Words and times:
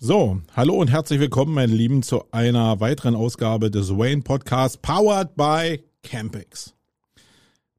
So, 0.00 0.40
hallo 0.54 0.76
und 0.76 0.92
herzlich 0.92 1.18
willkommen, 1.18 1.54
meine 1.54 1.74
Lieben, 1.74 2.04
zu 2.04 2.22
einer 2.30 2.78
weiteren 2.78 3.16
Ausgabe 3.16 3.68
des 3.68 3.90
Wayne 3.90 4.22
Podcasts, 4.22 4.76
powered 4.76 5.34
by 5.34 5.82
Campix. 6.04 6.72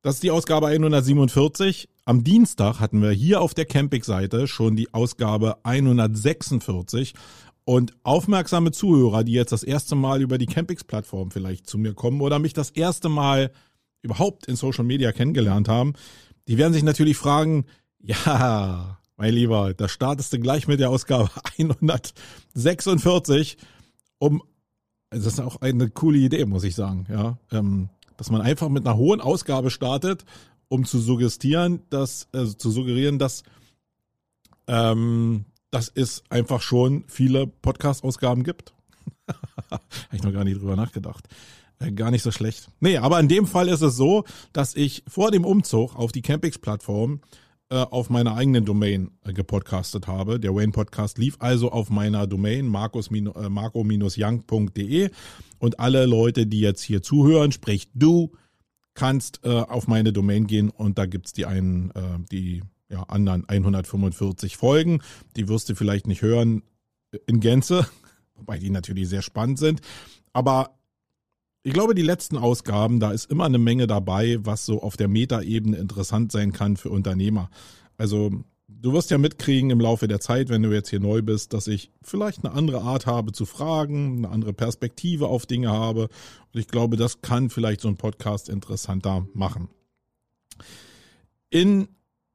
Das 0.02 0.16
ist 0.16 0.24
die 0.24 0.32
Ausgabe 0.32 0.68
147. 0.68 1.88
Am 2.04 2.26
Dienstag 2.26 2.82
hatten 2.82 3.02
wir 3.02 3.12
hier 3.12 3.40
auf 3.40 3.54
der 3.54 3.64
Campix-Seite 3.64 4.48
schon 4.48 4.76
die 4.76 4.94
Ausgabe 4.94 5.64
146. 5.64 7.14
Und 7.64 7.94
aufmerksame 8.04 8.72
Zuhörer, 8.72 9.24
die 9.24 9.32
jetzt 9.32 9.54
das 9.54 9.64
erste 9.64 9.96
Mal 9.96 10.22
über 10.22 10.38
die 10.38 10.48
Campix-Plattform 10.48 11.32
vielleicht 11.32 11.68
zu 11.68 11.78
mir 11.78 11.94
kommen 11.94 12.20
oder 12.20 12.38
mich 12.38 12.52
das 12.52 12.70
erste 12.72 13.08
Mal 13.08 13.50
überhaupt 14.02 14.46
in 14.48 14.58
Social 14.58 14.84
Media 14.84 15.14
kennengelernt 15.14 15.70
haben, 15.70 15.94
die 16.50 16.58
werden 16.58 16.74
sich 16.74 16.84
natürlich 16.84 17.16
fragen, 17.16 17.64
ja, 18.02 18.99
mein 19.20 19.34
Lieber, 19.34 19.74
da 19.74 19.90
startest 19.90 20.32
du 20.32 20.40
gleich 20.40 20.68
mit 20.68 20.80
der 20.80 20.90
Ausgabe 20.90 21.30
146, 21.60 23.58
um, 24.18 24.42
das 25.10 25.26
ist 25.26 25.42
auch 25.42 25.60
eine 25.62 25.90
coole 25.90 26.18
Idee, 26.20 26.46
muss 26.46 26.64
ich 26.64 26.74
sagen, 26.74 27.06
ja, 27.10 27.38
ähm, 27.52 27.90
dass 28.16 28.32
man 28.32 28.42
einfach 28.42 28.70
mit 28.70 28.88
einer 28.88 28.96
hohen 28.96 29.20
Ausgabe 29.20 29.72
startet, 29.72 30.24
um 30.70 30.86
zu 30.86 31.00
suggestieren, 31.00 31.82
dass, 31.90 32.30
also 32.32 32.54
zu 32.54 32.72
suggerieren, 32.72 33.20
dass, 33.20 33.44
ähm, 34.68 35.44
dass 35.70 35.92
es 35.94 36.24
einfach 36.30 36.62
schon 36.62 37.04
viele 37.08 37.46
Podcast-Ausgaben 37.46 38.44
gibt. 38.44 38.74
Habe 39.70 39.84
ich 40.14 40.24
noch 40.24 40.32
gar 40.32 40.46
nicht 40.46 40.62
drüber 40.62 40.78
nachgedacht. 40.78 41.28
Äh, 41.80 41.92
gar 41.92 42.12
nicht 42.12 42.24
so 42.24 42.32
schlecht. 42.32 42.70
Nee, 42.80 42.98
aber 42.98 43.20
in 43.20 43.28
dem 43.28 43.48
Fall 43.48 43.68
ist 43.68 43.82
es 43.82 43.98
so, 43.98 44.24
dass 44.54 44.76
ich 44.76 45.04
vor 45.08 45.32
dem 45.32 45.44
Umzug 45.44 45.96
auf 45.98 46.14
die 46.14 46.22
Campix-Plattform 46.22 47.20
äh, 47.72 47.76
auf 47.76 48.10
meiner 48.10 48.36
eigenen 48.36 48.66
Domain 48.66 49.12
äh, 49.24 49.32
gepodcastet 49.32 50.08
habe. 50.08 50.40
Der 50.40 50.56
Wayne 50.56 50.72
Podcast 50.72 51.20
lief 51.20 51.36
also 51.38 51.72
auf 51.72 51.92
meiner 51.92 52.26
Domain 52.26 52.66
äh, 52.66 53.50
marco-young.de 53.50 55.10
und 55.60 55.80
alle 55.80 56.08
Leute, 56.08 56.48
die 56.48 56.62
jetzt 56.62 56.82
hier 56.82 57.04
zuhören, 57.04 57.52
sprich 57.52 57.92
du, 57.94 58.32
kannst 58.96 59.42
äh, 59.44 59.50
auf 59.50 59.88
meine 59.88 60.12
Domain 60.12 60.48
gehen 60.48 60.72
und 60.72 60.98
da 60.98 61.06
gibt's 61.06 61.32
die 61.32 61.46
einen, 61.46 61.94
die 62.32 62.64
ja, 62.90 63.04
anderen 63.04 63.48
145 63.48 64.58
Folgen. 64.58 65.04
Die 65.36 65.48
wirst 65.48 65.70
du 65.70 65.76
vielleicht 65.76 66.08
nicht 66.08 66.24
hören 66.24 66.64
in 67.28 67.40
Gänze, 67.40 67.88
wobei 68.36 68.58
die 68.58 68.72
natürlich 68.72 69.10
sehr 69.10 69.22
spannend 69.22 69.60
sind. 69.60 69.82
Aber 70.34 70.79
ich 71.70 71.74
glaube, 71.76 71.94
die 71.94 72.02
letzten 72.02 72.36
Ausgaben, 72.36 73.00
da 73.00 73.12
ist 73.12 73.30
immer 73.30 73.46
eine 73.46 73.60
Menge 73.60 73.86
dabei, 73.86 74.40
was 74.42 74.66
so 74.66 74.82
auf 74.82 74.98
der 74.98 75.08
Metaebene 75.08 75.78
interessant 75.78 76.32
sein 76.32 76.52
kann 76.52 76.78
für 76.78 76.90
Unternehmer. 76.90 77.52
Also 77.96 78.32
du 78.68 78.92
wirst 78.92 79.12
ja 79.12 79.20
mitkriegen 79.20 79.70
im 79.70 79.80
Laufe 79.80 80.08
der 80.08 80.20
Zeit, 80.20 80.50
wenn 80.50 80.64
du 80.64 80.74
jetzt 80.74 80.90
hier 80.90 81.00
neu 81.00 81.22
bist, 81.22 81.54
dass 81.54 81.68
ich 81.68 81.92
vielleicht 82.02 82.44
eine 82.44 82.56
andere 82.56 82.82
Art 82.82 83.06
habe 83.06 83.34
zu 83.34 83.46
fragen, 83.46 84.18
eine 84.18 84.30
andere 84.30 84.52
Perspektive 84.52 85.28
auf 85.28 85.46
Dinge 85.46 85.70
habe. 85.70 86.10
Und 86.52 86.60
ich 86.60 86.66
glaube, 86.70 86.98
das 86.98 87.22
kann 87.22 87.52
vielleicht 87.52 87.82
so 87.82 87.88
ein 87.88 87.98
Podcast 87.98 88.50
interessanter 88.50 89.28
machen. 89.36 89.70
In 91.52 91.88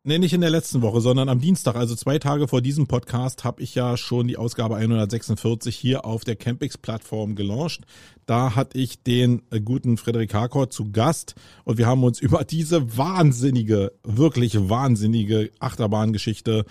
Nee, 0.07 0.19
nicht 0.19 0.35
in 0.35 0.43
der 0.43 0.51
letzten 0.51 0.83
Woche, 0.83 1.01
sondern 1.01 1.31
am 1.31 1.41
Dienstag, 1.41 1.77
also 1.77 1.95
zwei 1.95 2.19
Tage 2.19 2.47
vor 2.47 2.61
diesem 2.61 2.87
Podcast, 2.87 3.43
habe 3.43 3.63
ich 3.63 3.75
ja 3.75 3.97
schon 3.97 4.29
die 4.29 4.37
Ausgabe 4.37 4.77
146 4.77 5.75
hier 5.75 6.05
auf 6.05 6.25
der 6.25 6.37
Campix-Plattform 6.37 7.37
gelauncht. 7.37 7.87
Da 8.27 8.55
hatte 8.55 8.77
ich 8.77 9.03
den 9.03 9.41
äh, 9.51 9.63
guten 9.63 9.97
Frederik 9.97 10.35
Harcourt 10.35 10.75
zu 10.75 10.93
Gast 10.93 11.37
und 11.65 11.79
wir 11.79 11.87
haben 11.87 12.05
uns 12.05 12.21
über 12.21 12.45
diese 12.45 12.99
wahnsinnige, 12.99 13.93
wirklich 14.03 14.69
wahnsinnige 14.69 15.51
Achterbahngeschichte 15.59 16.67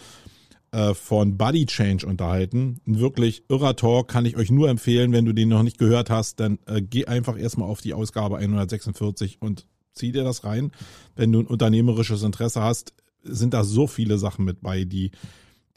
äh, 0.70 0.94
von 0.94 1.36
Body 1.36 1.66
Change 1.66 2.06
unterhalten. 2.06 2.82
Ein 2.86 3.00
wirklich 3.00 3.46
irrer 3.50 3.76
Talk, 3.76 4.10
kann 4.10 4.28
ich 4.28 4.38
euch 4.38 4.52
nur 4.52 4.70
empfehlen. 4.70 5.12
Wenn 5.12 5.26
du 5.26 5.34
den 5.34 5.50
noch 5.50 5.64
nicht 5.64 5.80
gehört 5.80 6.12
hast, 6.12 6.40
dann 6.40 6.60
äh, 6.68 6.84
geh 6.84 7.06
einfach 7.06 7.40
erstmal 7.40 7.68
auf 7.68 7.82
die 7.82 7.96
Ausgabe 7.96 8.38
146 8.38 9.42
und 9.42 9.66
zieh 9.94 10.12
dir 10.12 10.24
das 10.24 10.44
rein. 10.44 10.72
Wenn 11.16 11.32
du 11.32 11.40
ein 11.40 11.48
unternehmerisches 11.48 12.22
Interesse 12.22 12.62
hast, 12.62 12.94
sind 13.24 13.54
da 13.54 13.64
so 13.64 13.88
viele 13.88 14.18
Sachen 14.18 14.46
mit 14.46 14.62
bei, 14.62 14.84
die, 14.84 15.12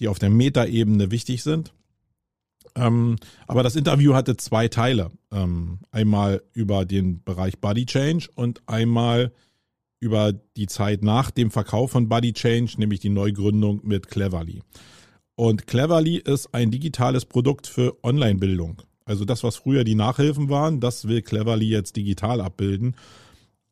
die 0.00 0.08
auf 0.08 0.18
der 0.18 0.30
Metaebene 0.30 1.10
wichtig 1.10 1.42
sind. 1.42 1.72
Ähm, 2.74 3.16
aber 3.46 3.62
das 3.62 3.76
Interview 3.76 4.14
hatte 4.14 4.36
zwei 4.36 4.68
Teile. 4.68 5.10
Ähm, 5.32 5.78
einmal 5.90 6.42
über 6.52 6.84
den 6.84 7.22
Bereich 7.22 7.58
Body 7.58 7.86
Change 7.86 8.28
und 8.34 8.62
einmal 8.66 9.32
über 9.98 10.32
die 10.32 10.66
Zeit 10.66 11.02
nach 11.02 11.30
dem 11.30 11.50
Verkauf 11.50 11.92
von 11.92 12.08
Body 12.08 12.32
Change, 12.32 12.74
nämlich 12.76 13.00
die 13.00 13.08
Neugründung 13.08 13.80
mit 13.82 14.08
Cleverly. 14.08 14.62
Und 15.36 15.66
Cleverly 15.66 16.16
ist 16.16 16.54
ein 16.54 16.70
digitales 16.70 17.24
Produkt 17.24 17.66
für 17.66 17.96
Online-Bildung. 18.02 18.82
Also 19.04 19.24
das, 19.24 19.44
was 19.44 19.56
früher 19.56 19.84
die 19.84 19.94
Nachhilfen 19.94 20.48
waren, 20.50 20.80
das 20.80 21.08
will 21.08 21.22
Cleverly 21.22 21.68
jetzt 21.68 21.96
digital 21.96 22.40
abbilden. 22.40 22.96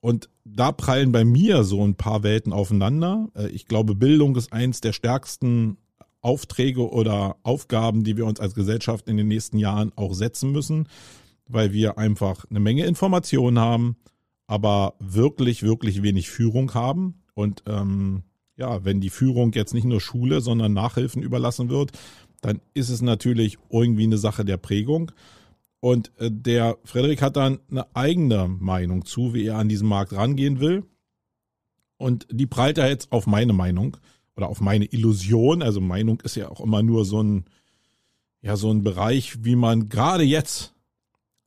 Und 0.05 0.29
da 0.45 0.71
prallen 0.71 1.13
bei 1.13 1.25
mir 1.25 1.65
so 1.65 1.83
ein 1.83 1.95
paar 1.95 2.23
Welten 2.23 2.53
aufeinander. 2.53 3.31
Äh, 3.35 3.49
ich 3.49 3.65
glaube, 3.65 3.95
Bildung 3.95 4.37
ist 4.37 4.53
eins 4.53 4.83
der 4.83 4.93
stärksten 4.93 5.79
Aufträge 6.21 6.91
oder 6.91 7.37
Aufgaben, 7.43 8.05
die 8.05 8.19
wir 8.19 8.27
uns 8.27 8.39
als 8.39 8.55
Gesellschaft 8.55 9.09
in 9.09 9.17
den 9.17 9.29
nächsten 9.29 9.57
Jahren 9.57 9.93
auch 9.97 10.13
setzen 10.13 10.53
müssen, 10.53 10.89
weil 11.49 11.73
wir 11.73 11.97
einfach 11.97 12.45
eine 12.51 12.61
Menge 12.61 12.85
Informationen 12.85 13.59
haben, 13.59 13.97
aber 14.47 14.93
wirklich, 14.99 15.63
wirklich 15.63 16.03
wenig 16.03 16.29
Führung 16.29 16.75
haben. 16.75 17.23
Und 17.33 17.63
ähm, 17.67 18.25
ja, 18.59 18.85
wenn 18.85 19.01
die 19.01 19.09
Führung 19.09 19.53
jetzt 19.53 19.73
nicht 19.73 19.87
nur 19.87 20.03
Schule, 20.03 20.43
sondern 20.43 20.75
Nachhilfen 20.75 21.23
überlassen 21.23 21.71
wird, 21.71 21.93
dann 22.43 22.61
ist 22.75 22.91
es 22.91 23.01
natürlich 23.01 23.57
irgendwie 23.71 24.05
eine 24.05 24.19
Sache 24.19 24.45
der 24.45 24.59
Prägung. 24.59 25.13
Und 25.85 26.13
äh, 26.19 26.31
der 26.33 26.79
Frederik 26.85 27.21
hat 27.21 27.37
dann 27.37 27.59
eine 27.71 27.95
eigene 27.95 28.49
Meinung 28.49 29.05
zu, 29.05 29.35
wie 29.35 29.45
er 29.45 29.59
an 29.59 29.69
diesen 29.69 29.87
Markt 29.87 30.15
rangehen 30.15 30.59
will. 30.59 30.85
Und 31.99 32.27
die 32.31 32.47
prallt 32.47 32.79
er 32.79 32.89
jetzt 32.89 33.13
auf 33.13 33.27
meine 33.27 33.53
Meinung 33.53 33.99
oder 34.35 34.49
auf 34.49 34.63
meine 34.63 34.87
Illusion. 34.87 35.61
Also 35.61 35.83
Meinung 35.83 36.23
ist 36.23 36.37
ja 36.37 36.49
auch 36.49 36.63
immer 36.63 36.83
nur 36.83 37.05
so 37.05 37.23
ein, 37.23 37.45
ja, 38.41 38.57
so 38.57 38.71
ein 38.71 38.83
Bereich, 38.83 39.45
wie 39.45 39.57
man 39.57 39.91
gerade 39.91 40.25
jetzt 40.25 40.73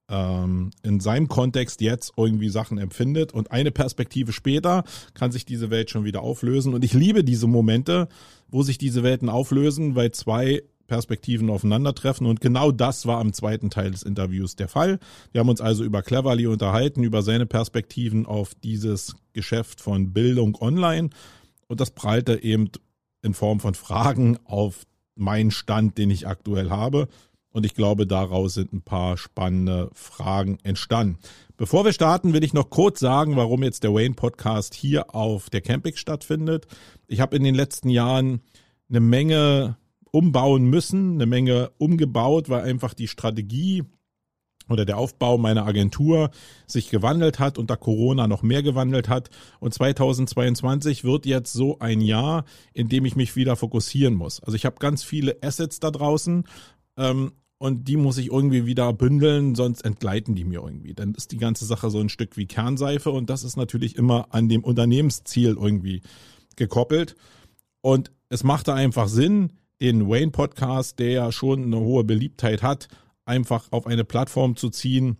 ähm, 0.07 0.69
in 0.83 0.99
seinem 0.99 1.29
Kontext 1.29 1.81
jetzt 1.81 2.13
irgendwie 2.15 2.49
Sachen 2.49 2.77
empfindet. 2.77 3.33
Und 3.33 3.51
eine 3.51 3.71
Perspektive 3.71 4.33
später 4.33 4.83
kann 5.15 5.31
sich 5.31 5.45
diese 5.45 5.71
Welt 5.71 5.89
schon 5.89 6.05
wieder 6.05 6.21
auflösen. 6.21 6.75
Und 6.75 6.85
ich 6.85 6.93
liebe 6.93 7.23
diese 7.23 7.47
Momente, 7.47 8.07
wo 8.49 8.61
sich 8.61 8.77
diese 8.77 9.01
Welten 9.01 9.29
auflösen, 9.29 9.95
weil 9.95 10.11
zwei 10.11 10.61
Perspektiven 10.87 11.49
aufeinandertreffen. 11.49 12.25
Und 12.25 12.41
genau 12.41 12.71
das 12.71 13.05
war 13.05 13.19
am 13.19 13.33
zweiten 13.33 13.69
Teil 13.69 13.91
des 13.91 14.03
Interviews 14.03 14.55
der 14.55 14.67
Fall. 14.67 14.99
Wir 15.31 15.39
haben 15.39 15.49
uns 15.49 15.61
also 15.61 15.83
über 15.83 16.01
Cleverly 16.01 16.47
unterhalten, 16.47 17.03
über 17.03 17.21
seine 17.21 17.45
Perspektiven 17.45 18.25
auf 18.25 18.55
dieses 18.55 19.15
Geschäft 19.33 19.81
von 19.81 20.13
Bildung 20.13 20.55
online. 20.59 21.09
Und 21.67 21.81
das 21.81 21.91
prallte 21.91 22.41
eben 22.43 22.71
in 23.21 23.33
Form 23.33 23.59
von 23.59 23.73
Fragen 23.73 24.37
auf 24.45 24.85
meinen 25.15 25.51
Stand, 25.51 25.97
den 25.97 26.09
ich 26.09 26.27
aktuell 26.27 26.69
habe. 26.69 27.07
Und 27.51 27.65
ich 27.65 27.73
glaube, 27.73 28.05
daraus 28.05 28.53
sind 28.53 28.71
ein 28.71 28.83
paar 28.83 29.17
spannende 29.17 29.89
Fragen 29.93 30.59
entstanden. 30.63 31.17
Bevor 31.55 31.85
wir 31.85 31.93
starten, 31.93 32.33
will 32.33 32.43
ich 32.43 32.53
noch 32.53 32.69
kurz 32.69 32.99
sagen, 32.99 33.35
warum 33.35 33.63
jetzt 33.63 33.83
der 33.83 33.93
Wayne 33.93 34.13
Podcast 34.13 34.75
hier 34.75 35.15
auf 35.15 35.49
der 35.49 35.61
Camping 35.61 35.95
stattfindet. 35.95 36.67
Ich 37.07 37.19
habe 37.19 37.35
in 37.35 37.43
den 37.43 37.55
letzten 37.55 37.89
Jahren 37.89 38.41
eine 38.89 38.99
Menge 38.99 39.77
umbauen 40.17 40.65
müssen, 40.65 41.13
eine 41.13 41.27
Menge 41.27 41.69
umgebaut, 41.77 42.49
weil 42.49 42.63
einfach 42.63 42.95
die 42.95 43.07
Strategie 43.07 43.83
oder 44.67 44.83
der 44.83 44.97
Aufbau 44.97 45.37
meiner 45.37 45.67
Agentur 45.67 46.31
sich 46.65 46.89
gewandelt 46.89 47.37
hat, 47.37 47.59
unter 47.59 47.77
Corona 47.77 48.27
noch 48.27 48.41
mehr 48.41 48.63
gewandelt 48.63 49.09
hat. 49.09 49.29
Und 49.59 49.75
2022 49.75 51.03
wird 51.03 51.27
jetzt 51.27 51.53
so 51.53 51.77
ein 51.77 52.01
Jahr, 52.01 52.45
in 52.73 52.89
dem 52.89 53.05
ich 53.05 53.15
mich 53.15 53.35
wieder 53.35 53.55
fokussieren 53.55 54.15
muss. 54.15 54.41
Also 54.41 54.55
ich 54.55 54.65
habe 54.65 54.77
ganz 54.79 55.03
viele 55.03 55.37
Assets 55.43 55.79
da 55.79 55.91
draußen 55.91 56.45
ähm, 56.97 57.33
und 57.59 57.87
die 57.87 57.95
muss 57.95 58.17
ich 58.17 58.31
irgendwie 58.31 58.65
wieder 58.65 58.91
bündeln, 58.93 59.53
sonst 59.53 59.85
entgleiten 59.85 60.33
die 60.33 60.45
mir 60.45 60.63
irgendwie. 60.63 60.95
Dann 60.95 61.13
ist 61.13 61.31
die 61.31 61.37
ganze 61.37 61.65
Sache 61.65 61.91
so 61.91 61.99
ein 61.99 62.09
Stück 62.09 62.37
wie 62.37 62.47
Kernseife 62.47 63.11
und 63.11 63.29
das 63.29 63.43
ist 63.43 63.55
natürlich 63.55 63.95
immer 63.95 64.33
an 64.33 64.49
dem 64.49 64.63
Unternehmensziel 64.63 65.57
irgendwie 65.59 66.01
gekoppelt. 66.55 67.15
Und 67.81 68.11
es 68.29 68.43
machte 68.43 68.73
einfach 68.73 69.07
Sinn, 69.07 69.53
den 69.81 70.07
Wayne 70.07 70.31
Podcast, 70.31 70.99
der 70.99 71.11
ja 71.11 71.31
schon 71.31 71.65
eine 71.65 71.79
hohe 71.79 72.03
Beliebtheit 72.03 72.63
hat, 72.63 72.87
einfach 73.25 73.71
auf 73.71 73.87
eine 73.87 74.03
Plattform 74.03 74.55
zu 74.55 74.69
ziehen, 74.69 75.17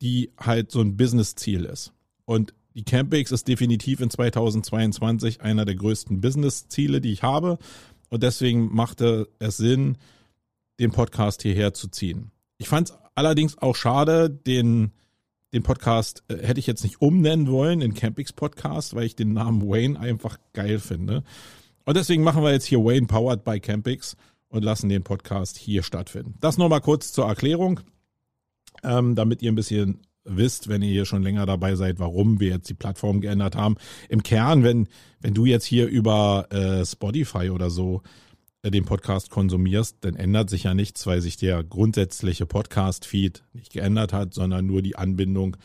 die 0.00 0.30
halt 0.38 0.70
so 0.70 0.80
ein 0.80 0.96
Business-Ziel 0.96 1.64
ist. 1.64 1.92
Und 2.24 2.54
die 2.74 2.84
Campix 2.84 3.32
ist 3.32 3.48
definitiv 3.48 4.00
in 4.00 4.10
2022 4.10 5.40
einer 5.40 5.64
der 5.64 5.74
größten 5.74 6.20
Business-Ziele, 6.20 7.00
die 7.00 7.12
ich 7.12 7.22
habe. 7.22 7.58
Und 8.08 8.22
deswegen 8.22 8.72
machte 8.72 9.28
es 9.38 9.56
Sinn, 9.56 9.98
den 10.78 10.92
Podcast 10.92 11.42
hierher 11.42 11.74
zu 11.74 11.88
ziehen. 11.88 12.30
Ich 12.58 12.68
fand 12.68 12.90
es 12.90 12.98
allerdings 13.14 13.58
auch 13.58 13.76
schade, 13.76 14.30
den, 14.30 14.92
den 15.52 15.62
Podcast 15.62 16.22
äh, 16.28 16.38
hätte 16.46 16.60
ich 16.60 16.66
jetzt 16.66 16.84
nicht 16.84 17.00
umnennen 17.00 17.48
wollen 17.48 17.80
in 17.80 17.94
Campix 17.94 18.32
Podcast, 18.32 18.94
weil 18.94 19.04
ich 19.04 19.16
den 19.16 19.32
Namen 19.32 19.68
Wayne 19.68 19.98
einfach 19.98 20.38
geil 20.52 20.78
finde. 20.78 21.24
Und 21.84 21.96
deswegen 21.96 22.22
machen 22.22 22.42
wir 22.42 22.52
jetzt 22.52 22.66
hier 22.66 22.78
Wayne 22.78 23.06
Powered 23.06 23.44
by 23.44 23.60
Campix. 23.60 24.16
und 24.48 24.64
lassen 24.64 24.88
den 24.88 25.04
Podcast 25.04 25.56
hier 25.56 25.82
stattfinden. 25.84 26.34
Das 26.40 26.58
nur 26.58 26.68
mal 26.68 26.80
kurz 26.80 27.12
zur 27.12 27.26
Erklärung, 27.26 27.80
ähm, 28.82 29.14
damit 29.14 29.42
ihr 29.42 29.52
ein 29.52 29.56
bisschen 29.56 30.00
wisst, 30.24 30.68
wenn 30.68 30.82
ihr 30.82 30.90
hier 30.90 31.04
schon 31.06 31.22
länger 31.22 31.46
dabei 31.46 31.76
seid, 31.76 31.98
warum 31.98 32.40
wir 32.40 32.50
jetzt 32.50 32.68
die 32.68 32.74
Plattform 32.74 33.20
geändert 33.20 33.56
haben. 33.56 33.76
Im 34.08 34.22
Kern, 34.22 34.64
wenn, 34.64 34.88
wenn 35.20 35.34
du 35.34 35.44
jetzt 35.46 35.64
hier 35.64 35.86
über 35.86 36.46
äh, 36.50 36.84
Spotify 36.84 37.50
oder 37.50 37.70
so 37.70 38.02
äh, 38.62 38.70
den 38.70 38.84
Podcast 38.84 39.30
konsumierst, 39.30 39.98
dann 40.00 40.16
ändert 40.16 40.50
sich 40.50 40.64
ja 40.64 40.74
nichts, 40.74 41.06
weil 41.06 41.20
sich 41.20 41.36
der 41.36 41.64
grundsätzliche 41.64 42.46
Podcast-Feed 42.46 43.44
nicht 43.52 43.72
geändert 43.72 44.12
hat, 44.12 44.34
sondern 44.34 44.66
nur 44.66 44.82
die 44.82 44.96
Anbindung 44.96 45.56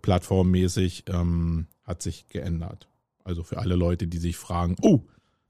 plattformmäßig 0.00 1.04
ähm, 1.08 1.66
hat 1.84 2.02
sich 2.02 2.28
geändert. 2.28 2.88
Also 3.24 3.42
für 3.42 3.58
alle 3.58 3.74
Leute, 3.74 4.06
die 4.06 4.18
sich 4.18 4.36
fragen, 4.36 4.76
oh, 4.80 5.02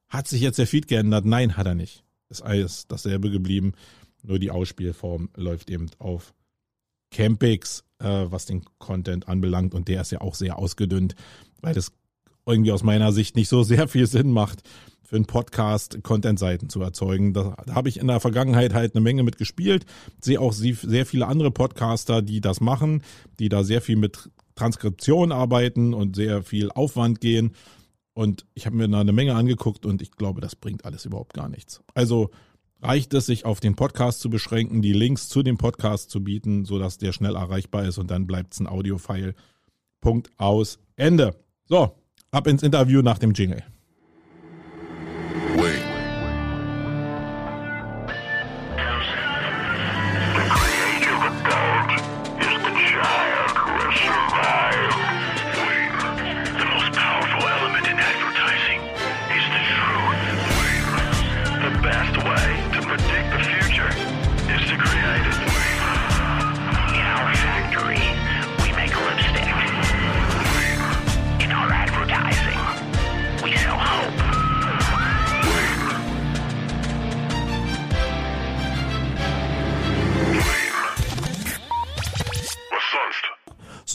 hat 0.09 0.29
sich 0.29 0.41
jetzt 0.41 0.59
der 0.59 0.67
Feed 0.67 0.89
geändert? 0.89 1.25
Nein, 1.25 1.57
hat 1.57 1.67
er 1.67 1.75
nicht. 1.75 2.05
Ist 2.29 2.43
alles 2.43 2.87
dasselbe 2.89 3.31
geblieben. 3.31 3.73
Nur 4.23 4.39
die 4.39 4.51
Ausspielform 4.51 5.31
läuft 5.37 5.71
eben 5.71 5.91
auf 5.99 6.35
Campix, 7.11 7.85
äh, 7.99 8.27
was 8.29 8.47
den 8.47 8.65
Content 8.79 9.29
anbelangt. 9.29 9.75
Und 9.75 9.89
der 9.89 10.03
ist 10.03 10.13
ja 10.13 10.21
auch 10.21 10.35
sehr 10.35 10.59
ausgedünnt, 10.59 11.15
weil 11.61 11.75
das 11.75 11.93
irgendwie 12.47 12.73
aus 12.73 12.83
meiner 12.83 13.13
Sicht 13.13 13.37
nicht 13.37 13.49
so 13.49 13.63
sehr 13.65 13.89
viel 13.89 14.07
Sinn 14.07 14.31
macht, 14.31 14.63
für 15.09 15.17
einen 15.17 15.25
Podcast 15.25 16.03
Content-Seiten 16.03 16.69
zu 16.69 16.83
erzeugen. 16.83 17.33
Da, 17.33 17.57
da 17.65 17.75
habe 17.75 17.89
ich 17.89 17.99
in 17.99 18.09
der 18.09 18.21
Vergangenheit 18.21 18.75
halt 18.75 18.95
eine 18.95 19.01
Menge 19.01 19.23
mit 19.23 19.39
gespielt. 19.39 19.87
Sehe 20.21 20.39
auch 20.39 20.53
sehr 20.53 21.07
viele 21.07 21.27
andere 21.27 21.51
Podcaster, 21.51 22.21
die 22.21 22.43
das 22.43 22.61
machen, 22.61 23.03
die 23.39 23.49
da 23.49 23.65
sehr 23.65 23.81
viel 23.81 23.97
mit 23.97 24.29
Transkription 24.55 25.33
arbeiten 25.33 25.95
und 25.95 26.15
sehr 26.15 26.43
viel 26.43 26.71
Aufwand 26.71 27.23
gehen. 27.23 27.53
Und 28.19 28.47
ich 28.55 28.67
habe 28.67 28.75
mir 28.75 28.89
da 28.89 28.99
eine 28.99 29.13
Menge 29.13 29.37
angeguckt 29.37 29.87
und 29.87 30.03
ich 30.03 30.11
glaube, 30.11 30.41
das 30.41 30.57
bringt 30.57 30.85
alles 30.85 31.05
überhaupt 31.05 31.35
gar 31.35 31.49
nichts. 31.49 31.85
Also 31.95 32.31
reicht 32.83 33.15
es, 33.15 33.27
sich 33.27 33.45
auf 33.45 33.61
den 33.61 33.77
Podcast 33.77 34.19
zu 34.19 34.29
beschränken, 34.29 34.83
die 34.83 34.93
Links 34.93 35.29
zu 35.29 35.45
dem 35.45 35.57
Podcast 35.57 36.11
zu 36.11 36.25
bieten, 36.25 36.65
sodass 36.65 36.99
der 36.99 37.13
schnell 37.13 37.37
erreichbar 37.37 37.85
ist 37.85 37.97
und 37.97 38.11
dann 38.11 38.27
bleibt 38.27 38.55
es 38.55 38.59
ein 38.59 38.67
Audio-File. 38.67 39.37
Punkt 40.01 40.33
aus. 40.37 40.81
Ende. 40.97 41.37
So, 41.67 41.93
ab 42.33 42.49
ins 42.49 42.65
Interview 42.65 43.03
nach 43.03 43.21
dem 43.21 43.35
Jingle. 43.35 43.63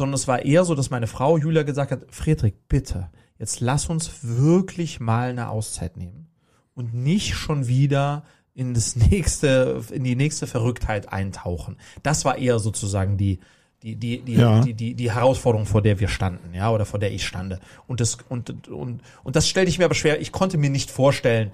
Sondern 0.03 0.15
es 0.15 0.27
war 0.27 0.43
eher 0.43 0.65
so, 0.65 0.75
dass 0.75 0.89
meine 0.89 1.07
Frau 1.07 1.37
Julia 1.37 1.63
gesagt 1.63 1.91
hat, 1.93 2.01
Friedrich, 2.09 2.55
bitte, 2.67 3.09
jetzt 3.39 3.61
lass 3.61 3.85
uns 3.85 4.11
wirklich 4.21 4.99
mal 4.99 5.29
eine 5.29 5.47
Auszeit 5.47 5.95
nehmen 5.95 6.27
und 6.75 6.93
nicht 6.93 7.35
schon 7.35 7.67
wieder 7.67 8.25
in 8.53 8.73
das 8.73 8.97
nächste, 8.97 9.81
in 9.91 10.03
die 10.03 10.17
nächste 10.17 10.45
Verrücktheit 10.45 11.13
eintauchen. 11.13 11.77
Das 12.03 12.25
war 12.25 12.37
eher 12.37 12.59
sozusagen 12.59 13.15
die, 13.15 13.39
die, 13.81 13.95
die, 13.95 14.19
die, 14.23 14.33
ja. 14.33 14.59
die, 14.59 14.73
die, 14.73 14.93
die 14.93 15.09
Herausforderung, 15.09 15.65
vor 15.65 15.81
der 15.81 16.01
wir 16.01 16.09
standen, 16.09 16.53
ja, 16.53 16.69
oder 16.69 16.85
vor 16.85 16.99
der 16.99 17.13
ich 17.13 17.25
stande. 17.25 17.61
Und 17.87 18.01
das, 18.01 18.17
und, 18.27 18.67
und, 18.67 18.99
und 19.23 19.35
das 19.37 19.47
stellte 19.47 19.69
ich 19.69 19.79
mir 19.79 19.85
aber 19.85 19.95
schwer. 19.95 20.19
Ich 20.19 20.33
konnte 20.33 20.57
mir 20.57 20.69
nicht 20.69 20.91
vorstellen, 20.91 21.53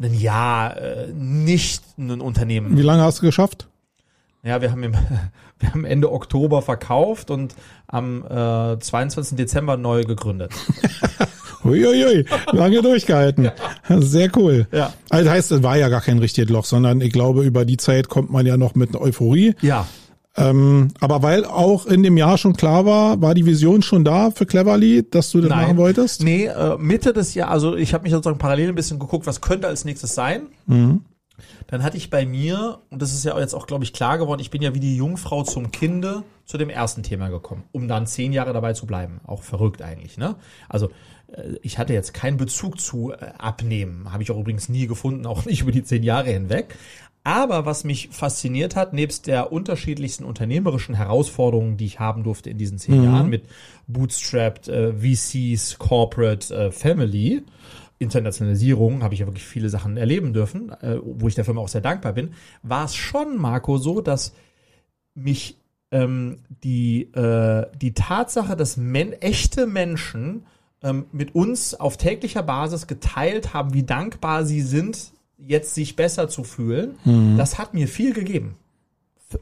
ein 0.00 0.14
Jahr 0.14 0.78
äh, 0.78 1.12
nicht 1.12 1.84
ein 1.98 2.22
Unternehmen. 2.22 2.74
Wie 2.74 2.80
lange 2.80 3.02
hast 3.02 3.18
du 3.18 3.26
geschafft? 3.26 3.68
Ja, 4.44 4.60
wir 4.60 4.72
haben, 4.72 4.82
im, 4.82 4.94
wir 5.60 5.70
haben 5.70 5.84
Ende 5.84 6.10
Oktober 6.10 6.62
verkauft 6.62 7.30
und 7.30 7.54
am 7.86 8.24
äh, 8.24 8.78
22. 8.78 9.36
Dezember 9.36 9.76
neu 9.76 10.04
gegründet. 10.04 10.52
Uiuiui, 11.64 12.24
lange 12.50 12.82
durchgehalten. 12.82 13.52
Sehr 13.88 14.36
cool. 14.36 14.66
Ja. 14.72 14.92
Also 15.10 15.30
heißt, 15.30 15.52
es 15.52 15.62
war 15.62 15.76
ja 15.76 15.88
gar 15.88 16.00
kein 16.00 16.18
richtiges 16.18 16.50
Loch, 16.50 16.64
sondern 16.64 17.00
ich 17.00 17.12
glaube, 17.12 17.44
über 17.44 17.64
die 17.64 17.76
Zeit 17.76 18.08
kommt 18.08 18.32
man 18.32 18.44
ja 18.44 18.56
noch 18.56 18.74
mit 18.74 18.88
einer 18.88 19.00
Euphorie. 19.00 19.54
Ja. 19.60 19.86
Ähm, 20.36 20.88
aber 20.98 21.22
weil 21.22 21.44
auch 21.44 21.86
in 21.86 22.02
dem 22.02 22.16
Jahr 22.16 22.36
schon 22.36 22.56
klar 22.56 22.84
war, 22.84 23.20
war 23.20 23.34
die 23.34 23.46
Vision 23.46 23.82
schon 23.82 24.02
da 24.04 24.32
für 24.32 24.46
Cleverly, 24.46 25.06
dass 25.08 25.30
du 25.30 25.40
das 25.40 25.50
Nein. 25.50 25.62
machen 25.62 25.76
wolltest? 25.76 26.22
Nee, 26.24 26.46
äh, 26.46 26.76
Mitte 26.78 27.12
des 27.12 27.34
Jahres, 27.34 27.52
also 27.52 27.76
ich 27.76 27.94
habe 27.94 28.02
mich 28.02 28.12
sozusagen 28.12 28.38
parallel 28.38 28.70
ein 28.70 28.74
bisschen 28.74 28.98
geguckt, 28.98 29.26
was 29.26 29.40
könnte 29.40 29.68
als 29.68 29.84
nächstes 29.84 30.16
sein. 30.16 30.48
Mhm. 30.66 31.02
Dann 31.66 31.82
hatte 31.82 31.96
ich 31.96 32.10
bei 32.10 32.26
mir, 32.26 32.80
und 32.90 33.02
das 33.02 33.12
ist 33.12 33.24
ja 33.24 33.38
jetzt 33.38 33.54
auch, 33.54 33.66
glaube 33.66 33.84
ich, 33.84 33.92
klar 33.92 34.18
geworden, 34.18 34.40
ich 34.40 34.50
bin 34.50 34.62
ja 34.62 34.74
wie 34.74 34.80
die 34.80 34.96
Jungfrau 34.96 35.42
zum 35.42 35.70
Kinde 35.70 36.22
zu 36.44 36.58
dem 36.58 36.70
ersten 36.70 37.02
Thema 37.02 37.28
gekommen, 37.28 37.64
um 37.72 37.88
dann 37.88 38.06
zehn 38.06 38.32
Jahre 38.32 38.52
dabei 38.52 38.72
zu 38.72 38.86
bleiben. 38.86 39.20
Auch 39.26 39.42
verrückt 39.42 39.82
eigentlich, 39.82 40.18
ne? 40.18 40.36
Also 40.68 40.90
äh, 41.28 41.54
ich 41.62 41.78
hatte 41.78 41.92
jetzt 41.92 42.14
keinen 42.14 42.36
Bezug 42.36 42.80
zu 42.80 43.12
äh, 43.12 43.16
Abnehmen, 43.38 44.12
habe 44.12 44.22
ich 44.22 44.30
auch 44.30 44.38
übrigens 44.38 44.68
nie 44.68 44.86
gefunden, 44.86 45.26
auch 45.26 45.44
nicht 45.44 45.62
über 45.62 45.72
die 45.72 45.84
zehn 45.84 46.02
Jahre 46.02 46.30
hinweg. 46.30 46.76
Aber 47.24 47.66
was 47.66 47.84
mich 47.84 48.08
fasziniert 48.10 48.74
hat, 48.74 48.92
nebst 48.92 49.28
der 49.28 49.52
unterschiedlichsten 49.52 50.24
unternehmerischen 50.24 50.96
Herausforderungen, 50.96 51.76
die 51.76 51.86
ich 51.86 52.00
haben 52.00 52.24
durfte 52.24 52.50
in 52.50 52.58
diesen 52.58 52.78
zehn 52.78 52.98
mhm. 52.98 53.04
Jahren 53.04 53.30
mit 53.30 53.44
Bootstrapped, 53.86 54.66
äh, 54.68 54.92
VCs, 54.92 55.78
Corporate, 55.78 56.52
äh, 56.52 56.72
Family, 56.72 57.44
Internationalisierung, 58.02 59.02
habe 59.02 59.14
ich 59.14 59.20
ja 59.20 59.26
wirklich 59.26 59.44
viele 59.44 59.68
Sachen 59.68 59.96
erleben 59.96 60.32
dürfen, 60.32 60.70
äh, 60.82 60.98
wo 61.02 61.28
ich 61.28 61.34
der 61.34 61.44
Firma 61.44 61.60
auch 61.60 61.68
sehr 61.68 61.80
dankbar 61.80 62.12
bin, 62.12 62.34
war 62.62 62.84
es 62.84 62.94
schon, 62.94 63.38
Marco, 63.38 63.78
so, 63.78 64.00
dass 64.00 64.34
mich 65.14 65.56
ähm, 65.90 66.38
die, 66.62 67.12
äh, 67.14 67.66
die 67.80 67.94
Tatsache, 67.94 68.56
dass 68.56 68.76
men 68.76 69.12
echte 69.12 69.66
Menschen 69.66 70.46
ähm, 70.82 71.06
mit 71.12 71.34
uns 71.34 71.74
auf 71.74 71.96
täglicher 71.96 72.42
Basis 72.42 72.86
geteilt 72.86 73.54
haben, 73.54 73.74
wie 73.74 73.84
dankbar 73.84 74.44
sie 74.44 74.62
sind, 74.62 75.12
jetzt 75.38 75.74
sich 75.74 75.96
besser 75.96 76.28
zu 76.28 76.44
fühlen, 76.44 76.96
mhm. 77.04 77.36
das 77.36 77.58
hat 77.58 77.74
mir 77.74 77.88
viel 77.88 78.14
gegeben 78.14 78.56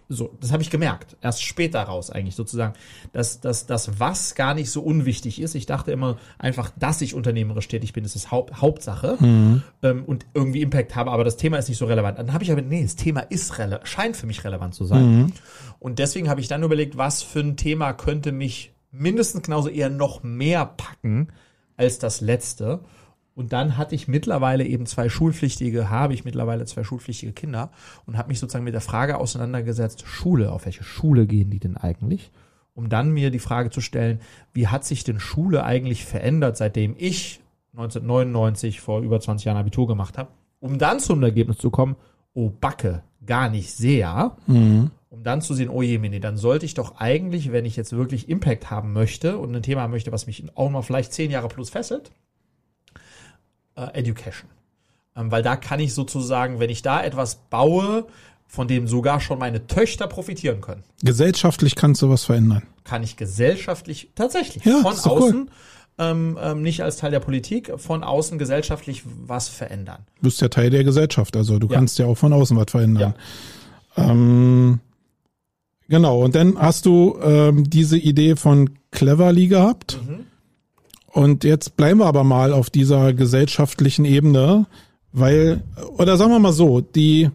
so, 0.08 0.36
das 0.40 0.52
habe 0.52 0.62
ich 0.62 0.70
gemerkt, 0.70 1.16
erst 1.20 1.42
später 1.42 1.80
raus 1.82 2.10
eigentlich 2.10 2.34
sozusagen, 2.34 2.74
dass, 3.12 3.40
dass 3.40 3.66
das 3.66 3.98
was 4.00 4.34
gar 4.34 4.54
nicht 4.54 4.70
so 4.70 4.82
unwichtig 4.82 5.40
ist. 5.40 5.54
Ich 5.54 5.66
dachte 5.66 5.92
immer 5.92 6.18
einfach, 6.38 6.70
dass 6.78 7.00
ich 7.00 7.14
unternehmerisch 7.14 7.68
tätig 7.68 7.92
bin, 7.92 8.04
ist 8.04 8.14
das 8.14 8.30
Haupt, 8.30 8.60
Hauptsache 8.60 9.16
mhm. 9.20 9.62
ähm, 9.82 10.04
und 10.04 10.26
irgendwie 10.34 10.62
Impact 10.62 10.96
habe, 10.96 11.10
aber 11.10 11.24
das 11.24 11.36
Thema 11.36 11.58
ist 11.58 11.68
nicht 11.68 11.78
so 11.78 11.86
relevant. 11.86 12.18
Dann 12.18 12.32
habe 12.32 12.44
ich 12.44 12.52
aber, 12.52 12.62
nee, 12.62 12.82
das 12.82 12.96
Thema 12.96 13.20
ist 13.20 13.58
rele 13.58 13.80
scheint 13.84 14.16
für 14.16 14.26
mich 14.26 14.44
relevant 14.44 14.74
zu 14.74 14.84
sein. 14.84 15.16
Mhm. 15.16 15.32
Und 15.78 15.98
deswegen 15.98 16.28
habe 16.28 16.40
ich 16.40 16.48
dann 16.48 16.62
überlegt, 16.62 16.96
was 16.96 17.22
für 17.22 17.40
ein 17.40 17.56
Thema 17.56 17.92
könnte 17.92 18.32
mich 18.32 18.72
mindestens 18.92 19.42
genauso 19.42 19.68
eher 19.68 19.90
noch 19.90 20.22
mehr 20.22 20.66
packen 20.66 21.28
als 21.76 21.98
das 21.98 22.20
letzte. 22.20 22.80
Und 23.34 23.52
dann 23.52 23.76
hatte 23.76 23.94
ich 23.94 24.08
mittlerweile 24.08 24.64
eben 24.64 24.86
zwei 24.86 25.08
schulpflichtige, 25.08 25.88
habe 25.88 26.14
ich 26.14 26.24
mittlerweile 26.24 26.64
zwei 26.66 26.84
schulpflichtige 26.84 27.32
Kinder 27.32 27.70
und 28.06 28.18
habe 28.18 28.28
mich 28.28 28.38
sozusagen 28.38 28.64
mit 28.64 28.74
der 28.74 28.80
Frage 28.80 29.18
auseinandergesetzt, 29.18 30.04
Schule, 30.06 30.52
auf 30.52 30.66
welche 30.66 30.84
Schule 30.84 31.26
gehen 31.26 31.50
die 31.50 31.60
denn 31.60 31.76
eigentlich? 31.76 32.30
Um 32.74 32.88
dann 32.88 33.10
mir 33.10 33.30
die 33.30 33.38
Frage 33.38 33.70
zu 33.70 33.80
stellen, 33.80 34.20
wie 34.52 34.68
hat 34.68 34.84
sich 34.84 35.04
denn 35.04 35.20
Schule 35.20 35.64
eigentlich 35.64 36.04
verändert, 36.04 36.56
seitdem 36.56 36.94
ich 36.98 37.40
1999 37.72 38.80
vor 38.80 39.00
über 39.00 39.20
20 39.20 39.46
Jahren 39.46 39.58
Abitur 39.58 39.86
gemacht 39.86 40.18
habe, 40.18 40.30
um 40.58 40.78
dann 40.78 41.00
zum 41.00 41.22
Ergebnis 41.22 41.58
zu 41.58 41.70
kommen, 41.70 41.96
oh 42.34 42.50
Backe, 42.50 43.02
gar 43.24 43.48
nicht 43.48 43.72
sehr. 43.72 44.36
Mhm. 44.46 44.90
Um 45.08 45.22
dann 45.24 45.42
zu 45.42 45.54
sehen, 45.54 45.68
oh 45.68 45.82
je, 45.82 45.98
Mini, 45.98 46.20
dann 46.20 46.36
sollte 46.36 46.66
ich 46.66 46.74
doch 46.74 46.96
eigentlich, 46.98 47.50
wenn 47.50 47.64
ich 47.64 47.76
jetzt 47.76 47.92
wirklich 47.92 48.28
Impact 48.28 48.70
haben 48.70 48.92
möchte 48.92 49.38
und 49.38 49.54
ein 49.54 49.62
Thema 49.62 49.82
haben 49.82 49.90
möchte, 49.90 50.12
was 50.12 50.26
mich 50.26 50.44
auch 50.54 50.70
mal 50.70 50.82
vielleicht 50.82 51.12
zehn 51.12 51.30
Jahre 51.30 51.48
plus 51.48 51.70
fesselt, 51.70 52.12
äh, 53.76 53.98
Education. 53.98 54.48
Ähm, 55.16 55.30
weil 55.30 55.42
da 55.42 55.56
kann 55.56 55.80
ich 55.80 55.94
sozusagen, 55.94 56.60
wenn 56.60 56.70
ich 56.70 56.82
da 56.82 57.02
etwas 57.02 57.36
baue, 57.50 58.06
von 58.46 58.66
dem 58.66 58.88
sogar 58.88 59.20
schon 59.20 59.38
meine 59.38 59.66
Töchter 59.68 60.08
profitieren 60.08 60.60
können. 60.60 60.82
Gesellschaftlich 61.02 61.76
kannst 61.76 62.02
du 62.02 62.10
was 62.10 62.24
verändern. 62.24 62.64
Kann 62.82 63.02
ich 63.02 63.16
gesellschaftlich, 63.16 64.10
tatsächlich, 64.16 64.64
ja, 64.64 64.80
von 64.80 64.92
außen, 64.92 65.40
cool. 65.42 65.46
ähm, 65.98 66.38
ähm, 66.40 66.62
nicht 66.62 66.82
als 66.82 66.96
Teil 66.96 67.12
der 67.12 67.20
Politik, 67.20 67.72
von 67.76 68.02
außen 68.02 68.38
gesellschaftlich 68.38 69.02
was 69.26 69.48
verändern. 69.48 70.04
Du 70.16 70.22
bist 70.24 70.40
ja 70.40 70.48
Teil 70.48 70.70
der 70.70 70.82
Gesellschaft, 70.82 71.36
also 71.36 71.60
du 71.60 71.68
ja. 71.68 71.74
kannst 71.74 71.98
ja 72.00 72.06
auch 72.06 72.16
von 72.16 72.32
außen 72.32 72.56
was 72.56 72.70
verändern. 72.70 73.14
Ja. 73.96 74.10
Ähm, 74.10 74.80
genau, 75.88 76.24
und 76.24 76.34
dann 76.34 76.58
hast 76.58 76.86
du 76.86 77.18
ähm, 77.22 77.70
diese 77.70 77.98
Idee 77.98 78.34
von 78.34 78.70
Cleverly 78.90 79.46
gehabt. 79.46 80.00
Mhm 80.04 80.29
und 81.12 81.44
jetzt 81.44 81.76
bleiben 81.76 82.00
wir 82.00 82.06
aber 82.06 82.24
mal 82.24 82.52
auf 82.52 82.70
dieser 82.70 83.12
gesellschaftlichen 83.12 84.04
Ebene. 84.04 84.66
Weil, 85.12 85.62
oder 85.96 86.16
sagen 86.16 86.30
wir 86.30 86.38
mal 86.38 86.52
so, 86.52 86.80
die, 86.80 87.30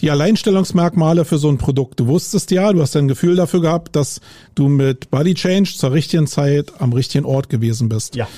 die 0.00 0.10
Alleinstellungsmerkmale 0.10 1.24
für 1.24 1.38
so 1.38 1.48
ein 1.48 1.58
Produkt. 1.58 2.00
Du 2.00 2.06
wusstest 2.06 2.50
ja, 2.50 2.72
du 2.72 2.82
hast 2.82 2.94
ein 2.96 3.08
Gefühl 3.08 3.36
dafür 3.36 3.62
gehabt, 3.62 3.96
dass 3.96 4.20
du 4.54 4.68
mit 4.68 5.10
Body 5.10 5.34
Change 5.34 5.72
zur 5.74 5.92
richtigen 5.92 6.26
Zeit 6.26 6.72
am 6.80 6.92
richtigen 6.92 7.24
Ort 7.24 7.48
gewesen 7.48 7.88
bist. 7.88 8.14
Ja. 8.14 8.28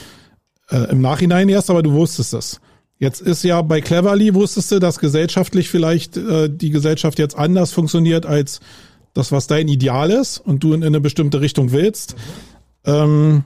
Äh, 0.71 0.91
Im 0.91 1.00
Nachhinein 1.00 1.49
erst, 1.49 1.69
aber 1.69 1.83
du 1.83 1.93
wusstest 1.93 2.33
es. 2.35 2.61
Jetzt 2.99 3.23
ist 3.23 3.43
ja 3.43 3.61
bei 3.62 3.81
Cleverly 3.81 4.35
wusstest 4.35 4.73
du, 4.73 4.79
dass 4.79 4.99
gesellschaftlich 4.99 5.69
vielleicht 5.69 6.17
äh, 6.17 6.49
die 6.49 6.71
Gesellschaft 6.71 7.19
jetzt 7.19 7.37
anders 7.37 7.73
funktioniert 7.73 8.27
als 8.27 8.61
das, 9.15 9.33
was 9.33 9.47
dein 9.47 9.69
Ideal 9.69 10.11
ist 10.11 10.39
und 10.39 10.62
du 10.62 10.75
in, 10.75 10.83
in 10.83 10.89
eine 10.89 11.00
bestimmte 11.00 11.41
Richtung 11.41 11.73
willst. 11.73 12.15
Ähm, 12.85 13.45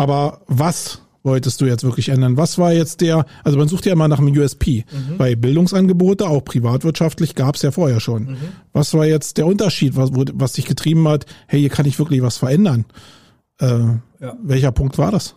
aber 0.00 0.40
was 0.46 1.02
wolltest 1.22 1.60
du 1.60 1.66
jetzt 1.66 1.84
wirklich 1.84 2.08
ändern? 2.08 2.38
Was 2.38 2.56
war 2.56 2.72
jetzt 2.72 3.02
der, 3.02 3.26
also 3.44 3.58
man 3.58 3.68
sucht 3.68 3.84
ja 3.84 3.92
immer 3.92 4.08
nach 4.08 4.18
einem 4.18 4.34
USP. 4.34 4.86
Bei 5.18 5.34
Bildungsangebote, 5.34 6.26
auch 6.26 6.42
privatwirtschaftlich, 6.42 7.34
gab 7.34 7.56
es 7.56 7.60
ja 7.60 7.70
vorher 7.70 8.00
schon. 8.00 8.38
Was 8.72 8.94
war 8.94 9.04
jetzt 9.04 9.36
der 9.36 9.44
Unterschied, 9.44 9.96
was, 9.96 10.08
was 10.14 10.54
dich 10.54 10.64
getrieben 10.64 11.06
hat, 11.06 11.26
hey, 11.48 11.60
hier 11.60 11.68
kann 11.68 11.84
ich 11.84 11.98
wirklich 11.98 12.22
was 12.22 12.38
verändern? 12.38 12.86
Äh, 13.60 13.66
Ja. 14.20 14.36
Welcher 14.42 14.72
Punkt 14.72 14.96
war 14.96 15.10
das? 15.10 15.34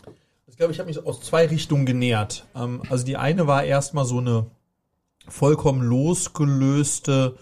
Ich 0.47 0.55
glaube, 0.55 0.71
ich 0.71 0.79
habe 0.79 0.87
mich 0.87 1.05
aus 1.05 1.19
zwei 1.19 1.45
Richtungen 1.47 1.85
genähert. 1.85 2.45
Ähm, 2.55 2.83
also 2.89 3.05
die 3.05 3.17
eine 3.17 3.47
war 3.47 3.65
erstmal 3.65 4.05
so 4.05 4.19
eine 4.19 4.45
vollkommen 5.27 5.81
losgelöste 5.81 7.35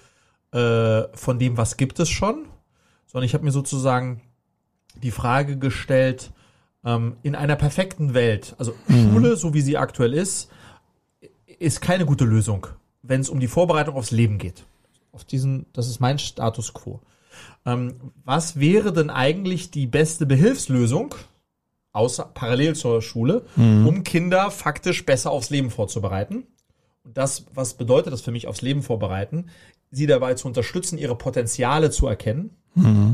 äh, 0.54 1.04
von 1.14 1.38
dem, 1.38 1.56
was 1.58 1.78
gibt 1.78 2.00
es 2.00 2.10
schon, 2.10 2.46
sondern 3.06 3.26
ich 3.28 3.36
habe 3.36 3.44
mir 3.44 3.52
sozusagen 3.52 4.22
die 5.04 5.12
Frage 5.12 5.58
gestellt, 5.60 6.32
ähm, 6.86 7.18
in 7.24 7.36
einer 7.36 7.56
perfekten 7.56 8.14
Welt, 8.14 8.56
also 8.58 8.74
Schule, 8.88 9.36
so 9.36 9.54
wie 9.54 9.62
sie 9.62 9.78
aktuell 9.78 10.14
ist, 10.14 10.50
ist 11.60 11.82
keine 11.82 12.06
gute 12.06 12.26
Lösung, 12.26 12.68
wenn 13.04 13.22
es 13.22 13.30
um 13.30 13.40
die 13.40 13.48
Vorbereitung 13.48 13.96
aufs 13.96 14.12
Leben 14.12 14.38
geht. 14.38 14.66
Auf 15.12 15.24
diesen, 15.26 15.66
das 15.74 15.88
ist 15.88 16.00
mein 16.00 16.20
Status 16.20 16.74
quo. 16.74 17.02
Ähm, 17.66 18.12
was 18.24 18.60
wäre 18.60 18.94
denn 18.94 19.10
eigentlich 19.10 19.72
die 19.72 19.88
beste 19.88 20.26
Behilfslösung, 20.26 21.16
außer 21.92 22.32
parallel 22.34 22.76
zur 22.76 23.02
Schule, 23.02 23.46
um 23.86 24.04
Kinder 24.04 24.50
faktisch 24.50 25.06
besser 25.06 25.32
aufs 25.32 25.50
Leben 25.50 25.70
vorzubereiten? 25.70 26.48
Und 27.04 27.18
das, 27.18 27.46
was 27.54 27.74
bedeutet 27.74 28.14
das 28.14 28.22
für 28.22 28.32
mich 28.32 28.48
aufs 28.48 28.62
Leben 28.62 28.82
vorbereiten? 28.84 29.48
Sie 29.92 30.08
dabei 30.08 30.34
zu 30.36 30.48
unterstützen, 30.48 30.98
ihre 30.98 31.18
Potenziale 31.18 31.92
zu 31.92 32.08
erkennen, 32.08 32.52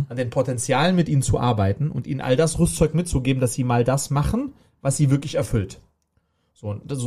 an 0.10 0.16
den 0.16 0.30
Potenzialen 0.30 0.96
mit 0.96 1.10
ihnen 1.10 1.24
zu 1.24 1.40
arbeiten 1.40 1.90
und 1.90 2.06
ihnen 2.06 2.22
all 2.22 2.36
das 2.36 2.60
Rüstzeug 2.60 2.94
mitzugeben, 2.94 3.42
dass 3.42 3.56
sie 3.56 3.64
mal 3.64 3.84
das 3.84 4.12
machen, 4.12 4.54
was 4.82 4.98
sie 4.98 5.10
wirklich 5.10 5.36
erfüllt. 5.36 5.82
So, 6.54 6.74
das, 6.74 7.00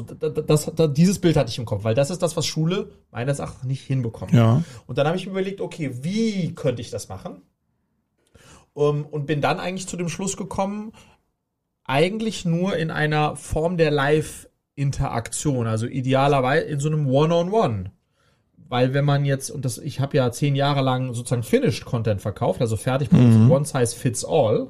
das, 0.47 0.73
das, 0.75 0.93
dieses 0.93 1.19
Bild 1.19 1.37
hatte 1.37 1.51
ich 1.51 1.59
im 1.59 1.65
Kopf, 1.65 1.83
weil 1.83 1.95
das 1.95 2.11
ist 2.11 2.23
das, 2.23 2.37
was 2.37 2.47
Schule 2.47 2.91
meines 3.11 3.41
Erachtens 3.41 3.65
nicht 3.65 3.83
hinbekommt. 3.83 4.33
Ja. 4.33 4.63
Und 4.87 4.99
dann 4.99 5.07
habe 5.07 5.17
ich 5.17 5.27
mir 5.27 5.33
überlegt, 5.33 5.61
okay, 5.61 5.91
wie 6.03 6.55
könnte 6.55 6.83
ich 6.83 6.91
das 6.91 7.09
machen? 7.09 7.43
Um, 8.75 9.05
und 9.07 9.27
bin 9.27 9.41
dann 9.41 9.59
eigentlich 9.59 9.89
zu 9.89 9.97
dem 9.97 10.09
Schluss 10.09 10.37
gekommen, 10.37 10.93
eigentlich 11.85 12.45
nur 12.45 12.77
in 12.77 12.93
einer 12.93 13.35
Form 13.35 13.77
der 13.77 13.91
Live-Interaktion, 13.91 15.67
also 15.67 15.87
idealerweise 15.87 16.67
in 16.67 16.79
so 16.79 16.89
einem 16.89 17.09
One-on-One. 17.09 17.91
Weil 18.71 18.95
wenn 18.95 19.05
man 19.05 19.25
jetzt, 19.25 19.51
und 19.51 19.65
das, 19.65 19.79
ich 19.79 19.99
habe 19.99 20.17
ja 20.17 20.31
zehn 20.31 20.55
Jahre 20.55 20.81
lang 20.81 21.13
sozusagen 21.13 21.43
Finished 21.43 21.85
Content 21.85 22.23
verkauft, 22.23 22.61
also 22.61 22.77
fertig 22.77 23.11
mit 23.11 23.51
One 23.51 23.65
Size 23.65 23.97
Fits 23.97 24.25
All. 24.25 24.69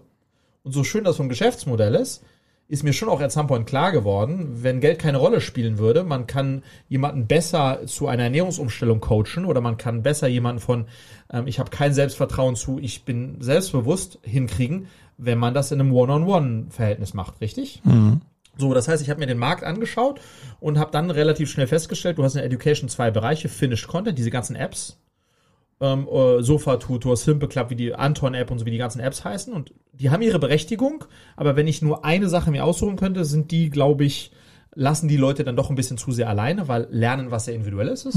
Und 0.62 0.72
so 0.72 0.84
schön 0.84 1.04
das 1.04 1.18
vom 1.18 1.28
Geschäftsmodell 1.28 1.94
ist, 1.94 2.24
ist 2.66 2.82
mir 2.82 2.94
schon 2.94 3.10
auch 3.10 3.20
at 3.20 3.30
some 3.30 3.48
point 3.48 3.66
klar 3.66 3.92
geworden, 3.92 4.62
wenn 4.62 4.80
Geld 4.80 5.00
keine 5.00 5.18
Rolle 5.18 5.40
spielen 5.42 5.76
würde, 5.76 6.02
man 6.02 6.26
kann 6.26 6.62
jemanden 6.88 7.26
besser 7.26 7.80
zu 7.86 8.06
einer 8.06 8.22
Ernährungsumstellung 8.22 9.00
coachen 9.00 9.44
oder 9.44 9.60
man 9.60 9.76
kann 9.76 10.02
besser 10.02 10.28
jemanden 10.28 10.60
von, 10.60 10.86
ähm, 11.30 11.46
ich 11.46 11.58
habe 11.58 11.70
kein 11.70 11.92
Selbstvertrauen 11.92 12.56
zu, 12.56 12.78
ich 12.78 13.04
bin 13.04 13.36
selbstbewusst 13.40 14.18
hinkriegen, 14.22 14.86
wenn 15.18 15.38
man 15.38 15.52
das 15.52 15.72
in 15.72 15.80
einem 15.80 15.92
One-on-One-Verhältnis 15.92 17.12
macht, 17.12 17.40
richtig? 17.42 17.82
So, 18.60 18.72
das 18.74 18.86
heißt, 18.88 19.02
ich 19.02 19.10
habe 19.10 19.20
mir 19.20 19.26
den 19.26 19.38
Markt 19.38 19.64
angeschaut 19.64 20.20
und 20.60 20.78
habe 20.78 20.90
dann 20.92 21.10
relativ 21.10 21.50
schnell 21.50 21.66
festgestellt, 21.66 22.18
du 22.18 22.24
hast 22.24 22.36
in 22.36 22.42
Education 22.42 22.88
zwei 22.88 23.10
Bereiche, 23.10 23.48
Finished 23.48 23.88
Content, 23.88 24.18
diese 24.18 24.30
ganzen 24.30 24.54
Apps, 24.54 24.98
ähm, 25.80 26.06
äh, 26.08 26.42
Sofa-Tutor, 26.42 27.16
Simple 27.16 27.48
Club, 27.48 27.70
wie 27.70 27.76
die 27.76 27.94
Anton-App 27.94 28.50
und 28.50 28.58
so 28.58 28.66
wie 28.66 28.70
die 28.70 28.78
ganzen 28.78 29.00
Apps 29.00 29.24
heißen. 29.24 29.52
Und 29.52 29.72
die 29.92 30.10
haben 30.10 30.22
ihre 30.22 30.38
Berechtigung, 30.38 31.04
aber 31.36 31.56
wenn 31.56 31.66
ich 31.66 31.82
nur 31.82 32.04
eine 32.04 32.28
Sache 32.28 32.50
mir 32.50 32.64
aussuchen 32.64 32.96
könnte, 32.96 33.24
sind 33.24 33.50
die, 33.50 33.70
glaube 33.70 34.04
ich, 34.04 34.30
lassen 34.74 35.08
die 35.08 35.16
Leute 35.16 35.42
dann 35.42 35.56
doch 35.56 35.70
ein 35.70 35.76
bisschen 35.76 35.98
zu 35.98 36.12
sehr 36.12 36.28
alleine, 36.28 36.68
weil 36.68 36.86
Lernen 36.90 37.30
was 37.30 37.46
sehr 37.46 37.54
individuelles 37.54 38.04
ist. 38.04 38.16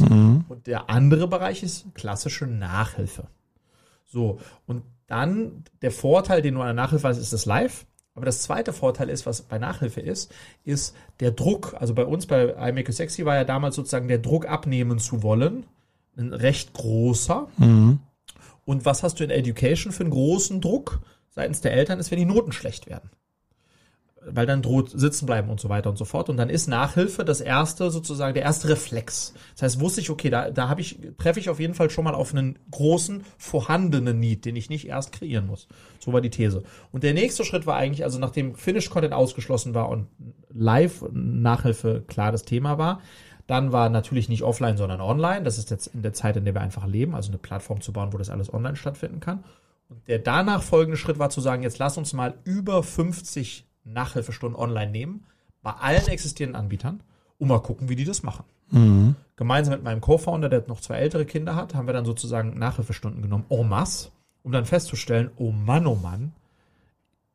Und 0.50 0.68
der 0.68 0.90
andere 0.90 1.28
Bereich 1.28 1.64
ist 1.64 1.86
klassische 1.96 2.46
Nachhilfe. 2.46 3.28
So, 4.06 4.40
und 4.68 4.84
dann 5.08 5.64
der 5.82 5.92
Vorteil, 5.92 6.42
den 6.42 6.54
du 6.54 6.62
an 6.62 6.68
der 6.68 6.74
Nachhilfe 6.76 7.08
hast, 7.08 7.18
ist 7.18 7.34
das 7.34 7.46
Live. 7.46 7.86
Aber 8.16 8.26
das 8.26 8.42
zweite 8.42 8.74
Vorteil 8.74 9.10
ist, 9.10 9.26
was 9.26 9.42
bei 9.42 9.58
Nachhilfe 9.58 10.02
ist, 10.02 10.32
ist 10.64 10.96
der 11.20 11.32
Druck. 11.32 11.76
Also 11.80 11.94
bei 11.94 12.06
uns 12.06 12.28
bei 12.28 12.50
I 12.50 12.72
Make 12.72 12.90
You 12.90 12.94
Sexy 12.94 13.26
war 13.26 13.36
ja 13.36 13.44
damals 13.44 13.76
sozusagen 13.76 14.08
der 14.08 14.20
Druck 14.20 14.48
abnehmen 14.48 15.00
zu 15.00 15.24
wollen. 15.24 15.66
Ein 16.16 16.34
recht 16.34 16.74
großer. 16.74 17.48
Und 18.66 18.86
was 18.86 19.02
hast 19.04 19.20
du 19.20 19.24
in 19.24 19.32
Education 19.32 19.92
für 19.92 20.04
einen 20.04 20.12
großen 20.12 20.62
Druck 20.62 21.02
seitens 21.30 21.62
der 21.62 21.74
Eltern 21.74 22.00
ist, 22.00 22.12
wenn 22.12 22.20
die 22.20 22.26
Noten 22.26 22.52
schlecht 22.52 22.88
werden. 22.88 23.10
Weil 24.26 24.46
dann 24.46 24.62
droht 24.62 24.90
sitzen 24.90 25.26
bleiben 25.26 25.50
und 25.50 25.60
so 25.60 25.70
weiter 25.70 25.90
und 25.90 25.98
so 25.98 26.06
fort. 26.06 26.30
Und 26.30 26.38
dann 26.38 26.50
ist 26.50 26.68
Nachhilfe 26.68 27.26
das 27.26 27.42
erste, 27.42 27.92
sozusagen, 27.92 28.34
der 28.34 28.44
erste 28.44 28.70
Reflex. 28.70 29.34
Das 29.54 29.64
heißt, 29.64 29.80
wusste 29.80 30.02
ich, 30.02 30.10
okay, 30.10 30.30
da, 30.30 30.50
da 30.50 30.70
habe 30.70 30.82
ich, 30.82 31.00
treffe 31.18 31.40
ich 31.40 31.50
auf 31.50 31.60
jeden 31.60 31.74
Fall 31.74 31.90
schon 31.90 32.06
mal 32.06 32.16
auf 32.16 32.34
einen 32.34 32.58
großen, 32.72 33.24
vorhandenen 33.38 34.20
Need, 34.20 34.46
den 34.46 34.56
ich 34.56 34.70
nicht 34.70 34.88
erst 34.88 35.12
kreieren 35.12 35.48
muss. 35.48 35.68
So 36.00 36.14
war 36.14 36.22
die 36.22 36.30
These. 36.30 36.64
Und 36.92 37.04
der 37.04 37.14
nächste 37.14 37.44
Schritt 37.44 37.66
war 37.66 37.76
eigentlich, 37.76 38.04
also 38.04 38.20
nachdem 38.20 38.56
Finish 38.56 38.90
Content 38.90 39.14
ausgeschlossen 39.14 39.74
war 39.74 39.90
und 39.90 40.08
Live-Nachhilfe 40.54 42.04
klar 42.08 42.32
das 42.32 42.44
Thema 42.44 42.78
war, 42.78 43.02
dann 43.48 43.72
war 43.72 43.90
natürlich 43.90 44.30
nicht 44.30 44.44
offline, 44.44 44.78
sondern 44.78 45.02
online. 45.02 45.44
Das 45.44 45.58
ist 45.58 45.70
jetzt 45.70 45.88
in 45.88 46.02
der 46.02 46.14
Zeit, 46.14 46.38
in 46.38 46.46
der 46.46 46.54
wir 46.54 46.62
einfach 46.62 46.88
leben, 46.88 47.14
also 47.14 47.30
eine 47.30 47.38
Plattform 47.38 47.82
zu 47.82 47.92
bauen, 47.92 48.14
wo 48.14 48.18
das 48.18 48.30
alles 48.30 48.54
online 48.54 48.76
stattfinden 48.76 49.20
kann. 49.20 49.44
Und 49.90 50.08
der 50.08 50.20
danach 50.20 50.64
folgende 50.64 50.98
Schritt 50.98 51.20
war 51.20 51.30
zu 51.30 51.42
sagen, 51.42 51.64
jetzt 51.64 51.78
lass 51.78 51.98
uns 51.98 52.14
mal 52.14 52.36
über 52.46 52.84
50 52.84 53.68
Nachhilfestunden 53.84 54.60
online 54.60 54.92
nehmen, 54.92 55.26
bei 55.62 55.72
allen 55.72 56.08
existierenden 56.08 56.60
Anbietern, 56.60 57.02
und 57.40 57.48
mal 57.48 57.60
gucken, 57.60 57.90
wie 57.90 57.96
die 57.96 58.06
das 58.06 58.24
machen. 58.24 58.46
Gemeinsam 59.36 59.76
mit 59.76 59.84
meinem 59.84 60.02
Co-Founder, 60.02 60.50
der 60.50 60.64
noch 60.68 60.82
zwei 60.82 60.96
ältere 60.96 61.26
Kinder 61.26 61.56
hat, 61.56 61.76
haben 61.76 61.88
wir 61.88 61.94
dann 61.94 62.06
sozusagen 62.06 62.58
Nachhilfestunden 62.58 63.22
genommen, 63.22 63.46
en 63.50 63.68
masse, 63.68 64.10
um 64.44 64.52
dann 64.52 64.66
festzustellen, 64.66 65.32
oh 65.38 65.52
Mann, 65.52 65.86
oh 65.88 65.96
Mann, 65.96 66.32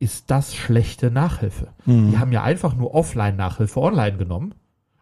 ist 0.00 0.31
das 0.31 0.55
schlechte 0.55 1.11
Nachhilfe. 1.11 1.69
Die 1.87 2.19
haben 2.19 2.33
ja 2.33 2.43
einfach 2.43 2.75
nur 2.75 2.95
Offline-Nachhilfe 2.95 3.81
online 3.81 4.17
genommen. 4.17 4.55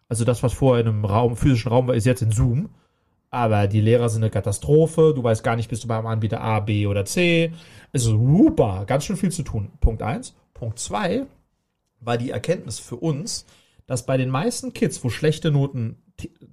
Also 0.08 0.24
das, 0.24 0.42
was 0.42 0.52
vorher 0.54 0.82
in 0.82 0.88
einem 0.88 1.04
Raum, 1.04 1.36
physischen 1.36 1.70
Raum 1.70 1.86
war, 1.86 1.94
ist 1.94 2.06
jetzt 2.06 2.22
in 2.22 2.32
Zoom. 2.32 2.70
Aber 3.30 3.66
die 3.66 3.80
Lehrer 3.80 4.08
sind 4.08 4.22
eine 4.22 4.30
Katastrophe. 4.30 5.12
Du 5.14 5.22
weißt 5.22 5.44
gar 5.44 5.56
nicht, 5.56 5.68
bist 5.68 5.84
du 5.84 5.88
beim 5.88 6.06
Anbieter 6.06 6.40
A, 6.40 6.60
B 6.60 6.86
oder 6.86 7.04
C. 7.04 7.52
Es 7.92 8.02
ist 8.02 8.08
super, 8.08 8.84
ganz 8.86 9.04
schön 9.04 9.16
viel 9.16 9.32
zu 9.32 9.42
tun. 9.42 9.70
Punkt 9.80 10.00
eins. 10.00 10.34
Punkt 10.56 10.78
zwei 10.78 11.26
war 12.00 12.16
die 12.18 12.30
Erkenntnis 12.30 12.78
für 12.78 12.96
uns, 12.96 13.44
dass 13.86 14.06
bei 14.06 14.16
den 14.16 14.30
meisten 14.30 14.72
Kids, 14.72 15.02
wo 15.04 15.10
schlechte 15.10 15.50
Noten 15.50 15.96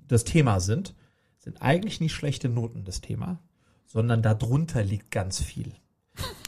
das 0.07 0.23
Thema 0.25 0.59
sind, 0.59 0.93
sind 1.39 1.61
eigentlich 1.61 2.01
nicht 2.01 2.13
schlechte 2.13 2.49
Noten 2.49 2.83
das 2.83 2.99
Thema, 3.01 3.39
sondern 3.85 4.21
darunter 4.21 4.83
liegt 4.83 5.09
ganz 5.11 5.41
viel. 5.41 5.71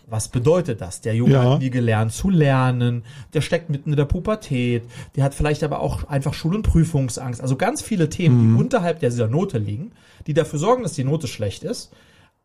Was 0.07 0.27
bedeutet 0.27 0.81
das? 0.81 1.01
Der 1.01 1.15
Junge 1.15 1.33
Ja. 1.33 1.53
hat 1.53 1.59
nie 1.59 1.69
gelernt 1.71 2.11
zu 2.13 2.29
lernen, 2.29 3.03
der 3.33 3.41
steckt 3.41 3.69
mitten 3.69 3.91
in 3.91 3.95
der 3.97 4.05
Pubertät, 4.05 4.83
der 5.15 5.23
hat 5.23 5.33
vielleicht 5.33 5.63
aber 5.63 5.79
auch 5.79 6.03
einfach 6.03 6.33
Schul- 6.33 6.55
und 6.55 6.63
Prüfungsangst. 6.63 7.41
Also 7.41 7.55
ganz 7.55 7.81
viele 7.81 8.09
Themen, 8.09 8.53
die 8.55 8.59
unterhalb 8.59 8.99
dieser 8.99 9.27
Note 9.27 9.57
liegen, 9.57 9.93
die 10.27 10.33
dafür 10.33 10.59
sorgen, 10.59 10.83
dass 10.83 10.93
die 10.93 11.03
Note 11.05 11.27
schlecht 11.27 11.63
ist. 11.63 11.91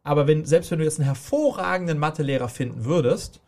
Aber 0.02 0.26
wenn, 0.26 0.47
selbst 0.47 0.71
wenn 0.71 0.79
du 0.79 0.85
jetzt 0.85 0.99
einen 0.99 1.05
hervorragenden 1.07 1.99
Mathelehrer 1.99 2.49
finden 2.49 2.85
würdest, 2.87 3.40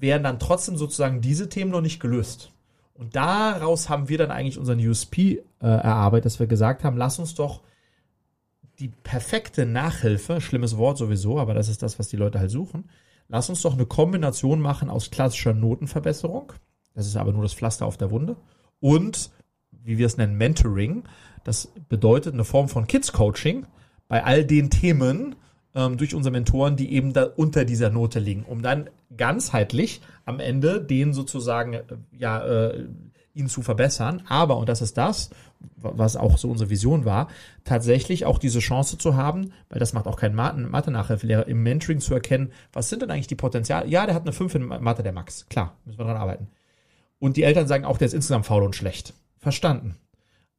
wären 0.00 0.22
dann 0.22 0.38
trotzdem 0.38 0.76
sozusagen 0.76 1.20
diese 1.20 1.48
Themen 1.48 1.70
noch 1.70 1.80
nicht 1.80 2.00
gelöst. 2.00 2.52
Und 2.94 3.14
daraus 3.14 3.88
haben 3.88 4.08
wir 4.08 4.18
dann 4.18 4.30
eigentlich 4.30 4.58
unseren 4.58 4.84
USP 4.84 5.42
äh, 5.60 5.66
erarbeitet, 5.66 6.26
dass 6.26 6.40
wir 6.40 6.46
gesagt 6.46 6.82
haben, 6.84 6.96
lass 6.96 7.18
uns 7.18 7.34
doch 7.34 7.62
die 8.78 8.88
perfekte 8.88 9.66
Nachhilfe, 9.66 10.40
schlimmes 10.40 10.76
Wort 10.76 10.98
sowieso, 10.98 11.38
aber 11.38 11.54
das 11.54 11.68
ist 11.68 11.82
das, 11.82 11.98
was 11.98 12.08
die 12.08 12.16
Leute 12.16 12.38
halt 12.38 12.50
suchen. 12.50 12.88
Lass 13.28 13.48
uns 13.48 13.62
doch 13.62 13.74
eine 13.74 13.86
Kombination 13.86 14.60
machen 14.60 14.88
aus 14.88 15.10
klassischer 15.10 15.52
Notenverbesserung. 15.52 16.52
Das 16.94 17.06
ist 17.06 17.16
aber 17.16 17.32
nur 17.32 17.42
das 17.42 17.54
Pflaster 17.54 17.86
auf 17.86 17.96
der 17.96 18.10
Wunde. 18.10 18.36
Und, 18.80 19.30
wie 19.70 19.98
wir 19.98 20.06
es 20.06 20.16
nennen, 20.16 20.36
Mentoring. 20.36 21.04
Das 21.44 21.68
bedeutet 21.88 22.34
eine 22.34 22.44
Form 22.44 22.68
von 22.68 22.86
Kids 22.86 23.12
Coaching 23.12 23.66
bei 24.08 24.24
all 24.24 24.44
den 24.44 24.70
Themen 24.70 25.36
ähm, 25.74 25.96
durch 25.96 26.14
unsere 26.14 26.32
Mentoren, 26.32 26.76
die 26.76 26.92
eben 26.92 27.12
da 27.12 27.24
unter 27.24 27.64
dieser 27.64 27.90
Note 27.90 28.18
liegen, 28.18 28.44
um 28.44 28.62
dann 28.62 28.90
ganzheitlich 29.16 30.00
am 30.24 30.40
Ende 30.40 30.80
den 30.80 31.12
sozusagen, 31.12 31.74
äh, 31.74 31.82
ja, 32.16 32.44
äh, 32.44 32.86
ihn 33.34 33.48
zu 33.48 33.62
verbessern. 33.62 34.22
Aber, 34.28 34.56
und 34.56 34.68
das 34.68 34.82
ist 34.82 34.98
das, 34.98 35.30
was 35.76 36.16
auch 36.16 36.38
so 36.38 36.50
unsere 36.50 36.70
Vision 36.70 37.04
war, 37.04 37.28
tatsächlich 37.64 38.24
auch 38.24 38.38
diese 38.38 38.58
Chance 38.58 38.98
zu 38.98 39.16
haben, 39.16 39.52
weil 39.68 39.78
das 39.78 39.92
macht 39.92 40.06
auch 40.06 40.16
kein 40.16 40.34
Mathe-Nachhilfelehrer, 40.34 41.46
im 41.46 41.62
Mentoring 41.62 42.00
zu 42.00 42.14
erkennen, 42.14 42.52
was 42.72 42.88
sind 42.88 43.02
denn 43.02 43.10
eigentlich 43.10 43.26
die 43.28 43.34
Potenziale? 43.34 43.88
Ja, 43.88 44.06
der 44.06 44.14
hat 44.14 44.22
eine 44.22 44.32
5 44.32 44.54
in 44.56 44.66
Mathe, 44.66 45.02
der 45.02 45.12
Max. 45.12 45.46
Klar, 45.48 45.76
müssen 45.84 45.98
wir 45.98 46.04
dran 46.04 46.16
arbeiten. 46.16 46.48
Und 47.18 47.36
die 47.36 47.42
Eltern 47.42 47.66
sagen 47.66 47.84
auch, 47.84 47.98
der 47.98 48.06
ist 48.06 48.14
insgesamt 48.14 48.46
faul 48.46 48.62
und 48.62 48.76
schlecht. 48.76 49.14
Verstanden. 49.38 49.96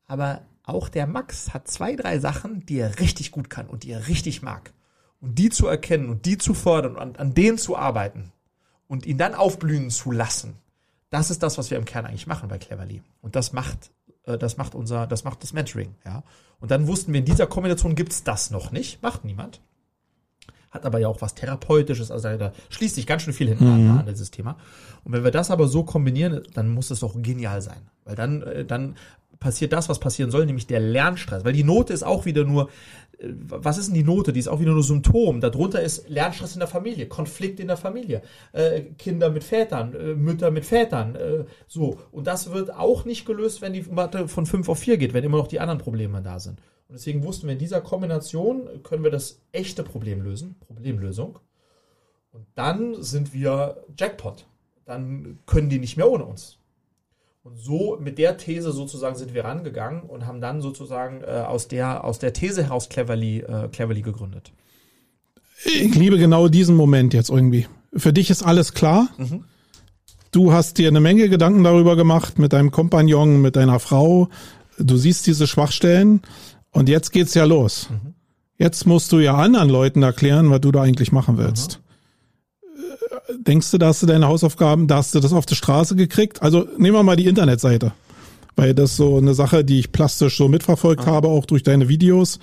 Aber 0.05 0.41
auch 0.63 0.89
der 0.89 1.07
Max 1.07 1.53
hat 1.53 1.67
zwei, 1.67 1.95
drei 1.95 2.19
Sachen, 2.19 2.65
die 2.65 2.79
er 2.79 2.99
richtig 2.99 3.31
gut 3.31 3.49
kann 3.49 3.67
und 3.67 3.83
die 3.83 3.91
er 3.91 4.07
richtig 4.07 4.41
mag. 4.41 4.71
Und 5.21 5.37
die 5.37 5.49
zu 5.49 5.67
erkennen 5.67 6.09
und 6.09 6.25
die 6.25 6.37
zu 6.37 6.53
fördern 6.53 6.95
und 6.95 6.99
an, 6.99 7.15
an 7.17 7.33
denen 7.33 7.57
zu 7.57 7.75
arbeiten 7.75 8.31
und 8.87 9.05
ihn 9.05 9.17
dann 9.17 9.35
aufblühen 9.35 9.89
zu 9.89 10.11
lassen, 10.11 10.55
das 11.09 11.31
ist 11.31 11.43
das, 11.43 11.57
was 11.57 11.71
wir 11.71 11.77
im 11.77 11.85
Kern 11.85 12.05
eigentlich 12.05 12.27
machen 12.27 12.49
bei 12.49 12.57
Cleverly. 12.57 13.01
Und 13.21 13.35
das 13.35 13.51
macht, 13.51 13.91
äh, 14.25 14.37
das 14.37 14.57
macht 14.57 14.75
unser, 14.75 15.07
das 15.07 15.23
macht 15.23 15.43
das 15.43 15.53
Mentoring, 15.53 15.95
ja. 16.05 16.23
Und 16.59 16.71
dann 16.71 16.87
wussten 16.87 17.13
wir, 17.13 17.19
in 17.19 17.25
dieser 17.25 17.47
Kombination 17.47 17.95
gibt's 17.95 18.23
das 18.23 18.51
noch 18.51 18.71
nicht, 18.71 19.01
macht 19.01 19.23
niemand. 19.23 19.61
Hat 20.71 20.85
aber 20.85 20.99
ja 20.99 21.07
auch 21.07 21.21
was 21.21 21.33
Therapeutisches, 21.33 22.11
also 22.11 22.37
da 22.37 22.51
schließt 22.69 22.95
sich 22.95 23.07
ganz 23.07 23.23
schön 23.23 23.33
viel 23.33 23.47
hinten 23.47 23.65
mhm. 23.65 23.91
an, 23.91 23.99
an 23.99 24.05
dieses 24.05 24.29
Thema. 24.29 24.57
Und 25.03 25.13
wenn 25.13 25.23
wir 25.23 25.31
das 25.31 25.51
aber 25.51 25.67
so 25.67 25.83
kombinieren, 25.83 26.43
dann 26.53 26.69
muss 26.69 26.91
es 26.91 26.99
doch 26.99 27.19
genial 27.21 27.61
sein. 27.61 27.89
Weil 28.03 28.15
dann, 28.15 28.43
äh, 28.43 28.65
dann 28.65 28.95
passiert 29.39 29.73
das, 29.73 29.89
was 29.89 29.99
passieren 29.99 30.31
soll, 30.31 30.45
nämlich 30.45 30.67
der 30.67 30.79
Lernstress. 30.79 31.43
Weil 31.43 31.53
die 31.53 31.63
Note 31.63 31.93
ist 31.93 32.03
auch 32.03 32.25
wieder 32.25 32.43
nur, 32.43 32.69
was 33.21 33.77
ist 33.77 33.87
denn 33.87 33.95
die 33.95 34.03
Note? 34.03 34.31
Die 34.31 34.39
ist 34.39 34.47
auch 34.47 34.59
wieder 34.59 34.71
nur 34.71 34.83
Symptom. 34.83 35.41
Darunter 35.41 35.81
ist 35.81 36.07
Lernstress 36.09 36.53
in 36.53 36.59
der 36.59 36.67
Familie, 36.67 37.07
Konflikt 37.07 37.59
in 37.59 37.67
der 37.67 37.77
Familie, 37.77 38.21
äh, 38.53 38.81
Kinder 38.97 39.29
mit 39.29 39.43
Vätern, 39.43 39.93
äh, 39.93 40.15
Mütter 40.15 40.51
mit 40.51 40.65
Vätern, 40.65 41.15
äh, 41.15 41.45
so. 41.67 41.99
Und 42.11 42.27
das 42.27 42.51
wird 42.51 42.73
auch 42.73 43.05
nicht 43.05 43.25
gelöst, 43.25 43.61
wenn 43.61 43.73
die 43.73 43.81
Mathe 43.81 44.27
von 44.27 44.45
5 44.45 44.69
auf 44.69 44.79
4 44.79 44.97
geht, 44.97 45.13
wenn 45.13 45.23
immer 45.23 45.37
noch 45.37 45.47
die 45.47 45.59
anderen 45.59 45.79
Probleme 45.79 46.21
da 46.21 46.39
sind. 46.39 46.59
Und 46.87 46.93
deswegen 46.93 47.23
wussten 47.23 47.47
wir, 47.47 47.53
in 47.53 47.59
dieser 47.59 47.81
Kombination 47.81 48.83
können 48.83 49.03
wir 49.03 49.11
das 49.11 49.41
echte 49.51 49.83
Problem 49.83 50.21
lösen, 50.21 50.55
Problemlösung. 50.59 51.39
Und 52.31 52.45
dann 52.55 53.01
sind 53.01 53.33
wir 53.33 53.83
Jackpot. 53.97 54.45
Dann 54.85 55.39
können 55.45 55.69
die 55.69 55.79
nicht 55.79 55.97
mehr 55.97 56.09
ohne 56.09 56.25
uns. 56.25 56.58
Und 57.41 57.57
so 57.57 57.97
mit 57.99 58.17
der 58.17 58.37
These 58.37 58.71
sozusagen 58.73 59.15
sind 59.15 59.33
wir 59.33 59.45
rangegangen 59.45 60.01
und 60.01 60.27
haben 60.27 60.41
dann 60.41 60.61
sozusagen 60.61 61.21
äh, 61.21 61.43
aus, 61.47 61.67
der, 61.69 62.03
aus 62.03 62.19
der 62.19 62.33
These 62.33 62.63
heraus 62.63 62.89
Cleverly, 62.89 63.39
äh, 63.39 63.69
Cleverly 63.69 64.01
gegründet. 64.01 64.51
Ich 65.63 65.95
liebe 65.95 66.17
genau 66.17 66.47
diesen 66.47 66.75
Moment 66.75 67.13
jetzt 67.13 67.29
irgendwie. 67.29 67.67
Für 67.95 68.13
dich 68.13 68.29
ist 68.29 68.43
alles 68.43 68.73
klar. 68.73 69.09
Mhm. 69.17 69.45
Du 70.31 70.53
hast 70.53 70.77
dir 70.77 70.89
eine 70.89 70.99
Menge 70.99 71.27
Gedanken 71.29 71.63
darüber 71.63 71.95
gemacht 71.95 72.39
mit 72.39 72.53
deinem 72.53 72.71
Kompagnon, 72.71 73.41
mit 73.41 73.55
deiner 73.55 73.79
Frau. 73.79 74.29
Du 74.77 74.97
siehst 74.97 75.25
diese 75.25 75.47
Schwachstellen 75.47 76.21
und 76.71 76.87
jetzt 76.87 77.11
geht's 77.11 77.33
ja 77.33 77.45
los. 77.45 77.89
Mhm. 77.89 78.13
Jetzt 78.57 78.85
musst 78.85 79.11
du 79.11 79.19
ja 79.19 79.35
anderen 79.35 79.69
Leuten 79.69 80.03
erklären, 80.03 80.49
was 80.51 80.61
du 80.61 80.71
da 80.71 80.81
eigentlich 80.81 81.11
machen 81.11 81.37
willst. 81.37 81.79
Mhm. 81.79 81.88
Denkst 83.37 83.71
du, 83.71 83.77
da 83.77 83.87
hast 83.87 84.01
du 84.01 84.07
deine 84.07 84.27
Hausaufgaben, 84.27 84.87
da 84.87 84.97
hast 84.97 85.13
du 85.13 85.19
das 85.19 85.33
auf 85.33 85.45
die 85.45 85.55
Straße 85.55 85.95
gekriegt? 85.95 86.41
Also 86.41 86.67
nehmen 86.77 86.95
wir 86.95 87.03
mal 87.03 87.15
die 87.15 87.27
Internetseite. 87.27 87.91
Weil 88.55 88.73
das 88.73 88.97
so 88.97 89.17
eine 89.17 89.33
Sache, 89.33 89.63
die 89.63 89.79
ich 89.79 89.91
plastisch 89.91 90.37
so 90.37 90.47
mitverfolgt 90.47 91.03
ah. 91.03 91.11
habe, 91.11 91.27
auch 91.27 91.45
durch 91.45 91.63
deine 91.63 91.87
Videos. 91.89 92.39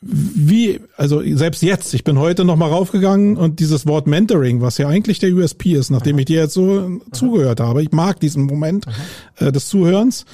Wie, 0.00 0.80
also 0.96 1.22
selbst 1.36 1.62
jetzt, 1.62 1.92
ich 1.92 2.04
bin 2.04 2.18
heute 2.18 2.44
noch 2.44 2.56
mal 2.56 2.68
raufgegangen 2.68 3.36
und 3.36 3.58
dieses 3.58 3.86
Wort 3.86 4.06
Mentoring, 4.06 4.60
was 4.60 4.78
ja 4.78 4.86
eigentlich 4.86 5.18
der 5.18 5.32
USP 5.32 5.72
ist, 5.72 5.90
nachdem 5.90 6.16
Aha. 6.16 6.20
ich 6.20 6.26
dir 6.26 6.40
jetzt 6.42 6.54
so 6.54 6.78
Aha. 6.78 6.98
zugehört 7.12 7.60
habe, 7.60 7.82
ich 7.82 7.90
mag 7.90 8.20
diesen 8.20 8.44
Moment 8.44 8.86
äh, 9.38 9.50
des 9.50 9.68
Zuhörens, 9.68 10.24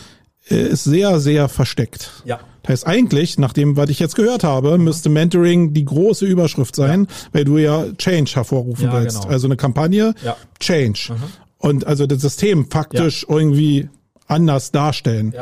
äh, 0.51 0.69
ist 0.69 0.85
sehr, 0.85 1.19
sehr 1.19 1.49
versteckt. 1.49 2.11
Ja. 2.27 2.41
Das 2.65 2.71
heißt 2.71 2.87
eigentlich, 2.87 3.39
nach 3.39 3.53
dem, 3.53 3.77
was 3.77 3.91
ich 3.91 4.01
jetzt 4.01 4.17
gehört 4.17 4.43
habe, 4.43 4.79
mhm. 4.79 4.85
müsste 4.85 5.11
Mentoring 5.11 5.75
die 5.75 5.85
große 5.85 6.25
Überschrift 6.25 6.75
sein, 6.75 7.07
ja. 7.09 7.29
weil 7.33 7.45
du 7.45 7.59
ja 7.59 7.85
Change 7.99 8.33
hervorrufen 8.35 8.87
ja, 8.87 8.93
willst. 8.95 9.23
Genau. 9.23 9.33
Also 9.33 9.47
eine 9.47 9.57
Kampagne, 9.57 10.15
ja. 10.25 10.37
Change. 10.59 11.11
Mhm. 11.11 11.23
Und 11.59 11.87
also 11.87 12.07
das 12.07 12.21
System 12.21 12.71
faktisch 12.71 13.27
irgendwie 13.29 13.89
anders 14.27 14.73
darstellen. 14.73 15.35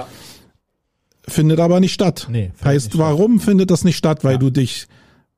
Findet 1.27 1.61
aber 1.61 1.79
nicht 1.79 1.93
statt. 1.93 2.27
Nee, 2.29 2.51
heißt, 2.65 2.99
warum 2.99 3.37
statt. 3.37 3.45
findet 3.47 3.71
das 3.71 3.85
nicht 3.85 3.97
statt? 3.97 4.25
Weil 4.25 4.39
du 4.39 4.51
dich 4.51 4.89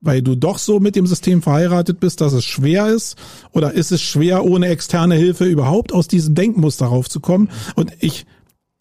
weil 0.04 0.20
du 0.20 0.34
doch 0.34 0.58
so 0.58 0.80
mit 0.80 0.96
dem 0.96 1.06
System 1.06 1.40
verheiratet 1.40 1.98
bist, 1.98 2.20
dass 2.20 2.34
es 2.34 2.44
schwer 2.44 2.88
ist? 2.88 3.16
Oder 3.52 3.72
ist 3.72 3.90
es 3.90 4.02
schwer, 4.02 4.44
ohne 4.44 4.66
externe 4.68 5.14
Hilfe 5.14 5.46
überhaupt 5.46 5.94
aus 5.94 6.08
diesem 6.08 6.34
Denkmuster 6.34 6.86
raufzukommen? 6.86 7.48
Und 7.74 7.90
ich 8.00 8.26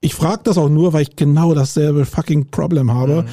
ich 0.04 0.16
frage 0.16 0.42
das 0.44 0.58
auch 0.58 0.70
nur, 0.70 0.94
weil 0.94 1.04
ich 1.04 1.16
genau 1.16 1.54
dasselbe 1.54 2.06
fucking 2.06 2.52
Problem 2.52 2.92
habe. 2.92 3.24
Mhm. 3.24 3.28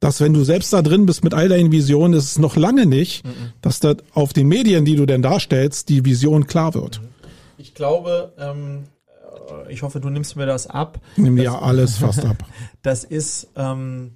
Dass 0.00 0.20
wenn 0.20 0.32
du 0.32 0.44
selbst 0.44 0.72
da 0.72 0.80
drin 0.80 1.04
bist 1.04 1.24
mit 1.24 1.34
all 1.34 1.48
deinen 1.48 1.72
Visionen, 1.72 2.14
ist 2.14 2.24
es 2.24 2.38
noch 2.38 2.56
lange 2.56 2.86
nicht, 2.86 3.26
mhm. 3.26 3.52
dass 3.60 3.80
da 3.80 3.94
auf 4.14 4.32
den 4.32 4.48
Medien, 4.48 4.84
die 4.84 4.96
du 4.96 5.04
denn 5.04 5.20
darstellst, 5.20 5.88
die 5.88 6.04
Vision 6.04 6.46
klar 6.46 6.74
wird. 6.74 7.00
Mhm. 7.00 7.08
Ich 7.58 7.74
glaube, 7.74 8.32
ähm, 8.38 8.84
äh, 9.66 9.72
ich 9.72 9.82
hoffe, 9.82 10.00
du 10.00 10.08
nimmst 10.08 10.36
mir 10.36 10.46
das 10.46 10.66
ab. 10.66 11.00
Nimm 11.16 11.36
dir 11.36 11.62
alles 11.62 11.98
fast 11.98 12.24
ab. 12.24 12.44
Das 12.82 13.04
ist, 13.04 13.48
ähm, 13.56 14.12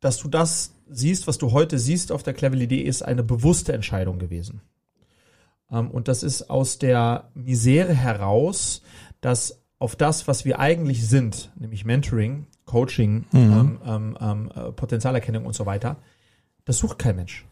dass 0.00 0.18
du 0.18 0.28
das 0.28 0.74
siehst, 0.90 1.26
was 1.26 1.38
du 1.38 1.52
heute 1.52 1.78
siehst 1.78 2.12
auf 2.12 2.22
der 2.22 2.34
Cleverly.de, 2.34 2.78
ist 2.78 3.02
eine 3.02 3.22
bewusste 3.22 3.72
Entscheidung 3.72 4.18
gewesen. 4.18 4.60
Ähm, 5.70 5.90
und 5.90 6.08
das 6.08 6.22
ist 6.22 6.50
aus 6.50 6.78
der 6.78 7.30
Misere 7.34 7.94
heraus, 7.94 8.82
dass 9.22 9.63
auf 9.84 9.96
das, 9.96 10.26
was 10.26 10.46
wir 10.46 10.60
eigentlich 10.60 11.06
sind, 11.06 11.52
nämlich 11.56 11.84
Mentoring, 11.84 12.46
Coaching, 12.64 13.26
mhm. 13.32 13.52
ähm, 13.52 13.78
ähm, 13.84 14.18
ähm, 14.18 14.50
äh, 14.54 14.72
Potenzialerkennung 14.72 15.44
und 15.44 15.54
so 15.54 15.66
weiter, 15.66 15.98
das 16.64 16.78
sucht 16.78 16.98
kein 16.98 17.16
Mensch. 17.16 17.44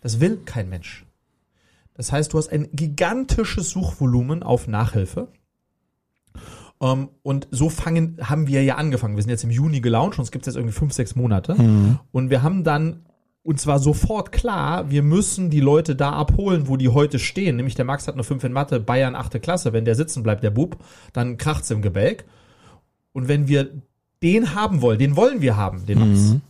Das 0.00 0.18
will 0.18 0.38
kein 0.44 0.68
Mensch. 0.68 1.06
Das 1.94 2.10
heißt, 2.10 2.32
du 2.32 2.38
hast 2.38 2.48
ein 2.48 2.68
gigantisches 2.72 3.70
Suchvolumen 3.70 4.42
auf 4.42 4.66
Nachhilfe. 4.66 5.28
Um, 6.78 6.90
ähm, 6.90 7.08
und 7.22 7.46
so 7.52 7.70
fangen, 7.70 8.18
haben 8.22 8.48
wir 8.48 8.64
ja 8.64 8.74
angefangen. 8.74 9.14
Wir 9.14 9.22
sind 9.22 9.30
jetzt 9.30 9.44
im 9.44 9.50
Juni 9.50 9.80
gelauncht 9.80 10.18
und 10.18 10.24
es 10.24 10.32
gibt 10.32 10.46
jetzt 10.46 10.56
irgendwie 10.56 10.74
fünf, 10.74 10.92
sechs 10.92 11.14
Monate. 11.14 11.54
Mhm. 11.54 12.00
Und 12.10 12.30
wir 12.30 12.42
haben 12.42 12.64
dann 12.64 13.04
und 13.48 13.58
zwar 13.58 13.78
sofort 13.78 14.30
klar, 14.30 14.90
wir 14.90 15.02
müssen 15.02 15.48
die 15.48 15.60
Leute 15.60 15.96
da 15.96 16.12
abholen, 16.12 16.68
wo 16.68 16.76
die 16.76 16.90
heute 16.90 17.18
stehen. 17.18 17.56
Nämlich 17.56 17.74
der 17.74 17.86
Max 17.86 18.06
hat 18.06 18.12
eine 18.12 18.22
5 18.22 18.44
in 18.44 18.52
Mathe, 18.52 18.78
Bayern 18.78 19.14
8. 19.14 19.40
Klasse. 19.40 19.72
Wenn 19.72 19.86
der 19.86 19.94
sitzen 19.94 20.22
bleibt, 20.22 20.44
der 20.44 20.50
Bub, 20.50 20.76
dann 21.14 21.38
kracht's 21.38 21.70
im 21.70 21.80
Gebälk. 21.80 22.26
Und 23.12 23.26
wenn 23.26 23.48
wir 23.48 23.70
den 24.22 24.54
haben 24.54 24.82
wollen, 24.82 24.98
den 24.98 25.16
wollen 25.16 25.40
wir 25.40 25.56
haben, 25.56 25.86
den 25.86 25.98
Max. 25.98 26.20
Mhm. 26.20 26.42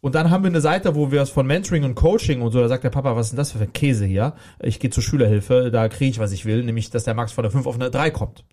Und 0.00 0.14
dann 0.14 0.30
haben 0.30 0.44
wir 0.44 0.50
eine 0.50 0.60
Seite, 0.60 0.94
wo 0.94 1.10
wir 1.10 1.20
es 1.20 1.30
von 1.30 1.48
Mentoring 1.48 1.82
und 1.82 1.96
Coaching 1.96 2.42
und 2.42 2.52
so, 2.52 2.60
da 2.60 2.68
sagt 2.68 2.84
der 2.84 2.90
Papa, 2.90 3.16
was 3.16 3.26
ist 3.26 3.30
denn 3.32 3.36
das 3.36 3.50
für 3.50 3.58
ein 3.58 3.72
Käse 3.72 4.06
hier? 4.06 4.34
Ich 4.62 4.78
gehe 4.78 4.90
zur 4.90 5.02
Schülerhilfe, 5.02 5.72
da 5.72 5.88
kriege 5.88 6.12
ich, 6.12 6.20
was 6.20 6.30
ich 6.30 6.44
will, 6.44 6.62
nämlich, 6.62 6.90
dass 6.90 7.02
der 7.02 7.14
Max 7.14 7.32
von 7.32 7.42
der 7.42 7.50
5 7.50 7.66
auf 7.66 7.74
eine 7.74 7.90
3 7.90 8.12
kommt. 8.12 8.44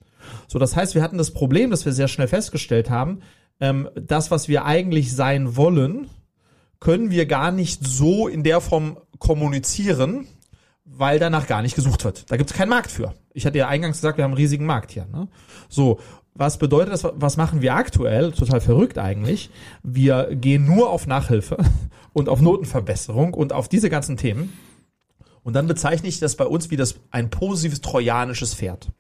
So, 0.48 0.58
das 0.58 0.76
heißt, 0.76 0.96
wir 0.96 1.04
hatten 1.04 1.20
das 1.20 1.30
Problem, 1.30 1.70
dass 1.70 1.86
wir 1.86 1.94
sehr 1.94 2.08
schnell 2.08 2.28
festgestellt 2.28 2.90
haben, 2.90 3.20
ähm, 3.60 3.88
das, 3.94 4.32
was 4.32 4.48
wir 4.48 4.66
eigentlich 4.66 5.16
sein 5.16 5.56
wollen, 5.56 6.10
können 6.80 7.12
wir 7.12 7.26
gar 7.26 7.52
nicht 7.52 7.86
so 7.86 8.28
in 8.28 8.44
der 8.44 8.62
Form 8.62 8.98
kommunizieren, 9.20 10.28
weil 10.86 11.20
danach 11.20 11.48
gar 11.48 11.62
nicht 11.62 11.76
gesucht 11.76 12.04
wird. 12.06 12.30
Da 12.32 12.38
gibt 12.38 12.50
es 12.50 12.56
keinen 12.56 12.70
Markt 12.70 12.92
für. 12.92 13.14
Ich 13.34 13.46
hatte 13.46 13.58
ja 13.58 13.68
eingangs 13.68 13.98
gesagt, 13.98 14.18
wir 14.18 14.24
haben 14.24 14.32
einen 14.32 14.38
riesigen 14.38 14.66
Markt 14.66 14.92
hier. 14.92 15.06
Ne? 15.12 15.28
So, 15.70 16.00
was 16.34 16.58
bedeutet 16.58 16.94
das? 16.94 17.06
Was 17.16 17.36
machen 17.36 17.62
wir 17.62 17.76
aktuell? 17.76 18.32
Total 18.32 18.62
verrückt 18.62 18.98
eigentlich. 18.98 19.50
Wir 19.84 20.36
gehen 20.36 20.66
nur 20.66 20.90
auf 20.90 21.08
Nachhilfe 21.08 21.58
und 22.14 22.30
auf 22.30 22.42
Notenverbesserung 22.42 23.34
und 23.34 23.54
auf 23.54 23.68
diese 23.68 23.90
ganzen 23.90 24.18
Themen. 24.18 24.54
Und 25.44 25.54
dann 25.54 25.68
bezeichne 25.68 26.10
ich 26.10 26.20
das 26.20 26.36
bei 26.36 26.46
uns 26.46 26.72
wie 26.72 26.76
das 26.76 26.96
ein 27.10 27.30
positives 27.30 27.82
trojanisches 27.82 28.54
Pferd 28.54 28.92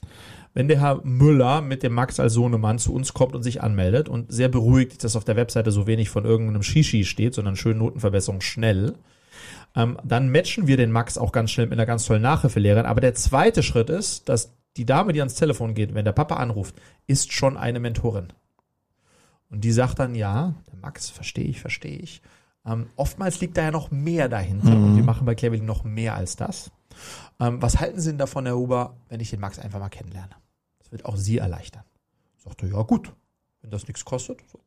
wenn 0.58 0.67
der 0.67 0.80
Herr 0.80 1.02
Müller 1.04 1.62
mit 1.62 1.84
dem 1.84 1.93
Max 1.93 2.20
als 2.20 2.34
Sohnemann 2.34 2.80
zu 2.80 2.91
uns 2.91 3.13
kommt 3.13 3.36
und 3.36 3.43
sich 3.43 3.62
anmeldet 3.62 4.10
und 4.10 4.32
sehr 4.32 4.50
beruhigt, 4.50 5.04
dass 5.04 5.15
auf 5.15 5.24
der 5.24 5.36
Webseite 5.36 5.70
so 5.70 5.86
wenig 5.86 6.10
von 6.10 6.26
irgendeinem 6.26 6.63
Shishi 6.63 7.06
steht, 7.06 7.36
sondern 7.36 7.56
schön 7.56 7.78
Notenverbesserung 7.78 8.41
schnell, 8.41 8.96
ähm, 9.76 10.00
dann 10.04 10.32
matchen 10.32 10.65
wir 10.65 10.76
den 10.76 10.91
Max 10.91 11.20
auch 11.20 11.32
ganz 11.32 11.52
schnell 11.52 11.67
mit 11.67 11.78
einer 11.78 11.86
ganz 11.86 12.08
tollen 12.08 12.24
Nachhilfelehrerin. 12.24 12.88
Aber 12.88 13.02
der 13.02 13.13
zweite 13.13 13.62
Schritt 13.62 13.91
ist, 13.91 14.30
dass 14.30 14.58
die 14.78 14.88
Dame, 14.88 15.13
die 15.13 15.20
ans 15.20 15.36
Telefon 15.36 15.76
geht, 15.76 15.93
wenn 15.93 16.06
der 16.06 16.12
Papa 16.12 16.38
anruft, 16.38 16.74
ist 17.06 17.34
schon 17.34 17.56
eine 17.56 17.80
Mentorin. 17.80 18.30
Und 19.52 19.63
die 19.63 19.72
sagt 19.72 20.00
dann, 20.00 20.15
ja, 20.15 20.56
der 20.72 20.80
Max, 20.80 21.12
verstehe 21.12 21.46
ich, 21.46 21.62
verstehe 21.62 22.00
ich. 22.00 22.24
Ähm, 22.65 22.88
oftmals 22.96 23.39
liegt 23.41 23.58
da 23.58 23.62
ja 23.62 23.72
noch 23.72 23.91
mehr 23.91 24.28
dahinter 24.28 24.72
mhm. 24.72 24.84
und 24.86 24.96
wir 24.96 25.04
machen 25.04 25.28
bei 25.28 25.36
Cleverly 25.36 25.62
noch 25.62 25.84
mehr 25.84 26.15
als 26.15 26.36
das. 26.36 26.72
Ähm, 27.39 27.62
was 27.62 27.80
halten 27.80 28.00
Sie 28.00 28.10
denn 28.10 28.17
davon, 28.17 28.48
Herr 28.48 28.56
Huber, 28.56 28.98
wenn 29.08 29.20
ich 29.20 29.30
den 29.30 29.39
Max 29.39 29.60
einfach 29.60 29.80
mal 29.80 29.89
kennenlerne? 29.89 30.32
Das 30.88 30.93
wird 30.93 31.06
auch 31.06 31.17
Sie 31.17 31.38
erleichtern. 31.38 31.84
Sagte, 32.38 32.65
ja 32.67 32.82
gut, 32.84 33.12
wenn 33.62 33.71
das 33.71 33.88
nichts 33.88 34.06
kostet. 34.06 34.39
So. 34.50 34.60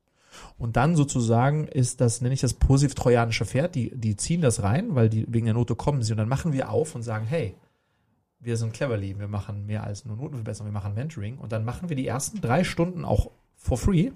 Und 0.59 0.77
dann 0.77 0.97
sozusagen 0.97 1.67
ist 1.67 2.03
das, 2.03 2.21
nenne 2.21 2.35
ich 2.35 2.43
das 2.43 2.53
positiv-trojanische 2.53 3.47
Pferd, 3.47 3.75
die, 3.75 3.91
die 3.97 4.17
ziehen 4.17 4.43
das 4.43 4.63
rein, 4.63 4.95
weil 4.95 5.09
die 5.09 5.25
wegen 5.33 5.47
der 5.47 5.55
Note 5.55 5.75
kommen 5.75 6.03
sie 6.03 6.13
und 6.13 6.19
dann 6.19 6.29
machen 6.29 6.53
wir 6.53 6.69
auf 6.69 6.95
und 6.95 7.03
sagen, 7.03 7.25
hey, 7.27 7.55
wir 8.39 8.59
sind 8.59 8.75
cleverly, 8.75 9.19
wir 9.19 9.29
machen 9.29 9.65
mehr 9.65 9.85
als 9.85 10.05
nur 10.05 10.17
Notenverbesserung, 10.17 10.71
wir 10.71 10.79
machen 10.79 10.95
Mentoring 10.95 11.39
und 11.39 11.53
dann 11.53 11.65
machen 11.65 11.89
wir 11.89 11.97
die 11.97 12.07
ersten 12.07 12.43
drei 12.43 12.65
Stunden 12.65 13.07
auch 13.07 13.31
for 13.57 13.79
free. 13.79 14.11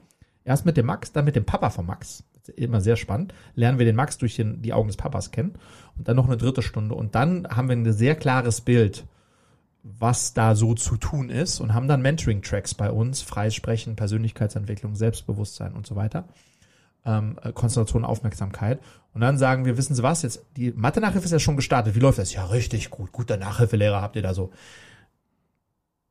Erst 0.45 0.67
mit 0.67 0.77
dem 0.77 0.85
Max, 0.85 1.11
dann 1.12 1.25
mit 1.25 1.37
dem 1.37 1.47
Papa 1.47 1.71
von 1.71 1.87
Max. 1.87 2.23
Immer 2.55 2.83
sehr 2.83 2.97
spannend. 2.97 3.33
Lernen 3.55 3.79
wir 3.79 3.87
den 3.87 3.97
Max 3.97 4.19
durch 4.19 4.37
den, 4.37 4.61
die 4.61 4.75
Augen 4.75 4.88
des 4.88 4.99
Papas 4.99 5.31
kennen. 5.31 5.55
Und 5.97 6.07
dann 6.07 6.17
noch 6.17 6.27
eine 6.27 6.37
dritte 6.37 6.61
Stunde. 6.61 6.95
Und 6.95 7.14
dann 7.14 7.49
haben 7.49 7.69
wir 7.69 7.77
ein 7.77 7.90
sehr 7.90 8.14
klares 8.14 8.61
Bild, 8.61 9.07
was 9.85 10.35
da 10.35 10.57
so 10.57 10.75
zu 10.75 10.97
tun 10.97 11.31
ist. 11.31 11.61
Und 11.61 11.75
haben 11.75 11.87
dann 11.87 12.03
Mentoring-Tracks 12.03 12.75
bei 12.75 12.90
uns. 12.90 13.23
Freies 13.23 13.55
Sprechen, 13.55 13.94
Persönlichkeitsentwicklung, 13.94 14.97
Selbstbewusstsein 14.97 15.75
und 15.75 15.87
so 15.87 15.94
weiter. 15.94 16.27
Ähm, 17.05 17.38
äh, 17.42 17.53
Konzentration, 17.53 18.05
Aufmerksamkeit. 18.05 18.81
Und 19.12 19.20
dann 19.20 19.38
sagen 19.38 19.64
wir, 19.64 19.77
wissen 19.77 19.94
Sie 19.94 20.03
was, 20.03 20.23
jetzt 20.23 20.44
die 20.57 20.73
Mathe-Nachhilfe 20.73 21.27
ist 21.27 21.33
ja 21.33 21.38
schon 21.38 21.57
gestartet. 21.57 21.94
Wie 21.94 22.01
läuft 22.01 22.18
das? 22.18 22.33
Ja, 22.33 22.47
richtig 22.47 22.90
gut. 22.90 23.12
Guter 23.12 23.37
Nachhilfelehrer 23.37 24.03
habt 24.03 24.16
ihr 24.16 24.23
da 24.23 24.35
so 24.35 24.51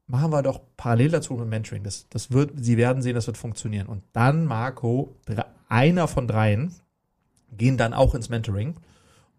machen 0.07 0.31
wir 0.31 0.43
doch 0.43 0.61
parallel 0.77 1.09
dazu 1.09 1.39
ein 1.39 1.49
Mentoring. 1.49 1.83
Das, 1.83 2.07
das 2.09 2.31
wird, 2.31 2.51
Sie 2.55 2.77
werden 2.77 3.01
sehen, 3.01 3.15
das 3.15 3.27
wird 3.27 3.37
funktionieren. 3.37 3.87
Und 3.87 4.03
dann, 4.13 4.45
Marco, 4.45 5.15
einer 5.69 6.07
von 6.07 6.27
dreien, 6.27 6.73
gehen 7.51 7.77
dann 7.77 7.93
auch 7.93 8.15
ins 8.15 8.29
Mentoring. 8.29 8.75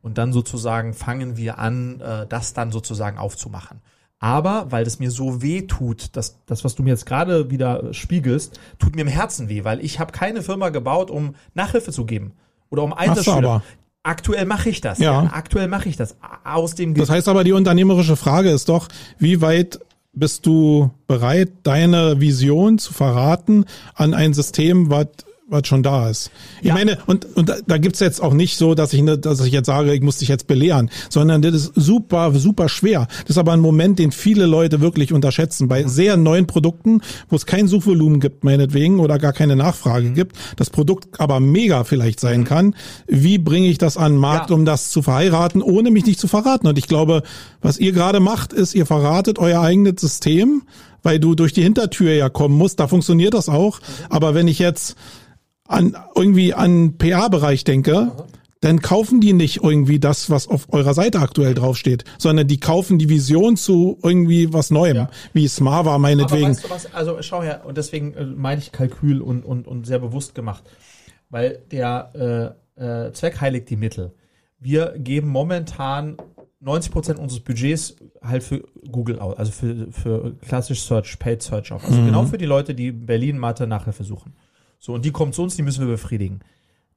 Und 0.03 0.19
dann 0.19 0.33
sozusagen 0.33 0.93
fangen 0.93 1.37
wir 1.37 1.59
an, 1.59 2.01
äh, 2.01 2.27
das 2.27 2.53
dann 2.53 2.71
sozusagen 2.71 3.19
aufzumachen. 3.19 3.81
Aber 4.25 4.69
weil 4.71 4.85
das 4.85 5.01
mir 5.01 5.11
so 5.11 5.43
weh 5.43 5.67
tut, 5.67 6.17
dass 6.17 6.39
das, 6.47 6.65
was 6.65 6.75
du 6.75 6.83
mir 6.83 6.89
jetzt 6.89 7.05
gerade 7.05 7.51
wieder 7.51 7.93
spiegelst, 7.93 8.59
tut 8.79 8.97
mir 8.97 9.03
im 9.03 9.09
Herzen 9.09 9.51
weh, 9.51 9.65
weil 9.65 9.85
ich 9.85 10.01
habe 10.01 10.13
keine 10.13 10.41
Firma 10.41 10.71
gebaut, 10.71 11.11
um 11.11 11.35
Nachhilfe 11.53 11.93
zu 11.93 12.07
geben 12.07 12.33
oder 12.71 12.85
um 12.85 12.95
Einzelschüler. 12.95 13.63
Aktuell 14.03 14.47
mache 14.47 14.71
ich 14.71 14.81
das. 14.81 14.99
Ja. 14.99 15.25
ja. 15.25 15.31
Aktuell 15.31 15.69
mache 15.69 15.91
ich 15.91 15.99
das. 15.99 16.17
Aus 16.43 16.75
dem 16.75 16.95
das 16.95 17.11
heißt 17.11 17.29
aber, 17.29 17.45
die 17.45 17.53
unternehmerische 17.53 18.17
Frage 18.17 18.49
ist 18.49 18.71
doch, 18.71 18.89
wie 19.19 19.43
weit 19.43 19.79
bist 20.15 20.47
du 20.47 20.91
bereit, 21.07 21.53
deine 21.63 22.19
Vision 22.19 22.79
zu 22.79 22.95
verraten 22.95 23.67
an 23.95 24.15
ein 24.15 24.33
System, 24.33 24.89
was 24.89 25.09
was 25.55 25.67
schon 25.67 25.83
da 25.83 26.11
ist. 26.11 26.31
Ich 26.61 26.69
ja. 26.69 26.75
meine, 26.75 26.99
und, 27.07 27.25
und 27.37 27.55
da, 27.67 27.79
gibt's 27.79 28.01
jetzt 28.01 28.21
auch 28.21 28.35
nicht 28.35 28.59
so, 28.59 28.75
dass 28.75 28.93
ich, 28.93 29.03
ne, 29.03 29.17
dass 29.17 29.41
ich 29.41 29.53
jetzt 29.53 29.67
sage, 29.67 29.95
ich 29.95 30.03
muss 30.03 30.19
dich 30.19 30.29
jetzt 30.29 30.47
belehren, 30.47 30.91
sondern 31.09 31.41
das 31.41 31.55
ist 31.55 31.73
super, 31.75 32.33
super 32.35 32.69
schwer. 32.69 33.07
Das 33.23 33.31
ist 33.31 33.39
aber 33.39 33.53
ein 33.53 33.61
Moment, 33.61 33.99
den 33.99 34.13
viele 34.13 34.47
Leute 34.47 34.81
wirklich 34.81 35.13
unterschätzen. 35.13 35.69
Bei 35.69 35.85
sehr 35.85 36.17
neuen 36.17 36.47
Produkten, 36.47 37.01
wo 37.29 37.37
es 37.37 37.47
kein 37.47 37.69
Suchvolumen 37.69 38.21
gibt, 38.21 38.45
meinetwegen, 38.45 39.01
oder 39.01 39.19
gar 39.19 39.33
keine 39.33 39.57
Nachfrage 39.57 40.09
mhm. 40.09 40.15
gibt, 40.15 40.37
das 40.57 40.71
Produkt 40.71 41.21
aber 41.21 41.41
mega 41.41 41.85
vielleicht 41.85 42.21
sein 42.21 42.41
mhm. 42.41 42.45
kann. 42.45 42.75
Wie 43.07 43.39
bringe 43.39 43.69
ich 43.69 43.79
das 43.79 43.97
an 43.97 44.13
den 44.13 44.21
Markt, 44.21 44.51
ja. 44.51 44.57
um 44.57 44.65
das 44.65 44.91
zu 44.91 45.03
verheiraten, 45.03 45.63
ohne 45.63 45.91
mich 45.91 46.05
nicht 46.05 46.21
zu 46.21 46.29
verraten? 46.29 46.67
Und 46.67 46.79
ich 46.79 46.89
glaube, 46.89 47.23
was 47.63 47.79
ihr 47.79 47.93
gerade 47.93 48.21
macht, 48.21 48.53
ist, 48.53 48.75
ihr 48.75 48.87
verratet 48.87 49.39
euer 49.39 49.61
eigenes 49.61 50.01
System, 50.01 50.63
weil 51.05 51.21
du 51.21 51.35
durch 51.37 51.53
die 51.53 51.63
Hintertür 51.63 52.13
ja 52.13 52.29
kommen 52.29 52.57
musst. 52.57 52.81
Da 52.81 52.89
funktioniert 52.89 53.35
das 53.35 53.49
auch. 53.49 53.79
Mhm. 53.79 53.85
Aber 54.09 54.35
wenn 54.35 54.49
ich 54.49 54.59
jetzt 54.59 54.97
an 55.67 55.97
irgendwie 56.15 56.55
an 56.55 56.99
PA-Bereich 56.99 57.65
denke, 57.65 57.97
Aha. 57.97 58.27
dann 58.61 58.81
kaufen 58.81 59.21
die 59.21 59.33
nicht 59.33 59.63
irgendwie 59.63 59.99
das, 59.99 60.31
was 60.31 60.49
auf 60.49 60.73
eurer 60.73 60.95
Seite 60.95 61.21
aktuell 61.21 61.55
draufsteht, 61.55 62.05
sondern 62.19 62.47
die 62.47 62.61
kaufen 62.61 62.99
die 62.99 63.09
Vision 63.09 63.57
zu 63.57 63.99
irgendwie 64.03 64.53
was 64.53 64.71
Neuem, 64.71 64.97
ja. 64.97 65.11
wie 65.33 65.49
Smava 65.49 65.99
meinetwegen. 65.99 66.45
Aber 66.45 66.55
weißt 66.55 66.65
du 66.65 66.71
was, 66.71 66.95
also 66.95 67.23
schau 67.23 67.43
her, 67.43 67.63
und 67.65 67.79
deswegen 67.79 68.15
äh, 68.15 68.25
meine 68.25 68.61
ich 68.61 68.73
Kalkül 68.73 69.21
und, 69.21 69.45
und, 69.45 69.67
und 69.67 69.87
sehr 69.87 69.99
bewusst 69.99 70.35
gemacht, 70.35 70.65
weil 71.31 71.63
der 71.71 72.57
äh, 72.77 73.07
äh, 73.07 73.13
Zweck 73.13 73.41
heiligt 73.41 73.71
die 73.71 73.77
Mittel. 73.77 74.15
Wir 74.59 74.95
geben 74.99 75.29
momentan 75.29 76.17
90 76.61 76.93
Prozent 76.93 77.19
unseres 77.19 77.43
Budgets 77.43 77.97
halt 78.23 78.43
für 78.43 78.65
Google 78.91 79.19
aus, 79.19 79.37
also 79.37 79.53
für, 79.53 79.93
für 79.93 80.35
klassisch 80.47 80.83
Search, 80.83 81.19
Paid 81.19 81.43
Search 81.43 81.73
auf. 81.73 81.85
Also 81.85 82.01
mhm. 82.01 82.07
genau 82.07 82.25
für 82.25 82.39
die 82.39 82.47
Leute, 82.47 82.75
die 82.75 82.91
Berlin 82.91 83.39
Mathe 83.39 83.67
Nachhilfe 83.67 84.05
suchen. 84.05 84.35
So, 84.85 84.93
und 84.93 85.03
die 85.07 85.13
kommen 85.13 85.33
zu 85.33 85.43
uns, 85.43 85.57
die 85.57 85.63
müssen 85.63 85.81
wir 85.81 85.95
befriedigen. 85.95 86.41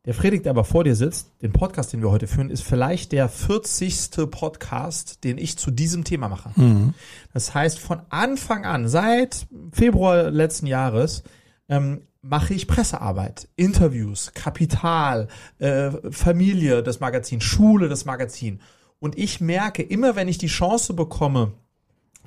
Der 0.04 0.14
Friedrich, 0.14 0.42
der 0.42 0.50
aber 0.50 0.66
vor 0.66 0.84
dir 0.84 0.94
sitzt, 0.94 1.32
den 1.42 1.54
Podcast, 1.54 1.94
den 1.94 2.02
wir 2.02 2.12
heute 2.12 2.28
führen, 2.28 2.50
ist 2.50 2.64
vielleicht 2.64 3.14
der 3.14 3.30
40. 3.30 4.30
Podcast, 4.30 5.24
den 5.24 5.38
ich 5.38 5.58
zu 5.58 5.72
diesem 5.72 6.04
Thema 6.04 6.28
mache. 6.28 6.52
Mhm. 6.60 6.96
Das 7.34 7.54
heißt, 7.54 7.80
von 7.80 8.02
Anfang 8.10 8.66
an, 8.66 8.90
seit 8.90 9.48
Februar 9.72 10.30
letzten 10.32 10.68
Jahres, 10.68 11.24
ähm, 11.70 12.02
mache 12.22 12.54
ich 12.54 12.68
Pressearbeit, 12.68 13.48
Interviews, 13.56 14.34
Kapital, 14.34 15.30
äh, 15.60 15.92
Familie, 16.12 16.84
das 16.84 17.00
Magazin, 17.00 17.40
Schule, 17.40 17.88
das 17.88 18.04
Magazin. 18.04 18.60
Und 19.00 19.18
ich 19.18 19.40
merke, 19.40 19.82
immer 19.82 20.18
wenn 20.18 20.28
ich 20.28 20.38
die 20.38 20.48
Chance 20.48 20.94
bekomme, 20.94 21.54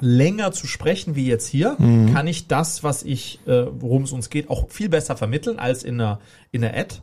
länger 0.00 0.52
zu 0.52 0.66
sprechen 0.66 1.14
wie 1.14 1.26
jetzt 1.26 1.46
hier, 1.46 1.76
mhm. 1.78 2.12
kann 2.12 2.26
ich 2.26 2.48
das, 2.48 2.82
was 2.82 3.02
ich, 3.02 3.40
äh, 3.46 3.66
worum 3.70 4.04
es 4.04 4.12
uns 4.12 4.30
geht, 4.30 4.50
auch 4.50 4.70
viel 4.70 4.88
besser 4.88 5.16
vermitteln 5.16 5.58
als 5.58 5.82
in 5.84 6.00
einer, 6.00 6.20
in 6.50 6.64
einer 6.64 6.76
Ad. 6.76 6.96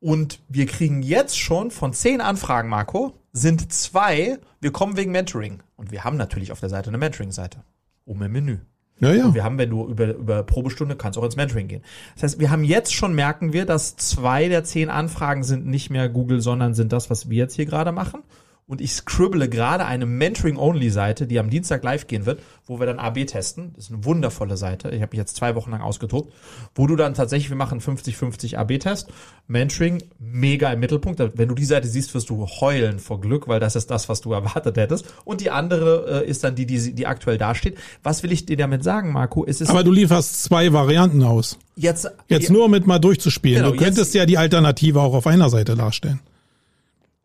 Und 0.00 0.40
wir 0.48 0.66
kriegen 0.66 1.02
jetzt 1.02 1.38
schon 1.38 1.70
von 1.70 1.92
zehn 1.92 2.20
Anfragen, 2.20 2.68
Marco, 2.68 3.14
sind 3.32 3.72
zwei, 3.72 4.38
wir 4.60 4.70
kommen 4.70 4.96
wegen 4.96 5.12
Mentoring. 5.12 5.62
Und 5.76 5.90
wir 5.90 6.04
haben 6.04 6.16
natürlich 6.16 6.52
auf 6.52 6.60
der 6.60 6.68
Seite 6.68 6.88
eine 6.88 6.98
Mentoring-Seite. 6.98 7.64
Oben 8.04 8.22
im 8.22 8.32
Menü. 8.32 8.58
Ja, 9.00 9.12
ja. 9.12 9.24
Und 9.24 9.34
wir 9.34 9.42
haben, 9.42 9.58
wenn 9.58 9.70
du 9.70 9.88
über, 9.88 10.14
über 10.14 10.42
Probestunde 10.42 10.94
kannst 10.96 11.18
auch 11.18 11.24
ins 11.24 11.36
Mentoring 11.36 11.68
gehen. 11.68 11.82
Das 12.14 12.22
heißt, 12.22 12.40
wir 12.40 12.50
haben 12.50 12.64
jetzt 12.64 12.94
schon, 12.94 13.14
merken 13.14 13.52
wir, 13.52 13.66
dass 13.66 13.96
zwei 13.96 14.48
der 14.48 14.62
zehn 14.62 14.88
Anfragen 14.88 15.42
sind 15.42 15.66
nicht 15.66 15.90
mehr 15.90 16.08
Google, 16.08 16.40
sondern 16.40 16.74
sind 16.74 16.92
das, 16.92 17.10
was 17.10 17.28
wir 17.28 17.38
jetzt 17.38 17.54
hier 17.54 17.66
gerade 17.66 17.90
machen 17.90 18.22
und 18.66 18.80
ich 18.80 18.92
scribble 18.92 19.48
gerade 19.50 19.84
eine 19.84 20.06
Mentoring-Only-Seite, 20.06 21.26
die 21.26 21.38
am 21.38 21.50
Dienstag 21.50 21.84
live 21.84 22.06
gehen 22.06 22.24
wird, 22.24 22.40
wo 22.66 22.80
wir 22.80 22.86
dann 22.86 22.98
AB 22.98 23.26
testen. 23.26 23.72
Das 23.74 23.84
ist 23.84 23.92
eine 23.92 24.04
wundervolle 24.06 24.56
Seite. 24.56 24.88
Ich 24.88 25.02
habe 25.02 25.10
mich 25.10 25.18
jetzt 25.18 25.36
zwei 25.36 25.54
Wochen 25.54 25.70
lang 25.70 25.82
ausgetobt, 25.82 26.32
wo 26.74 26.86
du 26.86 26.96
dann 26.96 27.12
tatsächlich, 27.12 27.50
wir 27.50 27.58
machen 27.58 27.80
50-50 27.80 28.56
AB-Test. 28.56 29.08
Mentoring, 29.48 30.02
mega 30.18 30.72
im 30.72 30.80
Mittelpunkt. 30.80 31.20
Wenn 31.36 31.48
du 31.48 31.54
die 31.54 31.66
Seite 31.66 31.86
siehst, 31.88 32.14
wirst 32.14 32.30
du 32.30 32.46
heulen 32.46 33.00
vor 33.00 33.20
Glück, 33.20 33.48
weil 33.48 33.60
das 33.60 33.76
ist 33.76 33.90
das, 33.90 34.08
was 34.08 34.22
du 34.22 34.32
erwartet 34.32 34.78
hättest. 34.78 35.04
Und 35.26 35.42
die 35.42 35.50
andere 35.50 36.22
äh, 36.24 36.28
ist 36.28 36.42
dann 36.42 36.54
die, 36.54 36.64
die, 36.64 36.94
die 36.94 37.06
aktuell 37.06 37.36
dasteht. 37.36 37.76
Was 38.02 38.22
will 38.22 38.32
ich 38.32 38.46
dir 38.46 38.56
damit 38.56 38.82
sagen, 38.82 39.12
Marco? 39.12 39.44
Ist 39.44 39.60
es 39.60 39.68
Aber 39.68 39.84
du 39.84 39.92
lieferst 39.92 40.42
zwei 40.42 40.72
Varianten 40.72 41.22
aus. 41.22 41.58
Jetzt, 41.76 42.10
jetzt 42.28 42.50
nur 42.50 42.70
mit 42.70 42.86
mal 42.86 42.98
durchzuspielen. 42.98 43.62
Genau, 43.62 43.72
du 43.72 43.78
könntest 43.78 44.14
jetzt, 44.14 44.14
ja 44.14 44.26
die 44.26 44.38
Alternative 44.38 45.02
auch 45.02 45.12
auf 45.12 45.26
einer 45.26 45.50
Seite 45.50 45.74
darstellen. 45.74 46.20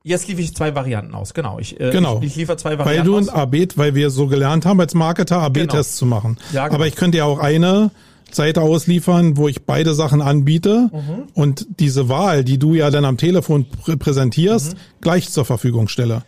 Jetzt 0.10 0.28
liefere 0.28 0.43
ich 0.43 0.56
zwei 0.56 0.74
Varianten 0.74 1.13
aus, 1.13 1.36
genau. 1.36 1.60
Ich, 1.60 1.80
äh, 1.80 1.91
genau. 1.91 2.17
ich, 2.17 2.30
ich 2.30 2.36
liefere 2.36 2.58
zwei 2.58 2.80
Varianten 2.80 3.13
Weil 3.13 3.24
du 3.24 3.30
ein 3.30 3.30
AB, 3.30 3.78
weil 3.78 3.93
wir 3.93 4.10
so 4.10 4.26
gelernt 4.26 4.65
haben 4.65 4.80
als 4.80 4.95
Marketer, 4.95 5.38
AB-Tests 5.38 6.00
genau. 6.00 6.00
zu 6.00 6.06
machen. 6.08 6.38
Ja, 6.52 6.65
genau. 6.65 6.78
Aber 6.78 6.88
ich 6.88 6.95
könnte 6.95 7.19
ja 7.19 7.26
auch 7.26 7.38
eine 7.38 7.91
Seite 8.32 8.63
ausliefern, 8.63 9.38
wo 9.38 9.48
ich 9.48 9.67
beide 9.67 9.93
Sachen 9.93 10.24
anbiete 10.24 10.89
mhm. 10.91 11.28
und 11.36 11.67
diese 11.80 12.10
Wahl, 12.10 12.43
die 12.43 12.58
du 12.58 12.74
ja 12.74 12.89
dann 12.89 13.06
am 13.06 13.17
Telefon 13.17 13.67
prä 13.69 13.98
präsentierst, 13.98 14.74
mhm. 14.74 14.80
gleich 15.00 15.30
zur 15.30 15.45
Verfügung 15.45 15.88
stelle. 15.88 16.24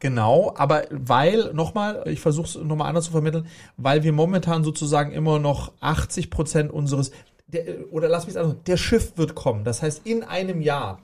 Genau, 0.00 0.54
aber 0.56 0.84
weil, 0.90 1.52
nochmal, 1.52 2.04
ich 2.06 2.20
versuche 2.20 2.46
es 2.46 2.54
nochmal 2.54 2.88
anders 2.88 3.04
zu 3.04 3.10
vermitteln, 3.10 3.44
weil 3.76 4.02
wir 4.02 4.14
momentan 4.14 4.64
sozusagen 4.64 5.12
immer 5.12 5.38
noch 5.38 5.72
80 5.80 6.30
Prozent 6.30 6.70
unseres, 6.70 7.10
der, 7.48 7.64
oder 7.90 8.08
lass 8.08 8.24
mich 8.24 8.32
sagen, 8.32 8.56
der 8.66 8.78
Schiff 8.78 9.12
wird 9.16 9.34
kommen. 9.34 9.64
Das 9.64 9.82
heißt, 9.82 10.06
in 10.06 10.22
einem 10.22 10.62
Jahr 10.62 11.00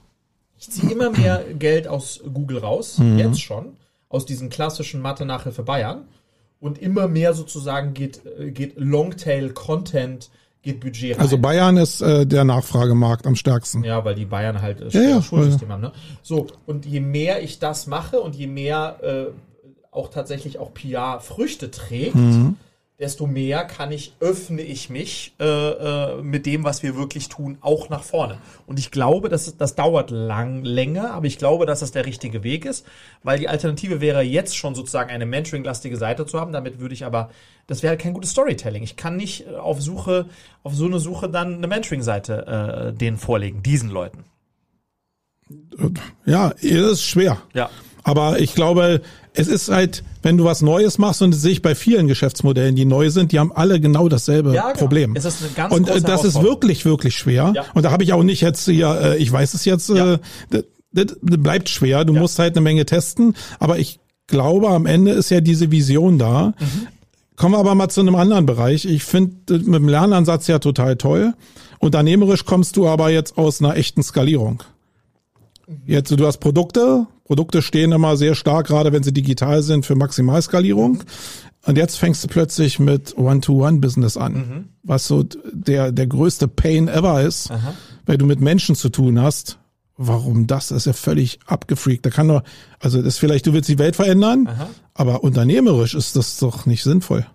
ich 0.62 0.70
ziehe 0.70 0.92
immer 0.92 1.10
mehr 1.10 1.42
Geld 1.58 1.88
aus 1.88 2.20
Google 2.32 2.58
raus, 2.58 2.98
mhm. 2.98 3.18
jetzt 3.18 3.42
schon, 3.42 3.76
aus 4.08 4.26
diesen 4.26 4.48
klassischen 4.48 5.00
Mathe-Nachhilfe 5.00 5.64
Bayern. 5.64 6.04
Und 6.60 6.78
immer 6.78 7.08
mehr 7.08 7.34
sozusagen 7.34 7.94
geht, 7.94 8.20
äh, 8.38 8.52
geht 8.52 8.78
Longtail-Content, 8.78 10.30
geht 10.62 10.78
Budget 10.78 11.16
rein. 11.16 11.20
Also 11.20 11.36
Bayern 11.36 11.76
ist 11.76 12.00
äh, 12.00 12.24
der 12.24 12.44
Nachfragemarkt 12.44 13.26
am 13.26 13.34
stärksten. 13.34 13.82
Ja, 13.82 14.04
weil 14.04 14.14
die 14.14 14.24
Bayern 14.24 14.62
halt 14.62 14.80
äh, 14.80 14.88
ja, 14.90 15.16
ja, 15.16 15.22
Schulsystem 15.22 15.68
ja. 15.68 15.74
haben. 15.74 15.80
Ne? 15.80 15.92
So, 16.22 16.46
und 16.64 16.86
je 16.86 17.00
mehr 17.00 17.42
ich 17.42 17.58
das 17.58 17.88
mache 17.88 18.20
und 18.20 18.36
je 18.36 18.46
mehr 18.46 18.98
äh, 19.02 19.32
auch 19.90 20.10
tatsächlich 20.10 20.60
auch 20.60 20.72
PR 20.72 21.18
Früchte 21.18 21.72
trägt, 21.72 22.14
mhm 22.14 22.56
desto 23.02 23.26
mehr 23.26 23.64
kann 23.64 23.90
ich, 23.90 24.14
öffne 24.20 24.62
ich 24.62 24.88
mich 24.88 25.34
äh, 25.40 25.44
äh, 25.44 26.22
mit 26.22 26.46
dem, 26.46 26.62
was 26.62 26.84
wir 26.84 26.96
wirklich 26.96 27.28
tun, 27.28 27.58
auch 27.60 27.88
nach 27.88 28.04
vorne. 28.04 28.38
Und 28.64 28.78
ich 28.78 28.92
glaube, 28.92 29.28
dass 29.28 29.56
das 29.56 29.74
dauert 29.74 30.12
lang, 30.12 30.62
länger, 30.62 31.12
aber 31.12 31.26
ich 31.26 31.36
glaube, 31.36 31.66
dass 31.66 31.80
das 31.80 31.90
der 31.90 32.06
richtige 32.06 32.44
Weg 32.44 32.64
ist, 32.64 32.86
weil 33.24 33.40
die 33.40 33.48
Alternative 33.48 34.00
wäre 34.00 34.22
jetzt 34.22 34.56
schon 34.56 34.76
sozusagen 34.76 35.10
eine 35.10 35.26
Mentoring-lastige 35.26 35.96
Seite 35.96 36.26
zu 36.26 36.38
haben. 36.38 36.52
Damit 36.52 36.78
würde 36.78 36.94
ich 36.94 37.04
aber, 37.04 37.30
das 37.66 37.82
wäre 37.82 37.96
kein 37.96 38.14
gutes 38.14 38.30
Storytelling. 38.30 38.84
Ich 38.84 38.96
kann 38.96 39.16
nicht 39.16 39.48
äh, 39.48 39.56
auf 39.56 39.82
Suche, 39.82 40.26
auf 40.62 40.74
so 40.76 40.86
eine 40.86 41.00
Suche 41.00 41.28
dann 41.28 41.56
eine 41.56 41.66
Mentoring-Seite 41.66 42.92
äh, 42.94 42.96
denen 42.96 43.18
vorlegen, 43.18 43.64
diesen 43.64 43.90
Leuten. 43.90 44.24
Ja, 46.24 46.50
ist 46.50 47.02
schwer. 47.02 47.42
Ja. 47.52 47.68
Aber 48.02 48.40
ich 48.40 48.54
glaube, 48.54 49.00
es 49.34 49.48
ist 49.48 49.68
halt, 49.68 50.02
wenn 50.22 50.36
du 50.36 50.44
was 50.44 50.62
Neues 50.62 50.98
machst, 50.98 51.22
und 51.22 51.32
das 51.32 51.42
sehe 51.42 51.52
ich 51.52 51.62
bei 51.62 51.74
vielen 51.74 52.08
Geschäftsmodellen, 52.08 52.74
die 52.74 52.84
neu 52.84 53.10
sind, 53.10 53.32
die 53.32 53.38
haben 53.38 53.52
alle 53.52 53.80
genau 53.80 54.08
dasselbe 54.08 54.54
ja. 54.54 54.72
Problem. 54.72 55.14
Es 55.16 55.24
ist 55.24 55.42
eine 55.42 55.52
ganz 55.52 55.74
und 55.74 55.88
äh, 55.88 56.00
das 56.00 56.24
ist 56.24 56.42
wirklich, 56.42 56.84
wirklich 56.84 57.16
schwer. 57.16 57.52
Ja. 57.54 57.64
Und 57.74 57.84
da 57.84 57.90
habe 57.90 58.04
ich 58.04 58.12
auch 58.12 58.22
nicht 58.22 58.40
jetzt 58.40 58.64
hier, 58.64 59.00
äh, 59.00 59.16
ich 59.18 59.30
weiß 59.30 59.54
es 59.54 59.64
jetzt, 59.64 59.88
ja. 59.88 60.14
äh, 60.14 60.18
das, 60.50 60.64
das 60.92 61.16
bleibt 61.22 61.68
schwer. 61.68 62.04
Du 62.04 62.14
ja. 62.14 62.20
musst 62.20 62.38
halt 62.38 62.56
eine 62.56 62.62
Menge 62.62 62.84
testen. 62.84 63.34
Aber 63.58 63.78
ich 63.78 64.00
glaube, 64.26 64.68
am 64.68 64.86
Ende 64.86 65.12
ist 65.12 65.30
ja 65.30 65.40
diese 65.40 65.70
Vision 65.70 66.18
da. 66.18 66.54
Mhm 66.58 66.88
Kommen 67.36 67.54
wir 67.54 67.58
aber 67.58 67.74
mal 67.74 67.88
zu 67.88 68.00
einem 68.00 68.14
anderen 68.14 68.46
Bereich. 68.46 68.84
Ich 68.84 69.04
finde 69.04 69.58
mit 69.58 69.74
dem 69.74 69.88
Lernansatz 69.88 70.46
ja 70.46 70.58
total 70.58 70.96
toll. 70.96 71.34
Unternehmerisch 71.78 72.44
kommst 72.44 72.76
du 72.76 72.86
aber 72.86 73.10
jetzt 73.10 73.36
aus 73.38 73.60
einer 73.60 73.76
echten 73.76 74.02
Skalierung. 74.02 74.62
Jetzt, 75.86 76.10
du 76.10 76.26
hast 76.26 76.38
Produkte. 76.38 77.06
Produkte 77.24 77.62
stehen 77.62 77.92
immer 77.92 78.16
sehr 78.16 78.34
stark, 78.34 78.66
gerade 78.66 78.92
wenn 78.92 79.02
sie 79.02 79.12
digital 79.12 79.62
sind, 79.62 79.86
für 79.86 79.94
Maximalskalierung. 79.94 81.02
Und 81.64 81.78
jetzt 81.78 81.96
fängst 81.96 82.24
du 82.24 82.28
plötzlich 82.28 82.78
mit 82.78 83.16
One-to-One-Business 83.16 84.16
an, 84.16 84.32
mhm. 84.32 84.64
was 84.82 85.06
so 85.06 85.24
der, 85.52 85.92
der 85.92 86.06
größte 86.08 86.48
Pain 86.48 86.88
ever 86.88 87.22
ist, 87.22 87.50
Aha. 87.50 87.74
weil 88.04 88.18
du 88.18 88.26
mit 88.26 88.40
Menschen 88.40 88.74
zu 88.74 88.88
tun 88.88 89.20
hast. 89.20 89.58
Warum 89.96 90.48
das? 90.48 90.68
Das 90.68 90.78
ist 90.78 90.86
ja 90.86 90.92
völlig 90.94 91.38
abgefreakt. 91.46 92.04
Da 92.04 92.10
kann 92.10 92.26
nur, 92.26 92.42
also 92.80 92.98
das 92.98 93.14
ist 93.14 93.18
vielleicht, 93.18 93.46
du 93.46 93.52
willst 93.52 93.68
die 93.68 93.78
Welt 93.78 93.94
verändern, 93.94 94.48
Aha. 94.48 94.68
aber 94.94 95.22
unternehmerisch 95.22 95.94
ist 95.94 96.16
das 96.16 96.38
doch 96.38 96.66
nicht 96.66 96.82
sinnvoll 96.82 97.26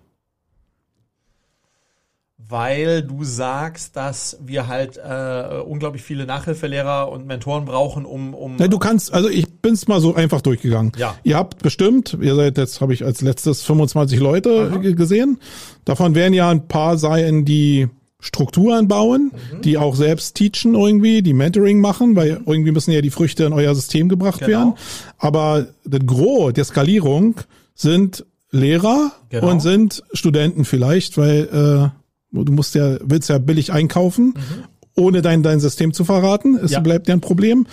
weil 2.48 3.02
du 3.02 3.24
sagst, 3.24 3.96
dass 3.96 4.38
wir 4.40 4.68
halt 4.68 4.96
äh, 4.96 5.60
unglaublich 5.60 6.02
viele 6.02 6.24
Nachhilfelehrer 6.24 7.10
und 7.10 7.26
Mentoren 7.26 7.66
brauchen, 7.66 8.06
um 8.06 8.32
um. 8.32 8.56
Ja, 8.58 8.68
du 8.68 8.78
kannst, 8.78 9.12
also 9.12 9.28
ich 9.28 9.46
bin's 9.60 9.86
mal 9.86 10.00
so 10.00 10.14
einfach 10.14 10.40
durchgegangen. 10.40 10.92
Ja. 10.96 11.14
Ihr 11.24 11.36
habt 11.36 11.62
bestimmt, 11.62 12.16
ihr 12.20 12.34
seid 12.34 12.56
jetzt, 12.56 12.80
habe 12.80 12.94
ich 12.94 13.04
als 13.04 13.20
letztes 13.20 13.62
25 13.62 14.18
Leute 14.18 14.70
Aha. 14.72 14.78
gesehen. 14.78 15.38
Davon 15.84 16.14
werden 16.14 16.32
ja 16.32 16.48
ein 16.50 16.68
paar 16.68 16.96
sein, 16.96 17.44
die 17.44 17.88
Strukturen 18.20 18.88
bauen, 18.88 19.32
mhm. 19.52 19.60
die 19.60 19.78
auch 19.78 19.94
selbst 19.94 20.34
teachen 20.34 20.74
irgendwie, 20.74 21.22
die 21.22 21.34
Mentoring 21.34 21.80
machen, 21.80 22.16
weil 22.16 22.40
irgendwie 22.46 22.72
müssen 22.72 22.90
ja 22.90 23.00
die 23.00 23.10
Früchte 23.10 23.44
in 23.44 23.52
euer 23.52 23.74
System 23.74 24.08
gebracht 24.08 24.40
genau. 24.40 24.50
werden. 24.50 24.74
Aber 25.18 25.66
das 25.84 26.00
Gros 26.04 26.52
der 26.54 26.64
Skalierung 26.64 27.36
sind 27.74 28.24
Lehrer 28.50 29.12
genau. 29.28 29.50
und 29.50 29.60
sind 29.60 30.02
Studenten 30.14 30.64
vielleicht, 30.64 31.18
weil 31.18 31.92
äh, 31.94 31.97
Du 32.30 32.52
musst 32.52 32.74
ja, 32.74 32.98
willst 33.02 33.28
ja 33.30 33.38
billig 33.38 33.72
einkaufen, 33.72 34.26
mhm. 34.26 34.64
ohne 34.96 35.22
dein, 35.22 35.42
dein 35.42 35.60
System 35.60 35.92
zu 35.92 36.04
verraten. 36.04 36.56
Es 36.56 36.72
ja. 36.72 36.80
bleibt 36.80 37.08
ja 37.08 37.14
ein 37.14 37.20
Problem. 37.20 37.66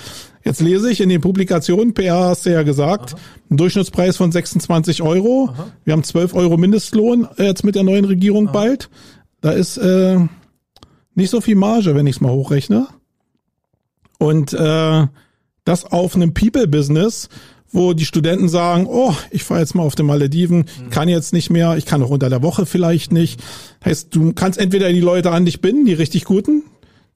Jetzt 0.43 0.61
lese 0.61 0.91
ich 0.91 1.01
in 1.01 1.09
den 1.09 1.21
Publikationen, 1.21 1.93
PR 1.93 2.29
hast 2.29 2.45
du 2.45 2.51
ja 2.51 2.63
gesagt, 2.63 3.13
Aha. 3.13 3.21
ein 3.49 3.57
Durchschnittspreis 3.57 4.15
von 4.15 4.31
26 4.31 5.01
Euro. 5.01 5.49
Aha. 5.51 5.67
Wir 5.83 5.93
haben 5.93 6.03
12 6.03 6.35
Euro 6.35 6.55
Mindestlohn 6.57 7.27
äh, 7.37 7.45
jetzt 7.45 7.63
mit 7.63 7.75
der 7.75 7.83
neuen 7.83 8.05
Regierung 8.05 8.47
Aha. 8.47 8.53
bald. 8.53 8.89
Da 9.41 9.51
ist 9.51 9.77
äh, 9.77 10.19
nicht 11.15 11.29
so 11.31 11.41
viel 11.41 11.55
Marge, 11.55 11.95
wenn 11.95 12.07
ich 12.07 12.17
es 12.17 12.21
mal 12.21 12.31
hochrechne. 12.31 12.87
Und 14.19 14.53
äh, 14.53 15.07
das 15.65 15.85
auf 15.85 16.15
einem 16.15 16.33
People-Business, 16.33 17.29
wo 17.75 17.93
die 17.93 18.05
Studenten 18.05 18.47
sagen, 18.47 18.87
oh, 18.89 19.13
ich 19.31 19.43
fahre 19.43 19.59
jetzt 19.59 19.75
mal 19.75 19.83
auf 19.83 19.95
den 19.95 20.05
Malediven, 20.05 20.59
mhm. 20.59 20.89
kann 20.91 21.09
jetzt 21.09 21.33
nicht 21.33 21.49
mehr, 21.49 21.75
ich 21.77 21.85
kann 21.85 22.01
auch 22.01 22.09
unter 22.09 22.29
der 22.29 22.41
Woche 22.41 22.65
vielleicht 22.65 23.11
nicht. 23.11 23.43
Heißt, 23.83 24.15
du 24.15 24.33
kannst 24.33 24.57
entweder 24.57 24.91
die 24.91 25.01
Leute 25.01 25.31
an 25.31 25.45
dich 25.45 25.59
binden, 25.59 25.85
die 25.85 25.93
richtig 25.93 26.23
guten, 26.23 26.63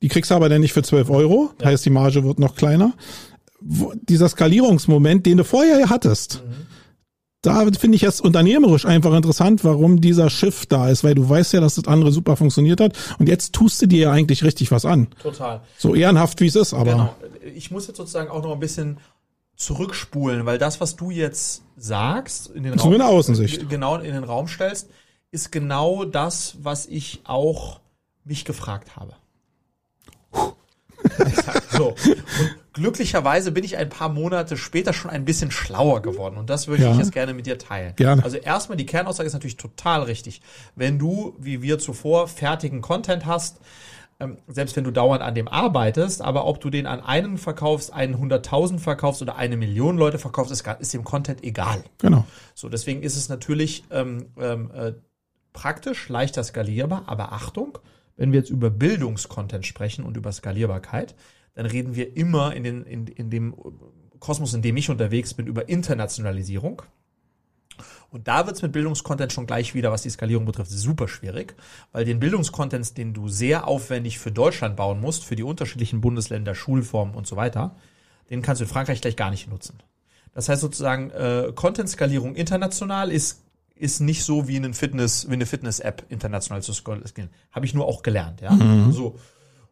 die 0.02 0.10
kriegst 0.10 0.32
du 0.32 0.36
aber 0.36 0.50
dann 0.50 0.62
nicht 0.62 0.74
für 0.74 0.84
12 0.84 1.10
Euro, 1.10 1.52
ja. 1.62 1.68
heißt, 1.68 1.86
die 1.86 1.90
Marge 1.90 2.26
wird 2.26 2.40
noch 2.40 2.56
kleiner. 2.56 2.94
Wo, 3.62 3.94
dieser 3.96 4.28
Skalierungsmoment, 4.28 5.26
den 5.26 5.38
du 5.38 5.44
vorher 5.46 5.90
hattest, 5.90 6.44
mhm. 6.46 6.66
da 7.42 7.66
finde 7.72 7.96
ich 7.96 8.04
es 8.04 8.20
unternehmerisch 8.20 8.86
einfach 8.86 9.14
interessant, 9.14 9.64
warum 9.64 10.02
dieser 10.02 10.30
Shift 10.30 10.74
da 10.74 10.90
ist, 10.90 11.06
weil 11.06 11.16
du 11.16 11.28
weißt 11.28 11.54
ja, 11.54 11.62
dass 11.62 11.76
das 11.76 11.88
andere 11.88 12.12
super 12.12 12.36
funktioniert 12.36 12.82
hat 12.82 12.98
und 13.18 13.30
jetzt 13.30 13.54
tust 13.54 13.82
du 13.82 13.86
dir 13.88 14.00
ja 14.00 14.12
eigentlich 14.12 14.44
richtig 14.44 14.72
was 14.72 14.84
an. 14.84 15.08
Total. 15.24 15.62
So 15.78 15.96
ehrenhaft, 15.96 16.42
wie 16.42 16.48
es 16.48 16.56
ist, 16.56 16.74
aber. 16.74 16.92
Genau. 16.92 17.16
Ich 17.56 17.72
muss 17.72 17.88
jetzt 17.88 17.98
sozusagen 17.98 18.30
auch 18.30 18.44
noch 18.44 18.54
ein 18.54 18.60
bisschen 18.60 18.98
zurückspulen, 19.60 20.46
weil 20.46 20.58
das, 20.58 20.80
was 20.80 20.96
du 20.96 21.12
jetzt 21.12 21.64
sagst, 21.76 22.48
in 22.48 22.64
den 22.64 22.80
Raum, 22.80 23.02
Außensicht. 23.02 23.70
genau 23.70 23.98
in 23.98 24.14
den 24.14 24.24
Raum 24.24 24.48
stellst, 24.48 24.90
ist 25.32 25.52
genau 25.52 26.06
das, 26.06 26.56
was 26.62 26.86
ich 26.86 27.22
auch 27.26 27.82
mich 28.24 28.46
gefragt 28.46 28.96
habe. 28.96 29.16
so. 31.72 31.90
Und 31.90 32.56
glücklicherweise 32.72 33.52
bin 33.52 33.66
ich 33.66 33.76
ein 33.76 33.90
paar 33.90 34.08
Monate 34.08 34.56
später 34.56 34.94
schon 34.94 35.12
ein 35.12 35.26
bisschen 35.26 35.52
schlauer 35.52 36.02
geworden 36.02 36.38
und 36.38 36.50
das 36.50 36.68
würde 36.68 36.84
ja. 36.84 36.92
ich 36.94 36.98
jetzt 36.98 37.12
gerne 37.12 37.34
mit 37.34 37.46
dir 37.46 37.58
teilen. 37.58 37.94
Gerne. 37.98 38.24
Also 38.24 38.38
erstmal 38.38 38.78
die 38.78 38.86
Kernaussage 38.86 39.28
ist 39.28 39.34
natürlich 39.34 39.58
total 39.58 40.04
richtig. 40.04 40.42
Wenn 40.76 40.98
du, 41.00 41.36
wie 41.38 41.62
wir 41.62 41.80
zuvor, 41.80 42.30
fertigen 42.30 42.82
Content 42.82 43.26
hast, 43.26 43.58
selbst 44.48 44.76
wenn 44.76 44.84
du 44.84 44.92
dauernd 44.92 45.22
an 45.22 45.34
dem 45.34 45.48
arbeitest, 45.48 46.22
aber 46.22 46.46
ob 46.46 46.60
du 46.60 46.70
den 46.70 46.86
an 46.86 47.00
einen 47.00 47.38
verkaufst, 47.38 47.94
einen 47.94 48.16
100.000 48.16 48.80
verkaufst 48.80 49.22
oder 49.22 49.38
eine 49.38 49.56
Million 49.56 49.98
Leute 49.98 50.20
verkaufst, 50.20 50.52
ist, 50.52 50.68
ist 50.80 50.94
dem 50.94 51.06
Content 51.06 51.44
egal. 51.44 51.84
Genau. 52.00 52.26
So, 52.54 52.68
deswegen 52.68 53.02
ist 53.02 53.16
es 53.16 53.30
natürlich 53.30 53.86
ähm, 53.92 54.28
ähm, 54.38 54.72
äh, 54.72 54.94
praktisch, 55.54 56.10
leichter 56.10 56.44
skalierbar, 56.44 57.04
aber 57.08 57.32
Achtung, 57.32 57.78
wenn 58.18 58.34
wir 58.34 58.40
jetzt 58.40 58.50
über 58.50 58.70
Bildungskontent 58.70 59.66
sprechen 59.66 60.04
und 60.04 60.18
über 60.18 60.34
Skalierbarkeit, 60.34 61.16
dann 61.54 61.66
reden 61.66 61.96
wir 61.96 62.18
immer 62.18 62.54
in, 62.54 62.64
den, 62.64 62.84
in, 62.84 63.08
in 63.08 63.30
dem 63.30 63.56
Kosmos, 64.20 64.54
in 64.54 64.62
dem 64.62 64.76
ich 64.76 64.90
unterwegs 64.90 65.34
bin, 65.34 65.48
über 65.48 65.70
Internationalisierung. 65.70 66.82
Und 68.10 68.28
da 68.28 68.46
wird's 68.48 68.62
mit 68.62 68.72
Bildungskontent 68.72 69.34
schon 69.34 69.48
gleich 69.48 69.74
wieder, 69.74 69.92
was 69.92 70.02
die 70.02 70.10
Skalierung 70.10 70.46
betrifft, 70.46 70.72
super 70.72 71.08
schwierig, 71.08 71.56
weil 71.92 72.06
den 72.06 72.20
Bildungskontent, 72.20 72.98
den 72.98 73.14
du 73.14 73.28
sehr 73.28 73.68
aufwendig 73.68 74.20
für 74.20 74.32
Deutschland 74.32 74.76
bauen 74.76 75.00
musst, 75.02 75.26
für 75.26 75.36
die 75.36 75.44
unterschiedlichen 75.44 76.02
Bundesländer, 76.02 76.56
Schulformen 76.56 77.16
und 77.16 77.28
so 77.28 77.36
weiter, 77.36 77.76
den 78.30 78.42
kannst 78.42 78.62
du 78.62 78.66
in 78.66 78.70
Frankreich 78.70 79.02
gleich 79.02 79.16
gar 79.16 79.32
nicht 79.32 79.50
nutzen. 79.50 79.80
Das 80.34 80.50
heißt 80.50 80.62
sozusagen, 80.62 81.10
äh, 81.12 81.52
Content-Skalierung 81.56 82.36
international 82.36 83.12
ist 83.12 83.44
ist 83.80 84.02
nicht 84.02 84.26
so 84.26 84.48
wie 84.48 84.58
eine 84.58 84.74
Fitness, 84.74 85.30
wie 85.30 85.34
eine 85.34 85.46
Fitness-App 85.46 86.06
international 86.10 86.62
zu 86.62 86.74
skalieren. 86.74 87.30
Habe 87.52 87.66
ich 87.66 87.74
nur 87.74 87.86
auch 87.86 88.04
gelernt, 88.04 88.42
ja. 88.42 88.52
Mhm. 88.52 88.92
So. 88.92 89.18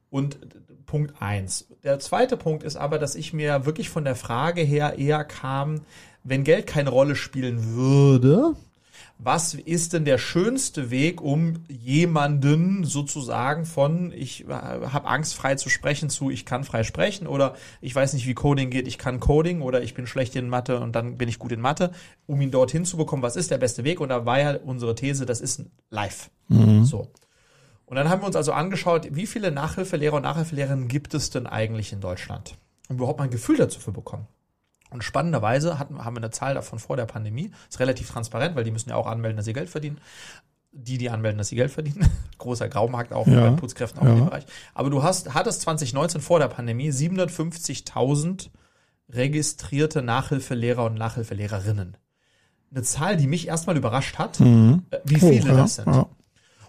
Und 0.09 0.39
Punkt 0.85 1.21
eins. 1.21 1.67
Der 1.83 1.99
zweite 1.99 2.37
Punkt 2.37 2.63
ist 2.63 2.77
aber, 2.77 2.97
dass 2.97 3.15
ich 3.15 3.33
mir 3.33 3.65
wirklich 3.65 3.89
von 3.89 4.05
der 4.05 4.15
Frage 4.15 4.61
her 4.61 4.97
eher 4.97 5.25
kam, 5.25 5.81
wenn 6.27 6.43
Geld 6.43 6.67
keine 6.67 6.89
Rolle 6.89 7.15
spielen 7.15 7.75
würde, 7.75 8.53
was 9.19 9.55
ist 9.55 9.93
denn 9.93 10.05
der 10.05 10.19
schönste 10.19 10.91
Weg, 10.91 11.21
um 11.21 11.63
jemanden 11.67 12.83
sozusagen 12.83 13.65
von 13.65 14.11
ich 14.11 14.47
äh, 14.47 14.51
habe 14.51 15.07
Angst 15.07 15.35
frei 15.35 15.55
zu 15.55 15.69
sprechen 15.69 16.09
zu 16.09 16.29
ich 16.29 16.45
kann 16.45 16.63
frei 16.63 16.83
sprechen 16.83 17.25
oder 17.25 17.55
ich 17.81 17.95
weiß 17.95 18.13
nicht 18.13 18.27
wie 18.27 18.35
Coding 18.35 18.69
geht, 18.69 18.87
ich 18.87 18.97
kann 18.97 19.19
Coding 19.19 19.61
oder 19.61 19.81
ich 19.81 19.95
bin 19.95 20.05
schlecht 20.05 20.35
in 20.35 20.49
Mathe 20.49 20.79
und 20.79 20.95
dann 20.95 21.17
bin 21.17 21.29
ich 21.29 21.39
gut 21.39 21.51
in 21.51 21.61
Mathe, 21.61 21.91
um 22.27 22.39
ihn 22.41 22.51
dorthin 22.51 22.85
zu 22.85 22.97
bekommen, 22.97 23.23
was 23.23 23.35
ist 23.35 23.49
der 23.49 23.57
beste 23.57 23.83
Weg 23.83 23.99
und 23.99 24.09
da 24.09 24.25
war 24.25 24.39
ja 24.39 24.57
unsere 24.57 24.93
These, 24.93 25.25
das 25.25 25.41
ist 25.41 25.63
live. 25.89 26.29
Mhm. 26.49 26.85
So. 26.85 27.07
Und 27.85 27.95
dann 27.95 28.09
haben 28.09 28.21
wir 28.21 28.27
uns 28.27 28.35
also 28.35 28.51
angeschaut, 28.51 29.07
wie 29.11 29.25
viele 29.25 29.49
Nachhilfelehrer 29.49 30.17
und 30.17 30.23
Nachhilfelehrerinnen 30.23 30.89
gibt 30.89 31.13
es 31.13 31.29
denn 31.29 31.47
eigentlich 31.47 31.93
in 31.93 32.01
Deutschland? 32.01 32.55
Um 32.89 32.97
überhaupt 32.97 33.17
mal 33.17 33.25
ein 33.25 33.31
Gefühl 33.31 33.57
dazu 33.57 33.79
zu 33.79 33.93
bekommen. 33.93 34.27
Und 34.89 35.03
spannenderweise 35.03 35.79
hatten, 35.79 36.03
haben 36.03 36.15
wir 36.15 36.21
eine 36.21 36.31
Zahl 36.31 36.53
davon 36.53 36.79
vor 36.79 36.97
der 36.97 37.05
Pandemie. 37.05 37.51
Ist 37.69 37.79
relativ 37.79 38.09
transparent, 38.09 38.55
weil 38.55 38.63
die 38.63 38.71
müssen 38.71 38.89
ja 38.89 38.95
auch 38.95 39.07
anmelden, 39.07 39.37
dass 39.37 39.45
sie 39.45 39.53
Geld 39.53 39.69
verdienen. 39.69 39.99
Die, 40.71 40.97
die 40.97 41.09
anmelden, 41.09 41.37
dass 41.37 41.49
sie 41.49 41.55
Geld 41.55 41.71
verdienen. 41.71 42.09
Großer 42.37 42.69
Graumarkt 42.69 43.13
auch 43.13 43.27
ja, 43.27 43.49
bei 43.49 43.55
Putzkräften 43.55 43.99
auch 43.99 44.05
ja. 44.05 44.11
in 44.11 44.17
dem 44.17 44.25
Bereich. 44.25 44.45
Aber 44.73 44.89
du 44.89 45.03
hast, 45.03 45.33
hattest 45.33 45.61
2019 45.61 46.21
vor 46.21 46.39
der 46.39 46.47
Pandemie 46.47 46.89
750.000 46.89 48.49
registrierte 49.09 50.01
Nachhilfelehrer 50.01 50.85
und 50.85 50.95
Nachhilfelehrerinnen. 50.95 51.97
Eine 52.69 52.83
Zahl, 52.83 53.17
die 53.17 53.27
mich 53.27 53.47
erstmal 53.47 53.77
überrascht 53.77 54.17
hat, 54.17 54.39
mhm. 54.39 54.83
Äh, 54.89 54.99
wie 55.05 55.19
viele 55.19 55.53
oh, 55.53 55.57
das 55.57 55.75
sind. 55.75 56.05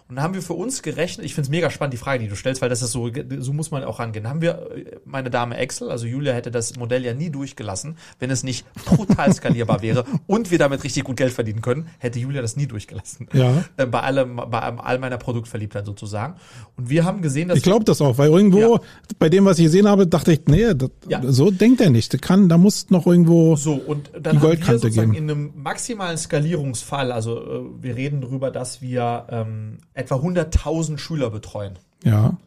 Und 0.09 0.15
dann 0.15 0.23
haben 0.23 0.33
wir 0.33 0.41
für 0.41 0.53
uns 0.53 0.81
gerechnet, 0.81 1.23
ich 1.23 1.35
finde 1.35 1.45
es 1.45 1.51
mega 1.51 1.69
spannend, 1.69 1.93
die 1.93 1.97
Frage, 1.97 2.23
die 2.23 2.29
du 2.29 2.35
stellst, 2.35 2.63
weil 2.63 2.69
das 2.69 2.81
ist 2.81 2.93
so, 2.93 3.11
so 3.37 3.53
muss 3.53 3.69
man 3.69 3.83
auch 3.83 3.99
rangehen. 3.99 4.27
Haben 4.27 4.41
wir, 4.41 4.71
äh, 4.75 4.97
meine 5.05 5.29
Dame 5.29 5.55
Excel, 5.57 5.91
also 5.91 6.07
Julia 6.07 6.33
hätte 6.33 6.49
das 6.49 6.77
Modell 6.77 7.05
ja 7.05 7.13
nie 7.13 7.29
durchgelassen, 7.29 7.95
wenn 8.17 8.31
es 8.31 8.41
nicht 8.41 8.65
brutal 8.85 9.31
skalierbar 9.31 9.83
wäre 9.83 10.05
und 10.25 10.49
wir 10.49 10.57
damit 10.57 10.83
richtig 10.83 11.03
gut 11.03 11.15
Geld 11.17 11.31
verdienen 11.31 11.61
können, 11.61 11.89
hätte 11.99 12.17
Julia 12.17 12.41
das 12.41 12.55
nie 12.55 12.65
durchgelassen. 12.65 13.27
Ja. 13.33 13.63
Äh, 13.77 13.85
bei 13.85 13.99
allem, 13.99 14.37
bei 14.37 14.59
all 14.59 14.97
meiner 14.97 15.19
Produktverliebtheit 15.19 15.85
sozusagen. 15.85 16.37
Und 16.75 16.89
wir 16.89 17.05
haben 17.05 17.21
gesehen, 17.21 17.49
dass. 17.49 17.59
Ich 17.59 17.63
glaube 17.63 17.85
das 17.85 18.01
auch, 18.01 18.17
weil 18.17 18.31
irgendwo, 18.31 18.77
ja. 18.77 18.81
bei 19.19 19.29
dem, 19.29 19.45
was 19.45 19.59
ich 19.59 19.65
gesehen 19.65 19.87
habe, 19.87 20.07
dachte 20.07 20.31
ich, 20.31 20.41
nee, 20.47 20.73
das, 20.73 20.89
ja. 21.07 21.21
so 21.23 21.51
denkt 21.51 21.81
er 21.81 21.91
nicht. 21.91 22.11
Das 22.15 22.21
kann, 22.21 22.49
da 22.49 22.57
muss 22.57 22.89
noch 22.89 23.05
irgendwo 23.05 23.55
so, 23.57 23.73
und 23.73 24.09
dann 24.19 24.37
die 24.37 24.39
Goldkante 24.39 24.65
haben 24.65 24.73
wir 24.73 24.79
sozusagen 24.79 25.11
geben. 25.11 25.23
in 25.23 25.29
einem 25.29 25.51
maximalen 25.55 26.17
Skalierungsfall, 26.17 27.11
also 27.11 27.37
äh, 27.37 27.83
wir 27.83 27.95
reden 27.95 28.21
drüber, 28.21 28.49
dass 28.49 28.81
wir 28.81 29.27
ähm, 29.29 29.77
etwa 29.99 30.15
100.000 30.15 30.97
Schüler 30.97 31.29
betreuen, 31.29 31.77
ja. 32.03 32.37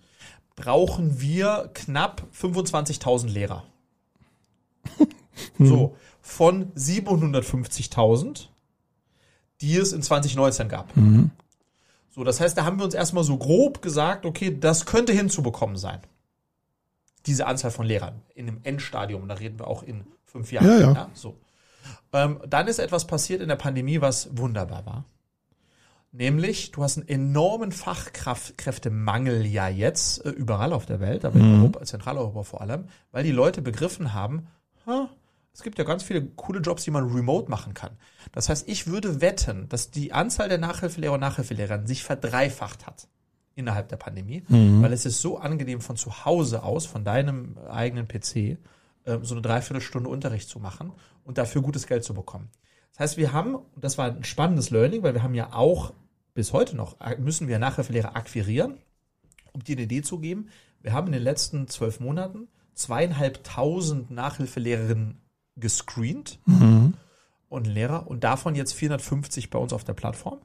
brauchen 0.56 1.20
wir 1.20 1.70
knapp 1.74 2.26
25.000 2.34 3.28
Lehrer. 3.28 3.64
so, 5.58 5.94
von 6.22 6.72
750.000, 6.72 8.46
die 9.60 9.76
es 9.76 9.92
in 9.92 10.02
2019 10.02 10.68
gab. 10.68 10.96
Mhm. 10.96 11.30
So, 12.10 12.24
das 12.24 12.40
heißt, 12.40 12.56
da 12.56 12.64
haben 12.64 12.78
wir 12.78 12.84
uns 12.84 12.94
erstmal 12.94 13.24
so 13.24 13.36
grob 13.36 13.82
gesagt, 13.82 14.26
okay, 14.26 14.56
das 14.58 14.86
könnte 14.86 15.12
hinzubekommen 15.12 15.76
sein. 15.76 16.00
Diese 17.26 17.46
Anzahl 17.46 17.70
von 17.70 17.86
Lehrern 17.86 18.22
in 18.34 18.46
dem 18.46 18.60
Endstadium, 18.64 19.28
da 19.28 19.34
reden 19.34 19.58
wir 19.58 19.68
auch 19.68 19.82
in 19.82 20.04
fünf 20.24 20.52
Jahren. 20.52 20.66
Ja, 20.66 20.78
ja. 20.78 20.92
ja 20.92 21.10
so. 21.14 21.36
Ähm, 22.12 22.40
dann 22.48 22.66
ist 22.66 22.78
etwas 22.78 23.06
passiert 23.06 23.40
in 23.42 23.48
der 23.48 23.56
Pandemie, 23.56 24.00
was 24.00 24.36
wunderbar 24.36 24.84
war 24.86 25.04
Nämlich, 26.14 26.72
du 26.72 26.82
hast 26.82 26.98
einen 26.98 27.08
enormen 27.08 27.72
Fachkräftemangel 27.72 29.46
ja 29.46 29.68
jetzt 29.68 30.24
äh, 30.26 30.28
überall 30.28 30.74
auf 30.74 30.84
der 30.84 31.00
Welt, 31.00 31.24
aber 31.24 31.36
in 31.36 31.54
Europa, 31.60 31.82
Zentraleuropa 31.84 32.42
vor 32.42 32.60
allem, 32.60 32.84
weil 33.12 33.24
die 33.24 33.32
Leute 33.32 33.62
begriffen 33.62 34.12
haben, 34.12 34.46
ha, 34.86 35.08
es 35.54 35.62
gibt 35.62 35.78
ja 35.78 35.84
ganz 35.84 36.02
viele 36.02 36.26
coole 36.26 36.60
Jobs, 36.60 36.84
die 36.84 36.90
man 36.90 37.10
remote 37.10 37.50
machen 37.50 37.72
kann. 37.72 37.92
Das 38.32 38.50
heißt, 38.50 38.68
ich 38.68 38.86
würde 38.86 39.22
wetten, 39.22 39.68
dass 39.70 39.90
die 39.90 40.12
Anzahl 40.12 40.48
der 40.50 40.58
Nachhilfelehrer 40.58 41.14
und 41.14 41.20
Nachhilfelehrerinnen 41.20 41.86
sich 41.86 42.04
verdreifacht 42.04 42.86
hat 42.86 43.08
innerhalb 43.54 43.88
der 43.88 43.96
Pandemie, 43.96 44.44
weil 44.82 44.92
es 44.92 45.04
ist 45.06 45.20
so 45.20 45.38
angenehm 45.38 45.80
von 45.80 45.96
zu 45.96 46.24
Hause 46.24 46.62
aus, 46.62 46.86
von 46.86 47.04
deinem 47.04 47.56
eigenen 47.70 48.06
PC, 48.06 48.36
äh, 48.36 48.58
so 49.22 49.34
eine 49.34 49.42
Dreiviertelstunde 49.42 50.08
Unterricht 50.10 50.48
zu 50.48 50.58
machen 50.58 50.92
und 51.24 51.38
dafür 51.38 51.62
gutes 51.62 51.86
Geld 51.86 52.04
zu 52.04 52.14
bekommen. 52.14 52.50
Das 52.92 53.00
heißt, 53.00 53.16
wir 53.16 53.32
haben, 53.32 53.54
und 53.54 53.82
das 53.82 53.96
war 53.96 54.06
ein 54.06 54.24
spannendes 54.24 54.70
Learning, 54.70 55.02
weil 55.02 55.14
wir 55.14 55.22
haben 55.22 55.34
ja 55.34 55.52
auch 55.52 55.92
bis 56.34 56.52
heute 56.52 56.76
noch, 56.76 57.00
äh, 57.00 57.16
müssen 57.16 57.48
wir 57.48 57.58
Nachhilfelehrer 57.58 58.16
akquirieren, 58.16 58.78
um 59.52 59.62
dir 59.62 59.76
eine 59.76 59.82
Idee 59.82 60.02
zu 60.02 60.18
geben. 60.18 60.48
Wir 60.80 60.92
haben 60.92 61.08
in 61.08 61.12
den 61.12 61.22
letzten 61.22 61.68
zwölf 61.68 62.00
Monaten 62.00 62.48
zweieinhalbtausend 62.74 64.10
Nachhilfelehrerinnen 64.10 65.20
gescreent 65.56 66.38
und 67.48 67.66
Lehrer 67.66 68.06
und 68.06 68.24
davon 68.24 68.54
jetzt 68.54 68.72
450 68.72 69.50
bei 69.50 69.58
uns 69.58 69.72
auf 69.72 69.84
der 69.84 69.92
Plattform. 69.92 70.38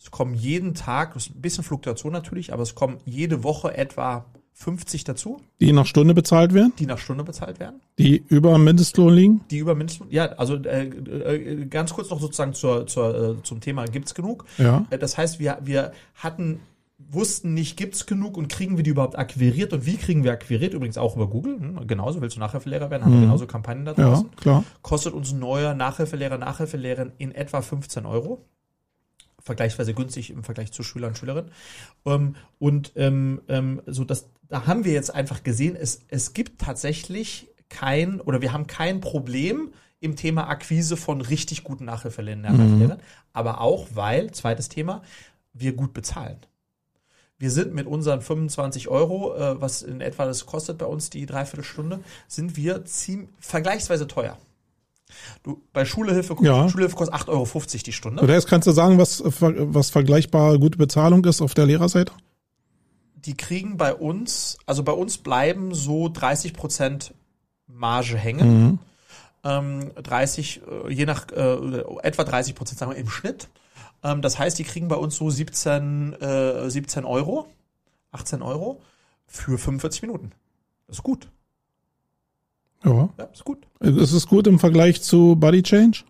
Es 0.00 0.10
kommen 0.10 0.34
jeden 0.34 0.74
Tag, 0.74 1.14
das 1.14 1.26
ist 1.26 1.34
ein 1.34 1.42
bisschen 1.42 1.64
Fluktuation 1.64 2.12
natürlich, 2.12 2.52
aber 2.52 2.62
es 2.62 2.74
kommen 2.74 2.98
jede 3.04 3.42
Woche 3.44 3.76
etwa 3.76 4.26
50 4.60 5.04
dazu, 5.04 5.40
Die 5.60 5.72
nach 5.72 5.86
Stunde 5.86 6.14
bezahlt 6.14 6.52
werden, 6.52 6.72
die 6.80 6.86
nach 6.86 6.98
Stunde 6.98 7.22
bezahlt 7.22 7.60
werden. 7.60 7.80
die 7.98 8.24
über 8.28 8.58
Mindestlohn 8.58 9.14
liegen. 9.14 9.40
Die 9.52 9.58
über 9.58 9.76
Mindestlohn, 9.76 10.08
ja, 10.10 10.26
also 10.32 10.56
äh, 10.56 10.86
äh, 10.88 11.64
ganz 11.66 11.94
kurz 11.94 12.10
noch 12.10 12.20
sozusagen 12.20 12.54
zur, 12.54 12.86
zur, 12.88 13.38
äh, 13.38 13.42
zum 13.44 13.60
Thema, 13.60 13.84
gibt's 13.84 14.14
genug? 14.14 14.44
Ja. 14.58 14.84
Äh, 14.90 14.98
Das 14.98 15.16
heißt, 15.16 15.38
wir, 15.38 15.58
wir 15.62 15.92
hatten, 16.16 16.58
wussten 16.98 17.54
nicht, 17.54 17.76
gibt's 17.76 18.06
genug 18.06 18.36
und 18.36 18.48
kriegen 18.48 18.76
wir 18.76 18.82
die 18.82 18.90
überhaupt 18.90 19.16
akquiriert 19.16 19.72
und 19.72 19.86
wie 19.86 19.96
kriegen 19.96 20.24
wir 20.24 20.32
akquiriert? 20.32 20.74
Übrigens 20.74 20.98
auch 20.98 21.14
über 21.14 21.28
Google. 21.28 21.60
Hm, 21.60 21.86
genauso, 21.86 22.20
willst 22.20 22.34
du 22.34 22.40
Nachhilfelehrer 22.40 22.90
werden, 22.90 23.04
haben 23.04 23.12
wir 23.14 23.20
genauso 23.20 23.46
Kampagnen 23.46 23.84
da 23.84 23.92
Mhm. 23.92 23.98
Ja, 24.00 24.08
draußen. 24.08 24.30
klar. 24.36 24.64
Kostet 24.82 25.12
uns 25.14 25.32
ein 25.32 25.38
neuer 25.38 25.74
Nachhilfelehrer, 25.74 26.36
Nachhilfelehrerin 26.36 27.12
in 27.18 27.30
etwa 27.32 27.62
15 27.62 28.04
Euro. 28.06 28.44
Vergleichsweise 29.48 29.94
günstig 29.94 30.30
im 30.30 30.44
Vergleich 30.44 30.72
zu 30.72 30.82
Schüler 30.82 31.08
und 31.08 31.16
Schülerinnen. 31.16 31.50
Ähm, 32.04 32.36
und 32.58 32.92
ähm, 32.96 33.40
ähm, 33.48 33.80
so 33.86 34.04
das, 34.04 34.28
da 34.48 34.66
haben 34.66 34.84
wir 34.84 34.92
jetzt 34.92 35.14
einfach 35.14 35.42
gesehen, 35.42 35.74
es, 35.74 36.00
es 36.08 36.34
gibt 36.34 36.60
tatsächlich 36.60 37.48
kein, 37.70 38.20
oder 38.20 38.42
wir 38.42 38.52
haben 38.52 38.66
kein 38.66 39.00
Problem 39.00 39.72
im 40.00 40.16
Thema 40.16 40.48
Akquise 40.48 40.98
von 40.98 41.22
richtig 41.22 41.64
guten 41.64 41.86
Nachhilfelehrern, 41.86 42.42
Nachhilfelehrern, 42.42 43.00
aber 43.32 43.60
auch, 43.62 43.88
weil, 43.94 44.30
zweites 44.32 44.68
Thema, 44.68 45.02
wir 45.54 45.72
gut 45.72 45.94
bezahlen. 45.94 46.38
Wir 47.38 47.50
sind 47.50 47.72
mit 47.72 47.86
unseren 47.86 48.20
25 48.20 48.88
Euro, 48.88 49.34
äh, 49.34 49.60
was 49.60 49.82
in 49.82 50.00
etwa 50.02 50.26
das 50.26 50.44
kostet 50.44 50.76
bei 50.76 50.86
uns 50.86 51.08
die 51.08 51.24
Dreiviertelstunde, 51.24 52.00
sind 52.26 52.56
wir 52.56 52.84
ziemlich 52.84 53.30
vergleichsweise 53.40 54.06
teuer. 54.06 54.36
Du, 55.42 55.62
bei 55.72 55.84
Schulhilfe, 55.84 56.36
Ja. 56.40 56.68
Schulhilfe 56.68 56.96
kostet 56.96 57.14
8,50 57.14 57.28
Euro 57.28 57.46
die 57.86 57.92
Stunde. 57.92 58.22
Oder 58.22 58.34
jetzt 58.34 58.46
kannst 58.46 58.66
du 58.66 58.72
sagen, 58.72 58.98
was, 58.98 59.22
was 59.24 59.90
vergleichbar 59.90 60.58
gute 60.58 60.78
Bezahlung 60.78 61.24
ist 61.24 61.40
auf 61.40 61.54
der 61.54 61.66
Lehrerseite? 61.66 62.12
Die 63.14 63.36
kriegen 63.36 63.76
bei 63.76 63.94
uns, 63.94 64.58
also 64.66 64.82
bei 64.82 64.92
uns 64.92 65.18
bleiben 65.18 65.74
so 65.74 66.08
30 66.08 66.54
Prozent 66.54 67.14
Marge 67.66 68.16
hängen. 68.16 68.62
Mhm. 68.62 68.78
Ähm, 69.44 69.90
30, 70.02 70.62
äh, 70.86 70.92
je 70.92 71.06
nach, 71.06 71.26
äh, 71.30 71.82
etwa 72.02 72.24
30 72.24 72.54
Prozent 72.54 72.78
sagen 72.78 72.92
wir 72.92 72.98
im 72.98 73.08
Schnitt. 73.08 73.48
Ähm, 74.02 74.22
das 74.22 74.38
heißt, 74.38 74.58
die 74.58 74.64
kriegen 74.64 74.88
bei 74.88 74.96
uns 74.96 75.16
so 75.16 75.30
17, 75.30 76.14
äh, 76.14 76.70
17 76.70 77.04
Euro, 77.04 77.46
18 78.12 78.42
Euro 78.42 78.80
für 79.26 79.58
45 79.58 80.02
Minuten. 80.02 80.32
Das 80.86 80.98
ist 80.98 81.02
gut. 81.02 81.28
Ja. 82.84 83.08
Ja, 83.18 83.24
ist 83.24 83.44
gut. 83.44 83.66
Ist 83.80 84.12
es 84.12 84.26
gut 84.26 84.46
im 84.46 84.58
Vergleich 84.58 85.02
zu 85.02 85.36
Body 85.36 85.62
Change? 85.62 86.04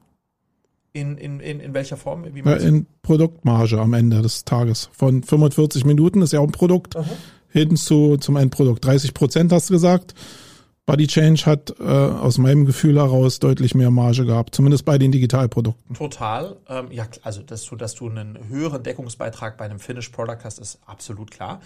In, 0.93 1.17
in, 1.17 1.41
in, 1.41 1.61
in 1.61 1.75
welcher 1.75 1.97
Form? 1.97 2.25
Wie 2.35 2.41
Ja, 2.41 2.55
in 2.55 2.87
Produktmarge 3.03 3.81
am 3.81 3.93
Ende 3.95 4.23
des 4.23 4.45
Tages. 4.45 4.91
Von 4.93 5.23
45 5.23 5.85
Minuten 5.85 6.23
ist 6.23 6.33
ja 6.33 6.41
auch 6.41 6.47
ein 6.47 6.53
Produkt 6.53 6.97
Aha. 6.97 7.05
hin 7.51 7.77
zu, 7.77 8.17
zum 8.17 8.37
Endprodukt. 8.37 8.85
30 8.85 9.15
Prozent 9.15 9.53
hast 9.53 9.71
du 9.71 9.75
gesagt. 9.75 10.15
Body 10.89 11.07
Change 11.07 11.45
hat 11.45 11.75
äh, 11.79 11.83
aus 11.85 12.39
meinem 12.39 12.65
Gefühl 12.65 12.97
heraus 12.97 13.41
deutlich 13.41 13.75
mehr 13.75 13.91
Marge 13.91 14.25
gehabt, 14.25 14.55
zumindest 14.55 14.87
bei 14.87 14.97
den 14.97 15.13
Digitalprodukten. 15.13 15.95
Total. 15.95 16.57
Ähm, 16.67 16.91
ja, 16.91 17.07
also 17.23 17.43
dass 17.43 17.67
du, 17.67 17.77
dass 17.77 17.95
du 17.95 18.09
einen 18.09 18.49
höheren 18.49 18.83
Deckungsbeitrag 18.83 19.59
bei 19.59 19.67
einem 19.67 19.81
Finished 19.81 20.13
Product 20.13 20.39
hast, 20.45 20.59
ist 20.59 20.79
absolut 20.87 21.31
klar. 21.31 21.61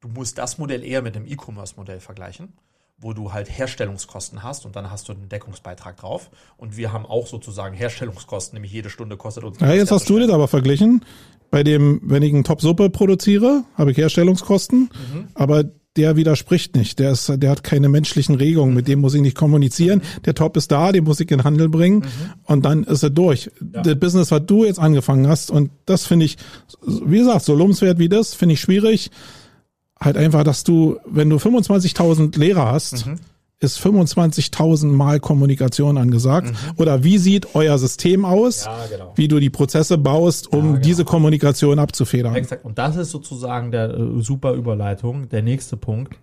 Du 0.00 0.08
musst 0.08 0.38
das 0.38 0.56
Modell 0.56 0.82
eher 0.84 1.02
mit 1.02 1.14
einem 1.14 1.26
E-Commerce-Modell 1.26 2.00
vergleichen, 2.00 2.54
wo 3.02 3.12
du 3.12 3.32
halt 3.32 3.48
Herstellungskosten 3.50 4.42
hast 4.42 4.64
und 4.64 4.76
dann 4.76 4.90
hast 4.90 5.08
du 5.08 5.12
einen 5.12 5.28
Deckungsbeitrag 5.28 5.96
drauf. 5.96 6.30
Und 6.56 6.76
wir 6.76 6.92
haben 6.92 7.04
auch 7.04 7.26
sozusagen 7.26 7.74
Herstellungskosten, 7.74 8.56
nämlich 8.56 8.72
jede 8.72 8.90
Stunde 8.90 9.16
kostet 9.16 9.44
uns. 9.44 9.60
Ja, 9.60 9.72
jetzt 9.72 9.90
hast 9.90 10.08
du 10.08 10.18
das 10.18 10.30
aber 10.30 10.48
verglichen. 10.48 11.04
Bei 11.50 11.62
dem, 11.62 12.00
wenn 12.04 12.22
ich 12.22 12.32
einen 12.32 12.44
Top-Suppe 12.44 12.88
produziere, 12.88 13.64
habe 13.74 13.90
ich 13.90 13.98
Herstellungskosten, 13.98 14.88
aber 15.34 15.64
der 15.96 16.16
widerspricht 16.16 16.74
nicht. 16.74 16.98
Der 16.98 17.12
ist, 17.12 17.30
der 17.36 17.50
hat 17.50 17.62
keine 17.62 17.90
menschlichen 17.90 18.36
Regungen, 18.36 18.72
mit 18.72 18.88
dem 18.88 19.00
muss 19.00 19.12
ich 19.12 19.20
nicht 19.20 19.36
kommunizieren. 19.36 20.00
Der 20.24 20.34
Top 20.34 20.56
ist 20.56 20.72
da, 20.72 20.92
den 20.92 21.04
muss 21.04 21.20
ich 21.20 21.30
in 21.30 21.38
den 21.38 21.44
Handel 21.44 21.68
bringen 21.68 22.06
und 22.44 22.64
dann 22.64 22.84
ist 22.84 23.02
er 23.02 23.10
durch. 23.10 23.50
Das 23.60 23.98
Business, 23.98 24.30
was 24.30 24.46
du 24.46 24.64
jetzt 24.64 24.78
angefangen 24.78 25.28
hast 25.28 25.50
und 25.50 25.70
das 25.84 26.06
finde 26.06 26.24
ich, 26.24 26.38
wie 26.86 27.18
gesagt, 27.18 27.44
so 27.44 27.54
lobenswert 27.54 27.98
wie 27.98 28.08
das, 28.08 28.32
finde 28.34 28.54
ich 28.54 28.60
schwierig. 28.60 29.10
Halt 30.04 30.16
einfach, 30.16 30.44
dass 30.44 30.64
du, 30.64 30.98
wenn 31.06 31.30
du 31.30 31.36
25.000 31.36 32.38
Lehrer 32.38 32.70
hast, 32.72 33.06
ist 33.60 33.78
25.000 33.78 34.86
Mal 34.86 35.20
Kommunikation 35.20 35.96
angesagt. 35.96 36.52
Oder 36.76 37.04
wie 37.04 37.18
sieht 37.18 37.54
euer 37.54 37.78
System 37.78 38.24
aus? 38.24 38.64
Ja, 38.64 38.86
genau. 38.90 39.12
Wie 39.14 39.28
du 39.28 39.38
die 39.38 39.50
Prozesse 39.50 39.98
baust, 39.98 40.52
um 40.52 40.62
genau. 40.62 40.78
diese 40.78 41.04
Kommunikation 41.04 41.78
abzufedern. 41.78 42.34
Exakt. 42.34 42.64
Und 42.64 42.78
das 42.78 42.96
ist 42.96 43.10
sozusagen 43.10 43.70
der 43.70 43.94
äh, 43.94 44.20
super 44.20 44.54
Überleitung, 44.54 45.28
der 45.28 45.42
nächste 45.42 45.76
Punkt. 45.76 46.18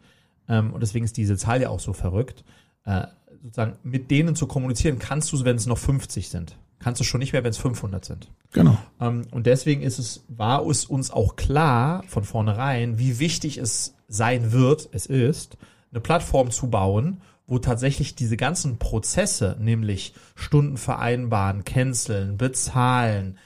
Ähm, 0.49 0.73
und 0.73 0.81
deswegen 0.81 1.05
ist 1.05 1.15
diese 1.15 1.37
Zahl 1.37 1.61
ja 1.61 1.69
auch 1.69 1.79
so 1.79 1.93
verrückt. 1.93 2.43
Äh, 2.85 3.03
sozusagen 3.41 3.77
mit 3.83 4.11
denen 4.11 4.35
zu 4.35 4.47
kommunizieren 4.47 4.99
kannst 4.99 5.31
du, 5.31 5.43
wenn 5.45 5.55
es 5.55 5.65
noch 5.65 5.77
50 5.77 6.27
sind. 6.27 6.57
Kannst 6.79 7.01
du 7.01 7.03
schon 7.03 7.19
nicht 7.19 7.33
mehr, 7.33 7.43
wenn 7.43 7.51
es 7.51 7.57
500 7.57 8.05
sind. 8.05 8.31
Genau. 8.53 8.77
Ähm, 9.01 9.27
und 9.31 9.45
deswegen 9.45 9.81
ist 9.81 9.99
es, 9.99 10.23
war 10.29 10.65
es 10.65 10.85
uns 10.85 11.11
auch 11.11 11.35
klar 11.35 12.03
von 12.07 12.23
vornherein, 12.23 12.97
wie 12.97 13.19
wichtig 13.19 13.57
es 13.57 13.95
sein 14.07 14.51
wird, 14.51 14.89
es 14.91 15.05
ist, 15.05 15.57
eine 15.91 15.99
Plattform 15.99 16.51
zu 16.51 16.69
bauen, 16.69 17.21
wo 17.47 17.59
tatsächlich 17.59 18.15
diese 18.15 18.37
ganzen 18.37 18.77
Prozesse, 18.77 19.57
nämlich 19.59 20.13
Stunden 20.35 20.77
vereinbaren, 20.77 21.65
canceln, 21.65 22.37
bezahlen, 22.37 23.37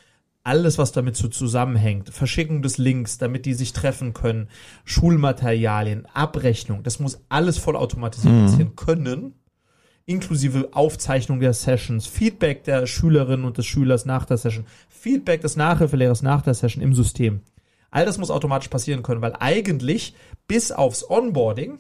alles, 0.43 0.78
was 0.78 0.91
damit 0.91 1.15
so 1.15 1.30
zusammenhängt, 1.30 2.10
Verschickung 2.10 2.62
des 2.62 2.78
Links, 2.78 3.17
damit 3.17 3.46
die 3.46 3.54
sich 3.54 3.72
treffen 3.72 4.13
können, 4.13 4.50
Schulmaterialien, 4.84 6.06
Abrechnung, 6.13 6.84
das 6.84 7.00
muss 7.00 7.22
alles 7.30 7.58
vollautomatisiert 7.58 8.46
passieren 8.46 8.76
können 8.76 9.36
inklusive 10.06 10.70
Aufzeichnung 10.74 11.39
der 11.39 11.54
Sessions, 11.54 12.08
Feedback 12.08 12.63
der 12.63 12.88
Schülerinnen 12.88 13.46
und 13.46 13.58
des 13.58 13.66
Schülers 13.66 14.06
nach 14.06 14.26
der 14.26 14.38
Session, 14.38 14.66
Feedback 14.89 15.42
des 15.42 15.56
Nachhilfelehrers 15.56 16.22
nach 16.22 16.42
der 16.42 16.54
Session 16.54 16.84
im 16.84 16.94
System. 16.94 17.42
All 17.92 18.06
das 18.06 18.18
muss 18.18 18.32
automatisch 18.32 18.70
passieren 18.70 19.04
können, 19.04 19.22
weil 19.22 19.36
eigentlich 19.39 20.16
bis 20.48 20.72
aufs 20.72 21.10
Onboarding 21.10 21.80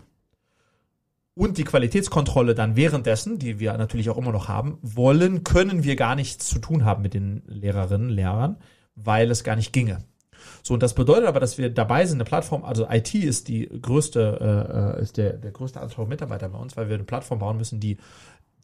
und 1.35 1.57
die 1.57 1.63
Qualitätskontrolle 1.63 2.53
dann 2.53 2.75
währenddessen, 2.75 3.39
die 3.39 3.59
wir 3.59 3.75
natürlich 3.77 4.09
auch 4.09 4.17
immer 4.17 4.31
noch 4.31 4.47
haben, 4.47 4.77
wollen, 4.81 5.43
können 5.43 5.83
wir 5.83 5.95
gar 5.95 6.15
nichts 6.15 6.47
zu 6.47 6.59
tun 6.59 6.85
haben 6.85 7.01
mit 7.01 7.13
den 7.13 7.41
Lehrerinnen, 7.47 8.09
Lehrern, 8.09 8.57
weil 8.95 9.31
es 9.31 9.43
gar 9.43 9.55
nicht 9.55 9.73
ginge. 9.73 10.03
So, 10.61 10.73
und 10.73 10.83
das 10.83 10.93
bedeutet 10.93 11.25
aber, 11.25 11.39
dass 11.39 11.57
wir 11.57 11.69
dabei 11.69 12.05
sind, 12.05 12.17
eine 12.17 12.25
Plattform, 12.25 12.63
also 12.63 12.87
IT 12.89 13.13
ist 13.15 13.47
die 13.47 13.67
größte, 13.67 14.95
äh, 14.97 15.01
ist 15.01 15.17
der, 15.17 15.33
der 15.33 15.51
größte 15.51 15.81
Anteil 15.81 16.07
Mitarbeiter 16.07 16.49
bei 16.49 16.57
uns, 16.57 16.77
weil 16.77 16.89
wir 16.89 16.95
eine 16.95 17.03
Plattform 17.03 17.39
bauen 17.39 17.57
müssen, 17.57 17.79
die, 17.79 17.97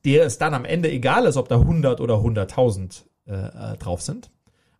der 0.05 0.25
es 0.25 0.37
dann 0.37 0.53
am 0.53 0.65
Ende 0.65 0.89
egal 0.91 1.25
ist, 1.25 1.37
ob 1.37 1.49
da 1.49 1.55
100 1.59 2.01
oder 2.01 2.15
100.000 2.15 3.03
äh, 3.27 3.73
äh, 3.73 3.77
drauf 3.77 4.01
sind. 4.01 4.31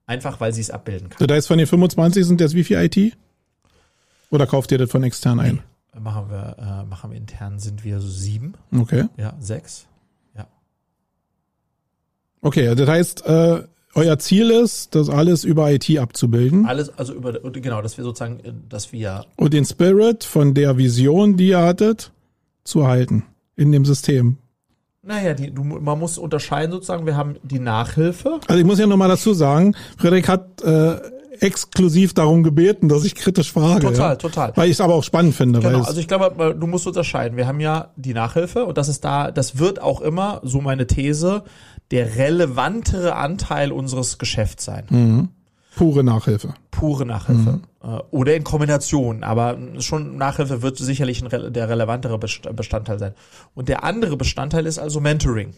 Einfach, 0.05 0.39
weil 0.39 0.53
sie 0.53 0.61
es 0.61 0.71
abbilden 0.71 1.09
kann. 1.09 1.27
Das 1.27 1.35
heißt, 1.35 1.47
von 1.47 1.57
den 1.59 1.67
25 1.67 2.25
sind 2.25 2.41
jetzt 2.41 2.55
wie 2.55 2.63
viel 2.63 2.77
IT? 2.77 3.15
Oder 4.31 4.47
kauft 4.47 4.71
ihr 4.71 4.77
das 4.77 4.89
von 4.89 5.03
extern 5.03 5.39
ein? 5.39 5.61
Machen 5.99 6.29
wir, 6.29 6.55
äh, 6.57 6.85
machen 6.85 7.11
wir 7.11 7.17
intern, 7.17 7.59
sind 7.59 7.83
wir 7.83 7.99
so 7.99 8.07
sieben, 8.07 8.53
Okay. 8.75 9.05
ja, 9.17 9.33
sechs. 9.39 9.87
Ja. 10.35 10.47
Okay, 12.41 12.73
das 12.73 12.87
heißt, 12.87 13.25
äh, 13.25 13.63
euer 13.95 14.19
Ziel 14.19 14.51
ist, 14.51 14.95
das 14.95 15.09
alles 15.09 15.43
über 15.43 15.71
IT 15.71 15.97
abzubilden 15.97 16.65
Alles, 16.65 16.89
also 16.97 17.13
über, 17.13 17.33
genau, 17.51 17.81
dass 17.81 17.97
wir 17.97 18.03
sozusagen, 18.03 18.39
äh, 18.39 18.53
dass 18.67 18.91
wir 18.91 19.25
und 19.35 19.53
den 19.53 19.65
Spirit 19.65 20.23
von 20.23 20.53
der 20.53 20.77
Vision, 20.77 21.37
die 21.37 21.49
ihr 21.49 21.59
hattet, 21.59 22.11
zu 22.63 22.87
halten 22.87 23.23
in 23.55 23.71
dem 23.71 23.85
System. 23.85 24.37
Naja, 25.01 25.33
die, 25.33 25.51
du, 25.51 25.63
man 25.63 25.97
muss 25.97 26.17
unterscheiden 26.17 26.71
sozusagen, 26.71 27.05
wir 27.05 27.15
haben 27.15 27.37
die 27.41 27.59
Nachhilfe. 27.59 28.39
Also 28.47 28.59
ich 28.59 28.65
muss 28.65 28.79
ja 28.79 28.85
nochmal 28.85 29.09
dazu 29.09 29.33
sagen, 29.33 29.73
Frederik 29.97 30.27
hat 30.27 30.61
äh, 30.61 30.97
exklusiv 31.39 32.13
darum 32.13 32.43
gebeten, 32.43 32.89
dass 32.89 33.05
ich 33.05 33.15
kritisch 33.15 33.51
frage. 33.51 33.87
Total, 33.87 34.11
ja? 34.11 34.15
total. 34.15 34.51
Weil 34.55 34.65
ich 34.65 34.73
es 34.73 34.81
aber 34.81 34.93
auch 34.93 35.03
spannend 35.03 35.35
finde. 35.35 35.59
Genau, 35.59 35.83
also 35.83 35.99
ich 35.99 36.07
glaube, 36.07 36.55
du 36.57 36.67
musst 36.67 36.85
unterscheiden. 36.85 37.37
Wir 37.37 37.47
haben 37.47 37.59
ja 37.59 37.89
die 37.95 38.13
Nachhilfe 38.13 38.65
und 38.65 38.77
das 38.77 38.87
ist 38.87 39.03
da, 39.03 39.31
das 39.31 39.57
wird 39.57 39.81
auch 39.81 40.01
immer, 40.01 40.41
so 40.43 40.61
meine 40.61 40.85
These, 40.85 41.43
der 41.91 42.15
relevantere 42.17 43.15
Anteil 43.15 43.71
unseres 43.71 44.17
Geschäfts 44.17 44.65
sein. 44.65 45.29
pure 45.75 46.03
Nachhilfe. 46.03 46.53
Pure 46.71 47.05
Nachhilfe. 47.05 47.61
Äh, 47.81 47.87
Oder 48.11 48.35
in 48.35 48.43
Kombination, 48.43 49.23
aber 49.23 49.57
schon 49.79 50.17
Nachhilfe 50.17 50.61
wird 50.61 50.77
sicherlich 50.77 51.23
ein, 51.23 51.53
der 51.53 51.69
relevantere 51.69 52.17
Best- 52.19 52.53
Bestandteil 52.55 52.99
sein. 52.99 53.13
Und 53.55 53.69
der 53.69 53.83
andere 53.83 54.17
Bestandteil 54.17 54.65
ist 54.65 54.77
also 54.77 54.99
Mentoring. 54.99 55.53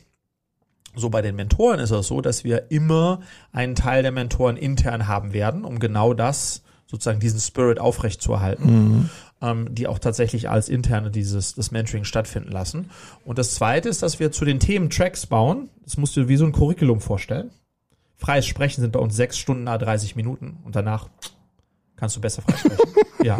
So 0.95 1.09
bei 1.09 1.21
den 1.21 1.35
Mentoren 1.35 1.79
ist 1.79 1.91
es 1.91 2.07
so, 2.07 2.21
dass 2.21 2.43
wir 2.43 2.69
immer 2.69 3.21
einen 3.51 3.75
Teil 3.75 4.03
der 4.03 4.11
Mentoren 4.11 4.57
intern 4.57 5.07
haben 5.07 5.31
werden, 5.33 5.63
um 5.65 5.79
genau 5.79 6.13
das, 6.13 6.63
sozusagen 6.85 7.21
diesen 7.21 7.39
Spirit 7.39 7.79
aufrechtzuerhalten, 7.79 9.09
ähm, 9.41 9.73
die 9.73 9.87
auch 9.87 9.99
tatsächlich 9.99 10.49
als 10.49 10.69
interne 10.69 11.11
dieses, 11.11 11.55
das 11.55 11.71
Mentoring 11.71 12.03
stattfinden 12.03 12.51
lassen. 12.51 12.89
Und 13.25 13.37
das 13.37 13.55
zweite 13.55 13.89
ist, 13.89 14.01
dass 14.01 14.19
wir 14.19 14.31
zu 14.31 14.45
den 14.45 14.59
Themen 14.59 14.89
Tracks 14.89 15.25
bauen. 15.25 15.69
Das 15.83 15.97
musst 15.97 16.15
du 16.15 16.21
dir 16.21 16.27
wie 16.27 16.37
so 16.37 16.45
ein 16.45 16.51
Curriculum 16.51 17.01
vorstellen. 17.01 17.51
Freies 18.17 18.45
Sprechen 18.45 18.81
sind 18.81 18.91
bei 18.91 18.99
uns 18.99 19.15
sechs 19.15 19.37
Stunden, 19.37 19.67
a 19.67 19.77
30 19.77 20.15
Minuten 20.15 20.57
und 20.63 20.75
danach 20.75 21.09
kannst 21.95 22.15
du 22.15 22.21
besser 22.21 22.43
frei 22.43 22.55
sprechen. 22.55 22.91
ja. 23.23 23.39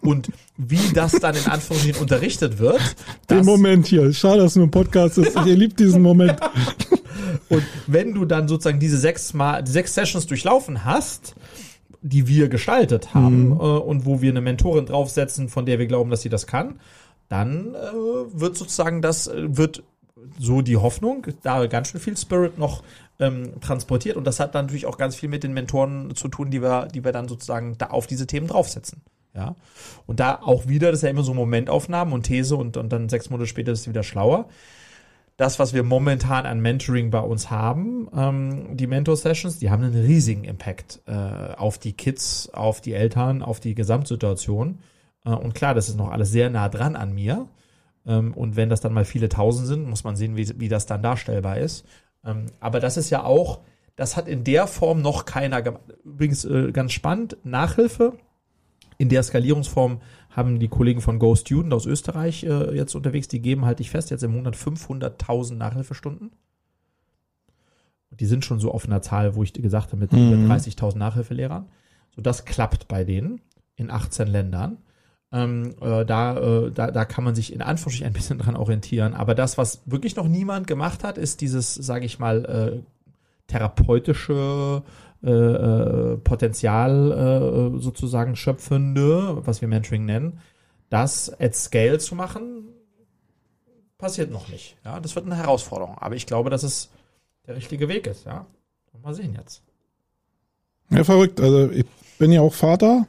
Und 0.00 0.30
wie 0.56 0.92
das 0.94 1.12
dann 1.12 1.36
in 1.36 1.46
Anführungsstrichen 1.46 2.00
unterrichtet 2.00 2.58
wird, 2.58 2.80
Den 3.28 3.44
Moment 3.44 3.86
hier. 3.86 4.12
Schade, 4.12 4.38
dass 4.38 4.52
es 4.52 4.56
nur 4.56 4.66
ein 4.66 4.70
Podcast 4.70 5.18
ist. 5.18 5.36
Ich 5.36 5.44
liebe 5.44 5.74
diesen 5.74 6.00
Moment. 6.00 6.38
Und 7.48 7.62
wenn 7.86 8.14
du 8.14 8.24
dann 8.24 8.48
sozusagen 8.48 8.80
diese 8.80 8.98
sechs 8.98 9.34
Mal, 9.34 9.62
die 9.62 9.70
sechs 9.70 9.94
Sessions 9.94 10.26
durchlaufen 10.26 10.84
hast, 10.84 11.34
die 12.08 12.28
wir 12.28 12.48
gestaltet 12.48 13.14
haben 13.14 13.52
äh, 13.52 13.54
und 13.54 14.06
wo 14.06 14.20
wir 14.20 14.30
eine 14.30 14.40
Mentorin 14.40 14.86
draufsetzen, 14.86 15.48
von 15.48 15.66
der 15.66 15.78
wir 15.78 15.86
glauben, 15.86 16.10
dass 16.10 16.22
sie 16.22 16.28
das 16.28 16.46
kann, 16.46 16.80
dann 17.28 17.74
äh, 17.74 17.78
wird 18.32 18.56
sozusagen 18.56 19.02
das, 19.02 19.26
äh, 19.26 19.56
wird 19.56 19.82
so 20.38 20.62
die 20.62 20.76
Hoffnung, 20.76 21.26
da 21.42 21.66
ganz 21.66 21.88
schön 21.88 22.00
viel 22.00 22.16
Spirit 22.16 22.58
noch 22.58 22.82
ähm, 23.18 23.60
transportiert 23.60 24.16
und 24.16 24.26
das 24.26 24.40
hat 24.40 24.54
dann 24.54 24.66
natürlich 24.66 24.86
auch 24.86 24.98
ganz 24.98 25.16
viel 25.16 25.28
mit 25.28 25.42
den 25.42 25.52
Mentoren 25.52 26.14
zu 26.14 26.28
tun, 26.28 26.50
die 26.50 26.62
wir, 26.62 26.86
die 26.86 27.04
wir 27.04 27.12
dann 27.12 27.28
sozusagen 27.28 27.76
da 27.78 27.86
auf 27.86 28.06
diese 28.06 28.26
Themen 28.26 28.46
draufsetzen. 28.46 29.02
Ja. 29.34 29.54
Und 30.06 30.20
da 30.20 30.40
auch 30.42 30.66
wieder, 30.66 30.90
das 30.90 31.00
ist 31.00 31.02
ja 31.02 31.10
immer 31.10 31.22
so 31.22 31.34
Momentaufnahmen 31.34 32.14
und 32.14 32.22
These 32.22 32.56
und, 32.56 32.76
und 32.76 32.90
dann 32.90 33.08
sechs 33.08 33.30
Monate 33.30 33.46
später 33.46 33.72
ist 33.72 33.80
es 33.80 33.88
wieder 33.88 34.02
schlauer 34.02 34.48
das, 35.36 35.58
was 35.58 35.74
wir 35.74 35.82
momentan 35.82 36.46
an 36.46 36.60
Mentoring 36.60 37.10
bei 37.10 37.20
uns 37.20 37.50
haben, 37.50 38.08
ähm, 38.16 38.76
die 38.76 38.86
Mentor-Sessions, 38.86 39.58
die 39.58 39.70
haben 39.70 39.82
einen 39.82 39.94
riesigen 40.06 40.44
Impact 40.44 41.00
äh, 41.06 41.12
auf 41.12 41.78
die 41.78 41.92
Kids, 41.92 42.48
auf 42.52 42.80
die 42.80 42.94
Eltern, 42.94 43.42
auf 43.42 43.60
die 43.60 43.74
Gesamtsituation. 43.74 44.78
Äh, 45.24 45.30
und 45.30 45.54
klar, 45.54 45.74
das 45.74 45.88
ist 45.88 45.98
noch 45.98 46.10
alles 46.10 46.30
sehr 46.30 46.48
nah 46.48 46.68
dran 46.70 46.96
an 46.96 47.14
mir. 47.14 47.48
Ähm, 48.06 48.32
und 48.32 48.56
wenn 48.56 48.70
das 48.70 48.80
dann 48.80 48.94
mal 48.94 49.04
viele 49.04 49.28
Tausend 49.28 49.66
sind, 49.66 49.86
muss 49.86 50.04
man 50.04 50.16
sehen, 50.16 50.36
wie, 50.36 50.58
wie 50.58 50.68
das 50.68 50.86
dann 50.86 51.02
darstellbar 51.02 51.58
ist. 51.58 51.84
Ähm, 52.24 52.46
aber 52.60 52.80
das 52.80 52.96
ist 52.96 53.10
ja 53.10 53.22
auch, 53.22 53.60
das 53.94 54.16
hat 54.16 54.28
in 54.28 54.42
der 54.42 54.66
Form 54.66 55.02
noch 55.02 55.26
keiner 55.26 55.60
gemacht. 55.60 55.82
Übrigens 56.02 56.46
äh, 56.46 56.72
ganz 56.72 56.92
spannend, 56.92 57.36
Nachhilfe 57.44 58.14
in 58.96 59.10
der 59.10 59.22
Skalierungsform 59.22 60.00
haben 60.36 60.60
die 60.60 60.68
Kollegen 60.68 61.00
von 61.00 61.18
Go 61.18 61.34
Student 61.34 61.72
aus 61.72 61.86
Österreich 61.86 62.44
äh, 62.44 62.76
jetzt 62.76 62.94
unterwegs, 62.94 63.26
die 63.26 63.40
geben, 63.40 63.64
halte 63.64 63.82
ich 63.82 63.90
fest, 63.90 64.10
jetzt 64.10 64.22
im 64.22 64.32
Monat 64.32 64.54
500.000 64.54 65.54
Nachhilfestunden. 65.54 66.30
Und 68.10 68.20
die 68.20 68.26
sind 68.26 68.44
schon 68.44 68.60
so 68.60 68.70
auf 68.70 68.86
einer 68.86 69.00
Zahl, 69.00 69.34
wo 69.34 69.42
ich 69.42 69.54
dir 69.54 69.62
gesagt 69.62 69.88
habe, 69.88 69.96
mit 69.96 70.12
über 70.12 70.36
30.000 70.54 70.98
Nachhilfelehrern. 70.98 71.66
So, 72.14 72.20
das 72.20 72.44
klappt 72.44 72.86
bei 72.86 73.04
denen 73.04 73.40
in 73.76 73.90
18 73.90 74.28
Ländern. 74.28 74.76
Ähm, 75.32 75.74
äh, 75.80 76.04
da, 76.04 76.36
äh, 76.36 76.70
da, 76.70 76.90
da 76.90 77.04
kann 77.06 77.24
man 77.24 77.34
sich 77.34 77.52
in 77.52 77.62
Anführungsstrichen 77.62 78.06
ein 78.06 78.12
bisschen 78.12 78.38
dran 78.38 78.56
orientieren. 78.56 79.14
Aber 79.14 79.34
das, 79.34 79.56
was 79.56 79.82
wirklich 79.86 80.16
noch 80.16 80.28
niemand 80.28 80.66
gemacht 80.66 81.02
hat, 81.02 81.16
ist 81.16 81.40
dieses, 81.40 81.74
sage 81.74 82.04
ich 82.04 82.18
mal, 82.18 82.44
äh, 82.44 82.80
therapeutische 83.46 84.82
äh, 85.26 85.30
äh, 85.30 86.16
Potenzial 86.18 87.72
äh, 87.76 87.80
sozusagen 87.80 88.36
schöpfende, 88.36 89.44
was 89.44 89.60
wir 89.60 89.68
Mentoring 89.68 90.04
nennen, 90.04 90.38
das 90.88 91.30
at 91.40 91.54
scale 91.54 91.98
zu 91.98 92.14
machen, 92.14 92.68
passiert 93.98 94.30
noch 94.30 94.48
nicht. 94.48 94.76
Ja, 94.84 95.00
das 95.00 95.14
wird 95.16 95.26
eine 95.26 95.36
Herausforderung. 95.36 95.96
Aber 95.98 96.14
ich 96.14 96.26
glaube, 96.26 96.50
dass 96.50 96.62
es 96.62 96.90
der 97.46 97.56
richtige 97.56 97.88
Weg 97.88 98.06
ist. 98.06 98.26
Ja, 98.26 98.46
mal 99.02 99.14
sehen 99.14 99.34
jetzt. 99.36 99.62
Ja, 100.90 101.02
verrückt. 101.04 101.40
Also 101.40 101.70
ich 101.70 101.84
bin 102.18 102.30
ja 102.32 102.40
auch 102.40 102.54
Vater. 102.54 103.06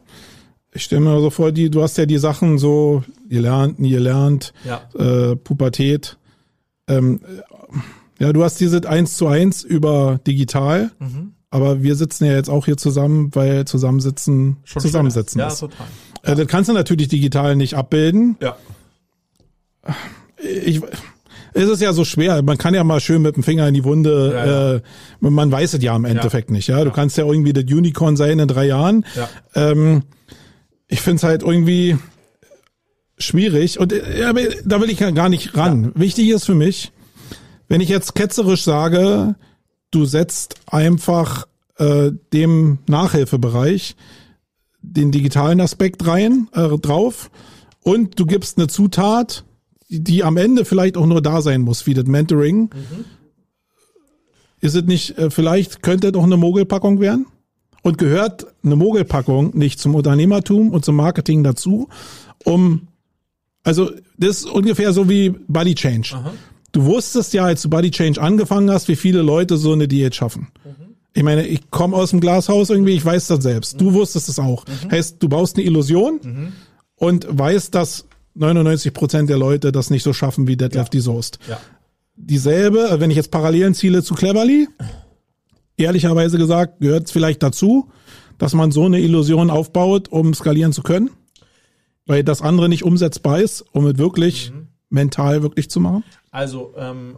Ich 0.74 0.84
stelle 0.84 1.02
mir 1.02 1.20
so 1.22 1.30
vor, 1.30 1.52
die, 1.52 1.70
du 1.70 1.82
hast 1.82 1.98
ja 1.98 2.06
die 2.06 2.18
Sachen 2.18 2.58
so 2.58 3.04
gelernt, 3.30 3.80
nie 3.80 3.92
gelernt, 3.92 4.54
Ja, 4.64 4.82
äh, 4.98 5.36
Pubertät. 5.36 6.18
Ähm, 6.88 7.22
äh, 7.24 8.24
ja, 8.24 8.34
du 8.34 8.44
hast 8.44 8.60
diese 8.60 8.88
eins 8.88 9.18
zu 9.18 9.28
eins 9.28 9.64
über 9.64 10.20
digital, 10.26 10.92
Mhm. 11.00 11.34
Aber 11.50 11.82
wir 11.82 11.96
sitzen 11.96 12.26
ja 12.26 12.34
jetzt 12.34 12.50
auch 12.50 12.66
hier 12.66 12.78
zusammen, 12.78 13.30
weil 13.34 13.66
zusammensitzen 13.66 14.58
Schon 14.64 14.82
zusammensitzen 14.82 15.42
ist. 15.42 15.62
Ja, 15.62 15.68
total. 15.68 15.88
Äh, 16.24 16.36
das 16.36 16.48
kannst 16.48 16.70
du 16.70 16.74
natürlich 16.74 17.08
digital 17.08 17.56
nicht 17.56 17.76
abbilden. 17.76 18.38
Ja. 18.42 18.58
Ich, 20.38 20.82
es 21.54 21.70
ist 21.70 21.82
ja 21.82 21.94
so 21.94 22.06
schwer. 22.06 22.42
Man 22.44 22.58
kann 22.58 22.74
ja 22.74 22.84
mal 22.84 23.00
schön 23.00 23.22
mit 23.22 23.36
dem 23.36 23.44
Finger 23.44 23.68
in 23.68 23.74
die 23.74 23.84
Wunde. 23.84 24.32
Ja, 24.34 24.46
ja. 24.46 24.74
Äh, 24.76 24.82
man 25.22 25.52
weiß 25.52 25.74
es 25.74 25.82
ja 25.82 25.96
im 25.96 26.06
Endeffekt 26.06 26.52
nicht. 26.52 26.68
Ja, 26.68 26.84
du 26.84 26.92
kannst 26.92 27.18
ja 27.18 27.26
irgendwie 27.26 27.54
das 27.54 27.64
Unicorn 27.64 28.18
sein 28.18 28.40
in 28.40 28.48
drei 28.48 28.66
Jahren. 28.66 29.06
Ja. 29.16 29.30
Ähm, 29.56 30.04
ich 30.88 31.02
finde 31.02 31.18
es 31.18 31.24
halt 31.24 31.44
irgendwie 31.44 31.98
schwierig 33.18 33.80
und 33.80 33.94
äh, 33.94 34.34
da 34.66 34.82
will 34.82 34.90
ich 34.90 35.00
ja 35.00 35.12
gar 35.12 35.30
nicht 35.30 35.58
ran. 35.58 35.92
Wichtig 35.96 36.30
ist 36.30 36.46
für 36.46 36.56
mich, 36.56 36.92
wenn 37.68 37.82
ich 37.82 37.90
jetzt 37.90 38.14
ketzerisch 38.16 38.64
sage, 38.64 39.36
du 39.92 40.06
setzt 40.06 40.56
einfach 40.68 41.48
äh, 41.78 42.12
dem 42.34 42.80
Nachhilfebereich 42.88 43.96
den 44.82 45.12
digitalen 45.12 45.62
Aspekt 45.62 46.06
rein 46.08 46.50
äh, 46.54 46.78
drauf 46.78 47.30
und 47.82 48.20
du 48.20 48.26
gibst 48.26 48.58
eine 48.58 48.68
Zutat, 48.68 49.46
die, 49.90 50.04
die 50.04 50.24
am 50.24 50.38
Ende 50.38 50.66
vielleicht 50.66 50.98
auch 50.98 51.06
nur 51.06 51.22
da 51.22 51.42
sein 51.42 51.62
muss, 51.62 51.86
wie 51.88 51.94
das 51.94 52.06
Mentoring. 52.06 52.70
Ist 54.60 54.76
es 54.76 54.84
nicht, 54.84 55.18
äh, 55.18 55.30
vielleicht 55.30 55.82
könnte 55.84 56.12
doch 56.12 56.24
eine 56.24 56.38
Mogelpackung 56.38 57.00
werden? 57.00 57.28
Und 57.84 57.98
gehört 57.98 58.48
eine 58.64 58.76
Mogelpackung 58.76 59.56
nicht 59.56 59.80
zum 59.80 59.96
Unternehmertum 59.96 60.72
und 60.72 60.84
zum 60.84 60.98
Marketing 60.98 61.44
dazu, 61.44 61.88
um, 62.44 62.88
also 63.64 63.92
das 64.18 64.40
ist 64.40 64.46
ungefähr 64.46 64.92
so 64.92 65.08
wie 65.10 65.30
Body 65.30 65.76
Change. 65.76 66.16
Du 66.78 66.86
wusstest 66.86 67.34
ja, 67.34 67.44
als 67.44 67.64
du 67.64 67.72
Body 67.72 67.90
Change 67.90 68.22
angefangen 68.22 68.70
hast, 68.70 68.88
wie 68.88 68.96
viele 68.96 69.24
Leute 69.24 69.58
so 69.58 69.74
eine 69.74 69.88
Diät 69.88 70.14
schaffen. 70.14 70.50
Ich 71.16 71.24
meine, 71.24 71.48
ich 71.48 71.72
komme 71.72 71.98
aus 71.98 72.12
dem 72.12 72.20
Glashaus 72.20 72.70
irgendwie, 72.70 72.92
ich 72.92 73.04
weiß 73.04 73.26
das 73.26 73.42
selbst. 73.42 73.82
Du 73.82 73.94
wusstest 73.94 74.30
es 74.30 74.38
auch. 74.38 74.64
Heißt, 74.92 75.16
du 75.18 75.28
baust 75.28 75.58
eine 75.58 75.66
Illusion 75.66 76.54
und 76.96 77.26
weißt, 77.28 77.74
dass 77.74 78.06
99 78.36 78.94
Prozent 78.94 79.28
der 79.28 79.40
Leute 79.40 79.72
das 79.72 79.90
nicht 79.90 80.04
so 80.04 80.14
schaffen 80.14 80.48
wie 80.48 80.56
Deadlift 80.56 80.94
die 80.94 81.00
Soest. 81.00 81.40
Ja. 81.50 81.60
Dieselbe, 82.16 82.92
äh, 82.92 83.00
wenn 83.00 83.10
ich 83.10 83.18
jetzt 83.18 83.32
Parallelen 83.32 83.74
ziele 83.74 84.04
zu 84.04 84.14
Cleverly, 84.14 84.68
ehrlicherweise 85.78 86.38
gesagt, 86.38 86.80
gehört 86.80 87.08
es 87.08 87.12
vielleicht 87.12 87.42
dazu, 87.42 87.90
dass 88.38 88.54
man 88.54 88.72
so 88.72 88.86
eine 88.86 89.00
Illusion 89.00 89.50
aufbaut, 89.50 90.10
um 90.10 90.36
skalieren 90.36 90.74
zu 90.74 90.84
können, 90.84 91.10
weil 92.06 92.24
das 92.24 92.44
andere 92.44 92.70
nicht 92.70 92.84
umsetzbar 92.84 93.42
ist, 93.42 93.66
um 93.72 93.88
es 93.88 93.98
wirklich 93.98 94.52
mental 94.90 95.42
wirklich 95.42 95.70
zu 95.70 95.80
machen. 95.80 96.04
Also, 96.38 96.76
ähm, 96.78 97.18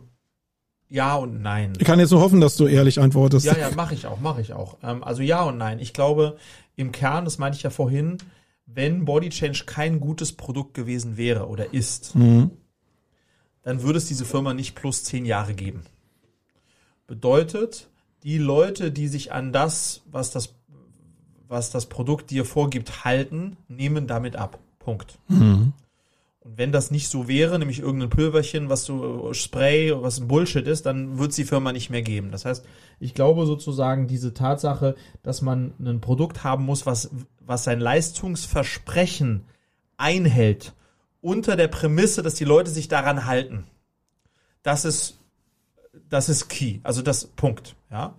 ja 0.88 1.16
und 1.16 1.42
nein. 1.42 1.74
Ich 1.78 1.84
kann 1.84 2.00
jetzt 2.00 2.12
nur 2.12 2.22
hoffen, 2.22 2.40
dass 2.40 2.56
du 2.56 2.68
ehrlich 2.68 3.02
antwortest. 3.02 3.46
Ja, 3.46 3.58
ja, 3.58 3.70
mache 3.72 3.94
ich 3.94 4.08
auch, 4.08 4.22
mache 4.22 4.40
ich 4.40 4.54
auch. 4.54 4.78
Ähm, 4.82 5.04
also 5.04 5.22
ja 5.22 5.44
und 5.44 5.58
nein. 5.58 5.80
Ich 5.80 5.94
glaube, 5.94 6.38
im 6.78 6.94
Kern, 6.94 7.26
das 7.26 7.38
meinte 7.38 7.58
ich 7.58 7.64
ja 7.64 7.70
vorhin, 7.70 8.18
wenn 8.66 9.04
Body 9.04 9.28
Change 9.28 9.64
kein 9.66 10.00
gutes 10.00 10.32
Produkt 10.32 10.74
gewesen 10.74 11.18
wäre 11.18 11.50
oder 11.50 11.74
ist, 11.74 12.16
dann 13.64 13.82
würde 13.84 13.98
es 13.98 14.06
diese 14.08 14.24
Firma 14.24 14.54
nicht 14.54 14.76
plus 14.76 15.04
zehn 15.04 15.26
Jahre 15.26 15.54
geben. 15.54 15.84
Bedeutet, 17.06 17.90
die 18.24 18.38
Leute, 18.38 18.90
die 18.90 19.10
sich 19.10 19.34
an 19.34 19.52
das, 19.52 20.02
was 20.10 20.32
das, 20.32 20.56
was 21.50 21.72
das 21.72 21.88
Produkt 21.88 22.32
dir 22.32 22.46
vorgibt, 22.46 23.04
halten, 23.04 23.58
nehmen 23.68 24.08
damit 24.08 24.38
ab. 24.38 24.60
Punkt. 24.80 25.20
Und 25.28 25.74
wenn 26.56 26.72
das 26.72 26.92
nicht 26.92 27.10
so 27.10 27.28
wäre, 27.28 27.60
nämlich 27.60 27.80
irgendein 27.80 28.10
Pülverchen, 28.10 28.70
was 28.70 28.86
so 28.86 29.34
Spray, 29.34 29.94
was 29.96 30.20
ein 30.20 30.28
Bullshit 30.28 30.68
ist, 30.68 30.86
dann 30.86 31.18
wird 31.18 31.32
es 31.32 31.36
die 31.36 31.44
Firma 31.44 31.72
nicht 31.72 31.90
mehr 31.90 32.02
geben. 32.02 32.32
Das 32.32 32.46
heißt, 32.46 32.66
ich 33.00 33.14
glaube 33.14 33.46
sozusagen 33.46 34.08
diese 34.08 34.34
Tatsache, 34.34 34.96
dass 35.24 35.42
man 35.42 35.74
ein 35.80 36.02
Produkt 36.02 36.44
haben 36.44 36.66
muss, 36.66 36.86
was, 36.86 37.12
was 37.40 37.64
sein 37.64 37.80
Leistungsversprechen 37.80 39.46
einhält, 39.98 40.74
unter 41.22 41.56
der 41.56 41.68
Prämisse, 41.68 42.24
dass 42.24 42.36
die 42.36 42.46
Leute 42.46 42.72
sich 42.72 42.88
daran 42.88 43.26
halten. 43.26 43.66
Das 44.64 44.86
ist, 44.86 45.20
das 46.10 46.30
ist 46.30 46.48
key. 46.50 46.80
Also 46.84 47.02
das 47.02 47.26
Punkt, 47.26 47.76
ja. 47.92 48.16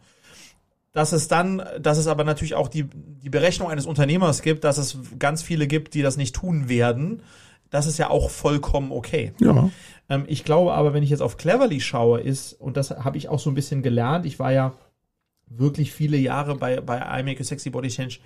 dass 0.93 1.13
es 1.13 1.29
dann, 1.29 1.63
dass 1.81 1.99
es 1.99 2.07
aber 2.07 2.25
natürlich 2.25 2.55
auch 2.55 2.69
die, 2.69 2.85
die 2.85 3.31
Berechnung 3.31 3.71
eines 3.71 3.87
Unternehmers 3.87 4.43
gibt, 4.43 4.65
dass 4.65 4.79
es 4.79 4.99
ganz 5.19 5.43
viele 5.43 5.67
gibt, 5.67 5.95
die 5.95 6.03
das 6.03 6.17
nicht 6.17 6.35
tun 6.35 6.69
werden. 6.69 7.23
Das 7.71 7.87
ist 7.87 7.99
ja 7.99 8.11
auch 8.11 8.31
vollkommen 8.31 8.93
okay. 8.93 9.33
Ja. 9.39 9.71
Ähm, 10.09 10.25
ich 10.27 10.45
glaube 10.45 10.75
aber, 10.75 10.93
wenn 10.93 11.03
ich 11.03 11.11
jetzt 11.11 11.23
auf 11.23 11.37
Cleverly 11.37 11.81
schaue, 11.81 12.21
ist, 12.21 12.53
und 12.55 12.77
das 12.77 12.91
habe 12.91 13.17
ich 13.17 13.29
auch 13.29 13.39
so 13.39 13.51
ein 13.51 13.55
bisschen 13.55 13.83
gelernt, 13.83 14.27
ich 14.27 14.39
war 14.39 14.53
ja 14.53 14.75
wirklich 15.47 15.93
viele 15.93 16.17
Jahre 16.17 16.57
bei, 16.57 16.81
bei 16.81 16.99
I 16.99 17.23
Make 17.23 17.41
a 17.41 17.45
Sexy 17.45 17.71
Body 17.71 17.89
Change, 17.89 18.19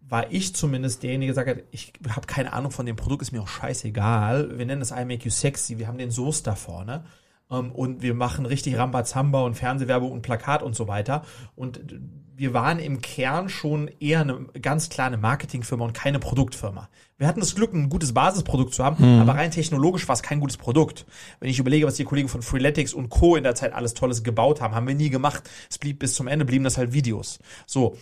war 0.00 0.30
ich 0.32 0.54
zumindest 0.54 1.02
derjenige, 1.02 1.32
der 1.32 1.44
gesagt 1.44 1.62
hat, 1.62 1.68
ich 1.70 1.92
habe 2.08 2.26
keine 2.26 2.52
Ahnung 2.52 2.72
von 2.72 2.84
dem 2.86 2.96
Produkt, 2.96 3.22
ist 3.22 3.32
mir 3.32 3.42
auch 3.42 3.48
scheißegal. 3.48 4.58
Wir 4.58 4.66
nennen 4.66 4.80
das 4.80 4.90
I 4.90 5.04
Make 5.04 5.24
You 5.24 5.30
Sexy, 5.30 5.78
wir 5.78 5.86
haben 5.86 5.98
den 5.98 6.10
Soße 6.10 6.42
da 6.42 6.56
vorne. 6.56 7.04
Ähm, 7.50 7.72
und 7.72 8.02
wir 8.02 8.14
machen 8.14 8.46
richtig 8.46 8.76
Rambazamba 8.76 9.42
und 9.42 9.54
Fernsehwerbung 9.54 10.12
und 10.12 10.22
Plakat 10.22 10.62
und 10.62 10.74
so 10.74 10.88
weiter. 10.88 11.22
Und 11.56 11.80
wir 12.40 12.54
waren 12.54 12.78
im 12.78 13.02
Kern 13.02 13.50
schon 13.50 13.90
eher 14.00 14.22
eine 14.22 14.46
ganz 14.62 14.88
klar 14.88 15.08
eine 15.08 15.18
Marketingfirma 15.18 15.84
und 15.84 15.92
keine 15.92 16.18
Produktfirma. 16.18 16.88
Wir 17.18 17.26
hatten 17.26 17.40
das 17.40 17.54
Glück, 17.54 17.74
ein 17.74 17.90
gutes 17.90 18.14
Basisprodukt 18.14 18.72
zu 18.72 18.82
haben, 18.82 19.16
mhm. 19.16 19.20
aber 19.20 19.34
rein 19.34 19.50
technologisch 19.50 20.08
war 20.08 20.14
es 20.14 20.22
kein 20.22 20.40
gutes 20.40 20.56
Produkt. 20.56 21.04
Wenn 21.38 21.50
ich 21.50 21.58
überlege, 21.58 21.86
was 21.86 21.96
die 21.96 22.04
Kollegen 22.04 22.30
von 22.30 22.40
Freeletics 22.40 22.94
und 22.94 23.10
Co. 23.10 23.36
in 23.36 23.42
der 23.42 23.54
Zeit 23.54 23.74
alles 23.74 23.92
Tolles 23.92 24.22
gebaut 24.22 24.62
haben, 24.62 24.74
haben 24.74 24.88
wir 24.88 24.94
nie 24.94 25.10
gemacht. 25.10 25.42
Es 25.68 25.76
blieb 25.76 25.98
bis 25.98 26.14
zum 26.14 26.28
Ende, 26.28 26.46
blieben 26.46 26.64
das 26.64 26.78
halt 26.78 26.94
Videos. 26.94 27.40
So. 27.66 27.98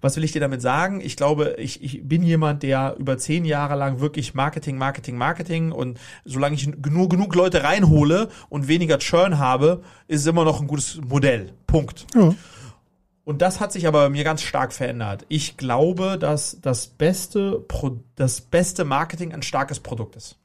Was 0.00 0.16
will 0.16 0.24
ich 0.24 0.32
dir 0.32 0.40
damit 0.40 0.62
sagen? 0.62 1.00
Ich 1.00 1.16
glaube, 1.16 1.56
ich, 1.58 1.82
ich 1.82 2.06
bin 2.06 2.22
jemand, 2.22 2.62
der 2.62 2.96
über 2.98 3.18
zehn 3.18 3.44
Jahre 3.44 3.76
lang 3.76 4.00
wirklich 4.00 4.34
Marketing, 4.34 4.78
Marketing, 4.78 5.16
Marketing 5.16 5.72
und 5.72 5.98
solange 6.24 6.54
ich 6.54 6.66
nur 6.66 7.08
genug 7.08 7.34
Leute 7.34 7.62
reinhole 7.62 8.28
und 8.48 8.68
weniger 8.68 8.98
Churn 8.98 9.38
habe, 9.38 9.82
ist 10.08 10.20
es 10.22 10.26
immer 10.26 10.44
noch 10.44 10.60
ein 10.60 10.66
gutes 10.66 11.00
Modell. 11.06 11.52
Punkt. 11.66 12.06
Ja. 12.14 12.34
Und 13.24 13.42
das 13.42 13.60
hat 13.60 13.70
sich 13.70 13.86
aber 13.86 14.04
bei 14.04 14.08
mir 14.08 14.24
ganz 14.24 14.42
stark 14.42 14.72
verändert. 14.72 15.24
Ich 15.28 15.56
glaube, 15.56 16.18
dass 16.18 16.58
das 16.60 16.88
beste, 16.88 17.60
Pro 17.60 18.00
das 18.16 18.40
beste 18.40 18.84
Marketing 18.84 19.32
ein 19.32 19.42
starkes 19.42 19.78
Produkt 19.78 20.16
ist. 20.16 20.39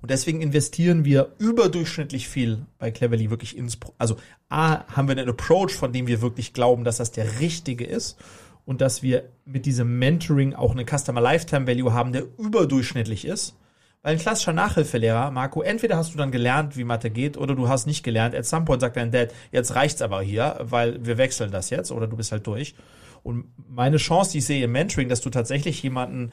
Und 0.00 0.10
deswegen 0.10 0.40
investieren 0.40 1.04
wir 1.04 1.34
überdurchschnittlich 1.38 2.28
viel 2.28 2.66
bei 2.78 2.90
Cleverly 2.90 3.30
wirklich 3.30 3.56
ins, 3.56 3.76
Pro 3.76 3.94
also 3.98 4.16
A, 4.48 4.84
haben 4.94 5.08
wir 5.08 5.16
einen 5.16 5.28
Approach, 5.28 5.72
von 5.72 5.92
dem 5.92 6.06
wir 6.06 6.20
wirklich 6.20 6.52
glauben, 6.52 6.84
dass 6.84 6.98
das 6.98 7.10
der 7.10 7.40
richtige 7.40 7.84
ist 7.84 8.18
und 8.64 8.80
dass 8.80 9.02
wir 9.02 9.30
mit 9.44 9.66
diesem 9.66 9.98
Mentoring 9.98 10.54
auch 10.54 10.72
eine 10.72 10.84
Customer 10.84 11.20
Lifetime 11.20 11.66
Value 11.66 11.92
haben, 11.92 12.12
der 12.12 12.24
überdurchschnittlich 12.38 13.24
ist. 13.24 13.56
Weil 14.02 14.12
ein 14.12 14.20
klassischer 14.20 14.52
Nachhilfelehrer, 14.52 15.30
Marco, 15.30 15.62
entweder 15.62 15.96
hast 15.96 16.14
du 16.14 16.18
dann 16.18 16.30
gelernt, 16.30 16.76
wie 16.76 16.84
Mathe 16.84 17.10
geht, 17.10 17.36
oder 17.36 17.54
du 17.54 17.68
hast 17.68 17.86
nicht 17.86 18.04
gelernt. 18.04 18.34
At 18.34 18.46
some 18.46 18.64
point 18.64 18.80
sagt 18.80 18.96
dein 18.96 19.10
Dad, 19.10 19.34
jetzt 19.50 19.74
reicht's 19.74 20.02
aber 20.02 20.22
hier, 20.22 20.58
weil 20.60 21.04
wir 21.04 21.18
wechseln 21.18 21.50
das 21.50 21.70
jetzt, 21.70 21.90
oder 21.90 22.06
du 22.06 22.16
bist 22.16 22.30
halt 22.30 22.46
durch. 22.46 22.74
Und 23.22 23.46
meine 23.68 23.96
Chance, 23.96 24.32
die 24.32 24.38
ich 24.38 24.46
sehe 24.46 24.64
im 24.64 24.72
Mentoring, 24.72 25.08
dass 25.08 25.20
du 25.20 25.30
tatsächlich 25.30 25.82
jemanden 25.82 26.32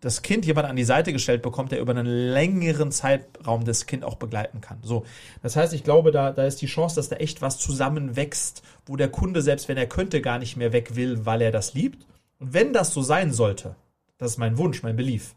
das 0.00 0.22
Kind 0.22 0.46
jemand 0.46 0.66
an 0.66 0.76
die 0.76 0.84
Seite 0.84 1.12
gestellt 1.12 1.42
bekommt, 1.42 1.72
der 1.72 1.80
über 1.80 1.92
einen 1.92 2.06
längeren 2.06 2.92
Zeitraum 2.92 3.64
das 3.64 3.86
Kind 3.86 4.04
auch 4.04 4.16
begleiten 4.16 4.60
kann. 4.60 4.78
So, 4.82 5.04
das 5.42 5.56
heißt, 5.56 5.72
ich 5.72 5.84
glaube, 5.84 6.10
da, 6.10 6.32
da 6.32 6.44
ist 6.44 6.60
die 6.60 6.66
Chance, 6.66 6.96
dass 6.96 7.08
da 7.08 7.16
echt 7.16 7.42
was 7.42 7.58
zusammenwächst, 7.58 8.62
wo 8.84 8.96
der 8.96 9.08
Kunde, 9.08 9.42
selbst 9.42 9.68
wenn 9.68 9.76
er 9.76 9.86
könnte, 9.86 10.20
gar 10.20 10.38
nicht 10.38 10.56
mehr 10.56 10.72
weg 10.72 10.96
will, 10.96 11.24
weil 11.24 11.40
er 11.40 11.50
das 11.50 11.74
liebt. 11.74 12.06
Und 12.38 12.52
wenn 12.52 12.72
das 12.72 12.92
so 12.92 13.02
sein 13.02 13.32
sollte, 13.32 13.76
das 14.18 14.32
ist 14.32 14.38
mein 14.38 14.58
Wunsch, 14.58 14.82
mein 14.82 14.96
Belief, 14.96 15.34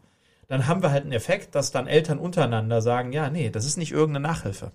dann 0.48 0.66
haben 0.66 0.82
wir 0.82 0.90
halt 0.90 1.04
einen 1.04 1.12
Effekt, 1.12 1.54
dass 1.54 1.70
dann 1.70 1.86
Eltern 1.86 2.18
untereinander 2.18 2.82
sagen, 2.82 3.12
ja, 3.12 3.30
nee, 3.30 3.50
das 3.50 3.64
ist 3.64 3.76
nicht 3.76 3.92
irgendeine 3.92 4.28
Nachhilfe 4.28 4.72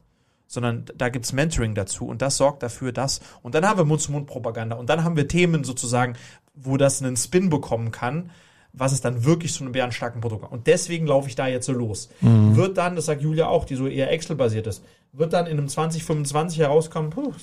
sondern 0.47 0.85
da 0.95 1.09
gibt's 1.09 1.33
Mentoring 1.33 1.75
dazu 1.75 2.07
und 2.07 2.21
das 2.21 2.37
sorgt 2.37 2.63
dafür, 2.63 2.91
dass 2.91 3.19
und 3.41 3.55
dann 3.55 3.67
haben 3.67 3.79
wir 3.79 3.85
Mund-zu-Mund-Propaganda 3.85 4.75
und 4.75 4.89
dann 4.89 5.03
haben 5.03 5.15
wir 5.15 5.27
Themen 5.27 5.63
sozusagen, 5.63 6.15
wo 6.53 6.77
das 6.77 7.01
einen 7.01 7.17
Spin 7.17 7.49
bekommen 7.49 7.91
kann, 7.91 8.31
was 8.77 8.91
es 8.91 9.01
dann 9.01 9.25
wirklich 9.25 9.53
zu 9.53 9.63
einem 9.63 9.71
bärenstarken 9.71 10.21
Produkt 10.21 10.43
macht. 10.43 10.51
Und 10.51 10.67
deswegen 10.67 11.07
laufe 11.07 11.29
ich 11.29 11.35
da 11.35 11.47
jetzt 11.47 11.65
so 11.65 11.73
los. 11.73 12.09
Mhm. 12.21 12.55
Wird 12.55 12.77
dann, 12.77 12.95
das 12.95 13.05
sagt 13.05 13.21
Julia 13.21 13.47
auch, 13.47 13.65
die 13.65 13.75
so 13.75 13.87
eher 13.87 14.11
Excel-basiert 14.11 14.67
ist, 14.67 14.83
wird 15.13 15.33
dann 15.33 15.47
in 15.47 15.57
einem 15.57 15.69
2025 15.69 16.59
herauskommen, 16.59 17.09
puh, 17.09 17.33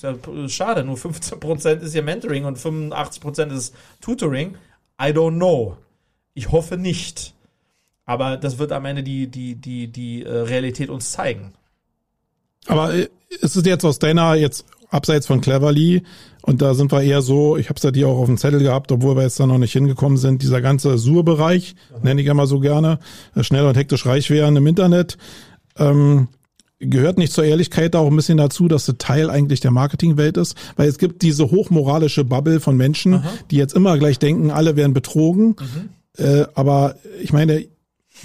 schade, 0.49 0.85
nur 0.85 0.97
15% 0.97 1.81
ist 1.81 1.95
ja 1.95 2.03
Mentoring 2.03 2.45
und 2.45 2.59
85% 2.59 3.53
ist 3.53 3.75
Tutoring. 4.01 4.57
I 5.01 5.07
don't 5.07 5.37
know. 5.37 5.77
Ich 6.35 6.53
hoffe 6.53 6.77
nicht. 6.77 7.35
Aber 8.05 8.37
das 8.37 8.59
wird 8.59 8.73
am 8.73 8.85
Ende 8.85 9.03
die, 9.03 9.29
die, 9.29 9.55
die, 9.55 9.89
die 9.89 10.25
äh, 10.25 10.31
Realität 10.31 10.91
uns 10.91 11.13
zeigen. 11.13 11.55
Aber 12.67 12.95
äh, 12.95 13.09
ist 13.29 13.57
es 13.57 13.65
jetzt 13.65 13.85
aus 13.85 13.99
deiner 13.99 14.35
jetzt 14.35 14.67
abseits 14.93 15.27
von 15.27 15.41
Cleverly. 15.41 16.03
Und 16.43 16.61
da 16.61 16.75
sind 16.75 16.93
wir 16.93 17.03
eher 17.03 17.23
so, 17.23 17.57
ich 17.57 17.69
habe 17.69 17.77
es 17.77 17.83
ja 17.83 17.91
dir 17.91 18.09
auch 18.09 18.19
auf 18.19 18.27
dem 18.27 18.37
Zettel 18.37 18.61
gehabt, 18.61 18.93
obwohl 18.93 19.17
wir 19.17 19.23
jetzt 19.23 19.39
da 19.41 19.47
noch 19.47 19.59
nicht 19.59 19.73
hingekommen 19.73 20.19
sind, 20.19 20.43
dieser 20.43 20.61
ganze 20.61 20.99
Sur-Bereich, 20.99 21.75
nenne 22.03 22.21
ich 22.21 22.27
immer 22.27 22.47
so 22.47 22.61
gerne, 22.61 22.99
äh, 23.35 23.43
schnell 23.43 23.65
und 23.65 23.77
hektisch 23.77 24.07
reich 24.07 24.31
werden 24.31 24.57
im 24.57 24.67
Internet. 24.67 25.19
Ähm, 25.79 26.29
gehört 26.79 27.17
nicht 27.17 27.33
zur 27.33 27.45
Ehrlichkeit 27.45 27.95
auch 27.95 28.09
ein 28.09 28.17
bisschen 28.17 28.39
dazu, 28.39 28.67
dass 28.69 28.87
der 28.87 28.99
Teil 28.99 29.31
eigentlich 29.31 29.61
der 29.61 29.71
Marketingwelt 29.71 30.37
ist, 30.37 30.57
weil 30.77 30.89
es 30.89 30.99
gibt 30.99 31.23
diese 31.23 31.51
hochmoralische 31.51 32.25
Bubble 32.25 32.61
von 32.61 32.77
Menschen, 32.77 33.15
Aha. 33.15 33.33
die 33.51 33.57
jetzt 33.57 33.75
immer 33.75 33.97
gleich 33.99 34.19
denken, 34.19 34.51
alle 34.51 34.75
werden 34.75 34.93
betrogen. 34.93 35.57
Mhm. 35.59 36.25
Äh, 36.25 36.45
aber 36.55 36.97
ich 37.23 37.33
meine, 37.33 37.67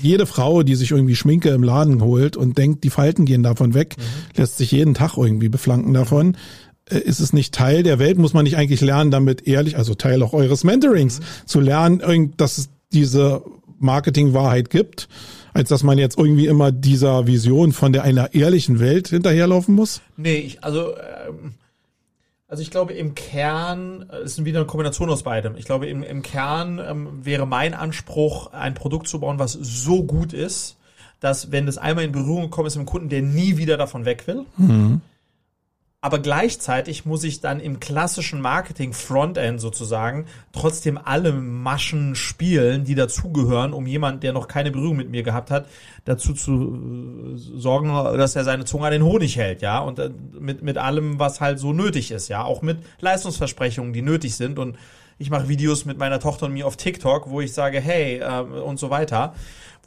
jede 0.02 0.26
Frau, 0.26 0.64
die 0.64 0.76
sich 0.76 0.92
irgendwie 0.92 1.16
Schminke 1.16 1.50
im 1.50 1.64
Laden 1.64 2.02
holt 2.02 2.38
und 2.38 2.58
denkt, 2.58 2.84
die 2.84 2.90
Falten 2.90 3.26
gehen 3.26 3.44
davon 3.44 3.74
weg, 3.74 3.96
mhm. 3.98 4.02
lässt 4.36 4.58
sich 4.58 4.72
jeden 4.72 4.94
Tag 4.94 5.18
irgendwie 5.18 5.50
beflanken 5.50 5.94
davon. 5.94 6.38
Äh, 6.90 7.00
ist 7.00 7.20
es 7.20 7.34
nicht 7.34 7.54
Teil 7.54 7.84
der 7.84 8.00
Welt? 8.00 8.18
Muss 8.18 8.34
man 8.34 8.44
nicht 8.44 8.58
eigentlich 8.58 8.82
lernen, 8.82 9.12
damit 9.12 9.48
ehrlich, 9.48 9.78
also 9.78 9.96
Teil 9.96 10.24
auch 10.24 10.34
eures 10.34 10.64
Mentorings, 10.64 11.20
mhm. 11.20 11.24
zu 11.46 11.60
lernen, 11.60 12.34
dass 12.38 12.58
es 12.58 12.70
diese 12.94 13.44
Marketingwahrheit 13.80 14.70
gibt, 14.70 15.08
als 15.54 15.70
dass 15.70 15.84
man 15.84 15.98
jetzt 15.98 16.18
irgendwie 16.18 16.48
immer 16.48 16.72
dieser 16.72 17.28
Vision 17.28 17.74
von 17.74 17.94
der 17.94 18.04
einer 18.04 18.34
ehrlichen 18.34 18.80
Welt 18.80 19.10
hinterherlaufen 19.10 19.76
muss? 19.76 20.02
Nee, 20.16 20.38
ich, 20.38 20.64
also 20.64 20.94
ähm 21.28 21.54
also 22.48 22.64
ich 22.64 22.72
glaube, 22.72 22.94
im 22.94 23.14
Kern 23.14 24.10
äh, 24.10 24.24
ist 24.24 24.44
wieder 24.44 24.60
eine 24.60 24.68
Kombination 24.68 25.10
aus 25.10 25.24
beidem. 25.24 25.56
Ich 25.58 25.66
glaube, 25.66 25.88
im, 25.88 26.04
im 26.04 26.22
Kern 26.22 26.80
ähm, 26.80 27.26
wäre 27.26 27.46
mein 27.46 27.74
Anspruch, 27.74 28.54
ein 28.54 28.74
Produkt 28.74 29.08
zu 29.08 29.20
bauen, 29.20 29.40
was 29.40 29.54
so 29.54 30.04
gut 30.04 30.34
ist, 30.34 30.78
dass 31.20 31.52
wenn 31.52 31.66
das 31.66 31.78
einmal 31.78 32.06
in 32.06 32.12
Berührung 32.12 32.44
gekommen 32.44 32.68
ist 32.68 32.76
mit 32.76 32.88
dem 32.88 32.92
Kunden, 32.92 33.10
der 33.10 33.22
nie 33.22 33.58
wieder 33.58 33.76
davon 33.76 34.06
weg 34.06 34.28
will. 34.28 34.46
Mhm. 34.58 35.02
Aber 36.00 36.20
gleichzeitig 36.20 37.06
muss 37.06 37.24
ich 37.24 37.42
dann 37.42 37.60
im 37.60 37.80
klassischen 37.80 38.40
Marketing 38.40 38.94
Frontend 38.94 39.60
sozusagen 39.60 40.28
trotzdem 40.52 41.00
alle 41.04 41.32
Maschen 41.34 42.14
spielen, 42.14 42.84
die 42.84 42.94
dazugehören, 42.94 43.74
um 43.74 43.88
jemand, 43.88 44.22
der 44.22 44.32
noch 44.32 44.48
keine 44.48 44.70
Berührung 44.70 44.98
mit 44.98 45.10
mir 45.10 45.24
gehabt 45.24 45.50
hat, 45.50 45.68
dazu 46.06 46.34
zu 46.34 47.34
äh, 47.34 47.60
sorgen, 47.60 47.90
dass 48.18 48.36
er 48.36 48.44
seine 48.44 48.66
Zunge 48.66 48.86
an 48.86 48.92
den 48.92 49.04
Honig 49.04 49.38
hält, 49.38 49.64
ja, 49.64 49.80
und 49.80 49.98
äh, 49.98 50.12
mit 50.40 50.62
mit 50.62 50.78
allem, 50.78 51.18
was 51.18 51.42
halt 51.42 51.58
so 51.58 51.74
nötig 51.74 52.12
ist, 52.12 52.28
ja, 52.28 52.44
auch 52.44 52.62
mit 52.62 52.78
Leistungsversprechungen, 53.00 53.92
die 53.92 54.04
nötig 54.04 54.36
sind. 54.36 54.60
Und 54.60 54.78
ich 55.18 55.30
mache 55.30 55.48
Videos 55.48 55.86
mit 55.86 55.98
meiner 55.98 56.20
Tochter 56.20 56.46
und 56.46 56.54
mir 56.54 56.68
auf 56.68 56.78
TikTok, 56.78 57.30
wo 57.30 57.42
ich 57.42 57.54
sage, 57.54 57.80
hey 57.80 58.20
äh, 58.20 58.42
und 58.42 58.80
so 58.80 58.90
weiter 58.90 59.34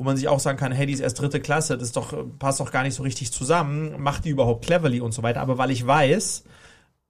wo 0.01 0.05
man 0.05 0.17
sich 0.17 0.29
auch 0.29 0.41
sagen 0.41 0.57
kann, 0.57 0.73
hey, 0.73 0.87
die 0.87 0.95
ist 0.95 1.01
erst 1.01 1.21
dritte 1.21 1.41
Klasse, 1.41 1.77
das 1.77 1.89
ist 1.89 1.97
doch, 1.97 2.15
passt 2.39 2.59
doch 2.59 2.73
gar 2.73 2.85
nicht 2.85 2.95
so 2.95 3.03
richtig 3.03 3.33
zusammen, 3.33 4.01
macht 4.01 4.25
die 4.25 4.31
überhaupt 4.31 4.65
cleverly 4.65 5.03
und 5.03 5.13
so 5.13 5.23
weiter. 5.23 5.43
Aber 5.43 5.59
weil 5.59 5.71
ich 5.71 5.87
weiß, 5.87 6.45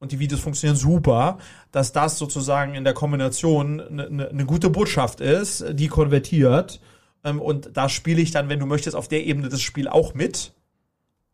und 0.00 0.10
die 0.10 0.18
Videos 0.18 0.40
funktionieren 0.40 0.76
super, 0.76 1.38
dass 1.70 1.92
das 1.92 2.18
sozusagen 2.18 2.74
in 2.74 2.82
der 2.82 2.92
Kombination 2.92 3.80
eine 3.80 4.10
ne, 4.10 4.30
ne 4.32 4.44
gute 4.44 4.70
Botschaft 4.70 5.20
ist, 5.20 5.64
die 5.70 5.86
konvertiert. 5.86 6.80
Ähm, 7.22 7.40
und 7.40 7.70
da 7.74 7.88
spiele 7.88 8.20
ich 8.20 8.32
dann, 8.32 8.48
wenn 8.48 8.58
du 8.58 8.66
möchtest, 8.66 8.96
auf 8.96 9.06
der 9.06 9.24
Ebene 9.24 9.50
das 9.50 9.62
Spiel 9.62 9.86
auch 9.86 10.14
mit. 10.14 10.52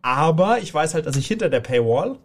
Aber 0.03 0.59
ich 0.59 0.75
weiß 0.75 0.93
halt, 0.93 1.07
dass 1.07 1.17
ich 1.17 1.27
hinter 1.27 1.49
der 1.49 1.61
Paywall 1.61 2.19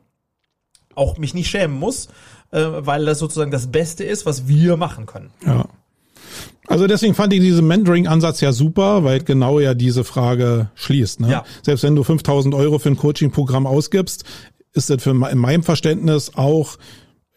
auch 0.94 1.18
mich 1.18 1.34
nicht 1.34 1.50
schämen 1.50 1.80
muss, 1.80 2.10
äh, 2.52 2.62
weil 2.62 3.06
das 3.06 3.20
sozusagen 3.20 3.52
das 3.52 3.68
Beste 3.68 4.04
ist, 4.04 4.26
was 4.26 4.48
wir 4.48 4.78
machen 4.78 5.06
können. 5.06 5.32
Ja. 5.46 5.66
Also 6.68 6.88
deswegen 6.88 7.16
fand 7.16 7.34
ich 7.34 7.42
diesen 7.42 7.68
Mentoring-Ansatz 7.68 8.40
ja 8.40 8.54
super, 8.54 9.04
weil 9.04 9.22
genau 9.24 9.60
ja 9.60 9.74
diese 9.74 10.04
Frage 10.04 10.70
schließt. 10.76 11.20
Ne? 11.20 11.32
Ja. 11.32 11.44
Selbst 11.64 11.84
wenn 11.84 11.96
du 11.96 12.04
5000 12.04 12.56
Euro 12.56 12.80
für 12.80 12.90
ein 12.90 12.98
Coaching-Programm 12.98 13.68
ausgibst, 13.68 14.24
ist 14.74 14.90
das 14.90 15.04
für 15.04 15.10
in 15.10 15.38
meinem 15.38 15.64
Verständnis 15.64 16.32
auch 16.36 16.78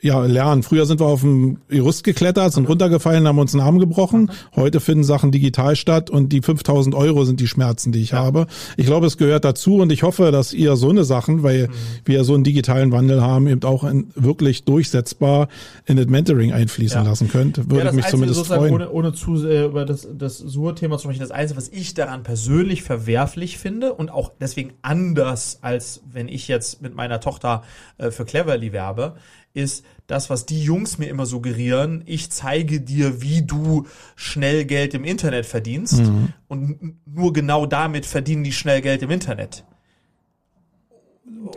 ja, 0.04 0.22
lernen. 0.26 0.62
Früher 0.62 0.84
sind 0.84 1.00
wir 1.00 1.06
auf 1.06 1.22
dem 1.22 1.56
Gerüst 1.68 2.04
geklettert, 2.04 2.52
sind 2.52 2.68
runtergefallen, 2.68 3.26
haben 3.26 3.38
uns 3.38 3.54
einen 3.54 3.62
Arm 3.62 3.78
gebrochen. 3.78 4.30
Heute 4.54 4.80
finden 4.80 5.02
Sachen 5.02 5.32
digital 5.32 5.76
statt 5.76 6.10
und 6.10 6.28
die 6.28 6.42
5000 6.42 6.94
Euro 6.94 7.24
sind 7.24 7.40
die 7.40 7.48
Schmerzen, 7.48 7.90
die 7.90 8.02
ich 8.02 8.10
ja. 8.10 8.18
habe. 8.18 8.46
Ich 8.76 8.84
glaube, 8.84 9.06
es 9.06 9.16
gehört 9.16 9.46
dazu 9.46 9.76
und 9.76 9.90
ich 9.90 10.02
hoffe, 10.02 10.30
dass 10.30 10.52
ihr 10.52 10.76
so 10.76 10.90
eine 10.90 11.04
Sachen, 11.04 11.42
weil 11.42 11.68
mhm. 11.68 11.72
wir 12.04 12.24
so 12.24 12.34
einen 12.34 12.44
digitalen 12.44 12.92
Wandel 12.92 13.22
haben, 13.22 13.48
eben 13.48 13.62
auch 13.64 13.82
in, 13.82 14.08
wirklich 14.14 14.64
durchsetzbar 14.64 15.48
in 15.86 15.96
das 15.96 16.06
Mentoring 16.06 16.52
einfließen 16.52 17.02
ja. 17.02 17.08
lassen 17.08 17.30
könnt. 17.30 17.56
Würde 17.70 17.84
ja, 17.84 17.86
ich 17.86 17.96
mich 17.96 18.04
Einzige 18.04 18.32
zumindest 18.32 18.46
freuen. 18.46 18.74
Ohne, 18.74 18.90
ohne 18.90 19.12
zu 19.14 19.38
sehr 19.38 19.64
über 19.64 19.86
das, 19.86 20.06
das 20.12 20.36
Sur-Thema 20.36 20.98
zu 20.98 21.04
sprechen, 21.04 21.20
das 21.20 21.30
Einzige, 21.30 21.56
was 21.56 21.68
ich 21.70 21.94
daran 21.94 22.24
persönlich 22.24 22.82
verwerflich 22.82 23.56
finde 23.56 23.94
und 23.94 24.10
auch 24.10 24.32
deswegen 24.38 24.74
anders, 24.82 25.60
als 25.62 26.02
wenn 26.12 26.28
ich 26.28 26.46
jetzt 26.46 26.82
mit 26.82 26.94
meiner 26.94 27.20
Tochter 27.20 27.62
äh, 27.96 28.10
für 28.10 28.26
Cleverly 28.26 28.72
werbe, 28.72 29.14
ist, 29.54 29.84
das, 30.06 30.28
was 30.28 30.44
die 30.44 30.62
Jungs 30.62 30.98
mir 30.98 31.06
immer 31.06 31.24
suggerieren, 31.24 32.02
ich 32.04 32.30
zeige 32.30 32.80
dir, 32.80 33.22
wie 33.22 33.42
du 33.42 33.86
schnell 34.16 34.66
Geld 34.66 34.92
im 34.92 35.04
Internet 35.04 35.46
verdienst. 35.46 36.02
Und 36.48 36.98
nur 37.06 37.32
genau 37.32 37.64
damit 37.64 38.04
verdienen 38.04 38.44
die 38.44 38.52
schnell 38.52 38.82
Geld 38.82 39.02
im 39.02 39.10
Internet. 39.10 39.64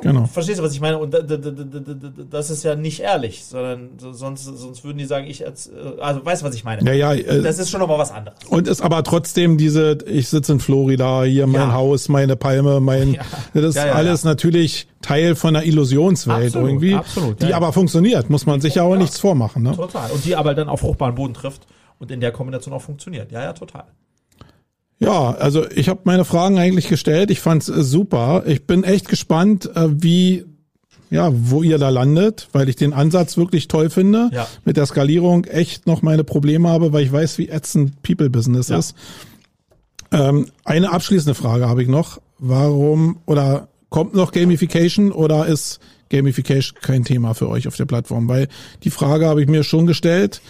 Genau. 0.01 0.25
Verstehst 0.25 0.59
du, 0.59 0.63
was 0.63 0.73
ich 0.73 0.81
meine? 0.81 0.97
Und 0.97 1.13
da- 1.13 1.21
da- 1.21 1.37
da- 1.37 1.49
da- 1.51 1.63
da- 1.63 1.93
da- 1.93 2.23
das 2.29 2.49
ist 2.49 2.63
ja 2.63 2.75
nicht 2.75 2.99
ehrlich, 2.99 3.45
sondern 3.45 3.91
so- 3.97 4.11
sonst, 4.13 4.43
sonst 4.43 4.83
würden 4.83 4.97
die 4.97 5.05
sagen, 5.05 5.25
ich, 5.27 5.41
äh, 5.41 5.45
also 5.99 6.25
weißt 6.25 6.41
du, 6.41 6.45
was 6.45 6.55
ich 6.55 6.63
meine? 6.63 6.83
Ja, 6.85 6.93
ja, 6.93 7.13
äh, 7.13 7.41
Das 7.41 7.57
ist 7.57 7.69
schon 7.69 7.79
nochmal 7.79 7.97
was 7.97 8.11
anderes. 8.11 8.37
und 8.49 8.67
ist 8.67 8.81
aber 8.81 9.03
trotzdem 9.03 9.57
diese, 9.57 9.97
ich 10.05 10.27
sitze 10.29 10.51
in 10.53 10.59
Florida, 10.59 11.23
hier 11.23 11.47
mein 11.47 11.61
Ja. 11.69 11.73
Haus, 11.73 12.09
meine 12.09 12.35
Palme, 12.35 12.79
mein, 12.79 13.13
Ja. 13.13 13.21
das 13.53 13.63
ist 13.65 13.75
Ja, 13.75 13.93
alles 13.93 14.23
natürlich 14.23 14.87
Teil 15.01 15.35
von 15.35 15.55
einer 15.55 15.65
Illusionswelt 15.65 16.47
Absolut, 16.47 16.69
irgendwie, 16.69 16.93
absolut, 16.95 17.41
die 17.41 17.53
aber 17.53 17.71
funktioniert, 17.73 18.29
muss 18.29 18.45
man 18.45 18.61
sich 18.61 18.75
ja 18.75 18.83
auch 18.83 18.95
nichts 18.97 19.19
vormachen, 19.19 19.63
ne? 19.63 19.73
Total. 19.75 20.11
Und 20.11 20.25
die 20.25 20.35
aber 20.35 20.53
dann 20.53 20.69
auf 20.69 20.81
fruchtbaren 20.81 21.15
Boden 21.15 21.33
trifft 21.33 21.65
und 21.99 22.11
in 22.11 22.19
der 22.19 22.31
Kombination 22.31 22.73
auch 22.73 22.81
funktioniert. 22.81 23.31
Ja, 23.31 23.41
ja, 23.41 23.53
total. 23.53 23.85
Ja, 24.99 25.31
also 25.31 25.69
ich 25.69 25.89
habe 25.89 26.01
meine 26.05 26.25
Fragen 26.25 26.57
eigentlich 26.57 26.87
gestellt. 26.87 27.29
Ich 27.29 27.39
fand's 27.39 27.69
äh, 27.69 27.83
super. 27.83 28.43
Ich 28.47 28.65
bin 28.65 28.83
echt 28.83 29.07
gespannt, 29.09 29.69
äh, 29.75 29.89
wie, 29.91 30.45
ja, 31.11 31.29
wo 31.33 31.61
ihr 31.61 31.77
da 31.77 31.89
landet, 31.89 32.47
weil 32.51 32.67
ich 32.67 32.75
den 32.77 32.93
Ansatz 32.93 33.37
wirklich 33.37 33.67
toll 33.67 33.89
finde. 33.91 34.29
Ja. 34.33 34.47
Mit 34.65 34.75
der 34.77 34.85
Skalierung 34.87 35.45
echt 35.45 35.85
noch 35.85 36.01
meine 36.01 36.23
Probleme 36.23 36.67
habe, 36.69 36.93
weil 36.93 37.03
ich 37.03 37.11
weiß, 37.11 37.37
wie 37.37 37.49
ätzend 37.49 38.01
People 38.01 38.29
Business 38.29 38.69
Ja. 38.69 38.79
ist. 38.79 38.95
Ähm, 40.11 40.47
eine 40.65 40.91
abschließende 40.91 41.35
Frage 41.35 41.67
habe 41.67 41.83
ich 41.83 41.87
noch. 41.89 42.19
Warum 42.39 43.19
oder 43.25 43.67
kommt 43.89 44.13
noch 44.15 44.31
Gamification 44.31 45.11
oder 45.11 45.45
ist 45.47 45.79
Gamification 46.09 46.79
kein 46.81 47.03
Thema 47.03 47.33
für 47.33 47.49
euch 47.49 47.67
auf 47.67 47.75
der 47.75 47.85
Plattform? 47.85 48.27
Weil 48.29 48.47
die 48.83 48.89
Frage 48.89 49.27
habe 49.27 49.41
ich 49.41 49.47
mir 49.49 49.63
schon 49.63 49.85
gestellt. 49.85 50.41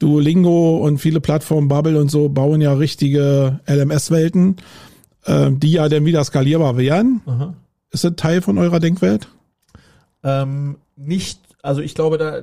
Duolingo 0.00 0.78
und 0.78 0.98
viele 0.98 1.20
Plattformen, 1.20 1.68
Bubble 1.68 2.00
und 2.00 2.10
so, 2.10 2.28
bauen 2.28 2.60
ja 2.60 2.72
richtige 2.72 3.60
LMS-Welten, 3.68 4.56
äh, 5.26 5.50
die 5.52 5.72
ja 5.72 5.88
dann 5.88 6.04
wieder 6.04 6.24
skalierbar 6.24 6.76
wären. 6.76 7.20
Ist 7.92 8.02
das 8.04 8.16
Teil 8.16 8.42
von 8.42 8.58
eurer 8.58 8.80
Denkwelt? 8.80 9.28
Ähm, 10.24 10.78
nicht, 10.96 11.38
also 11.62 11.80
ich 11.82 11.94
glaube, 11.94 12.18
da- 12.18 12.42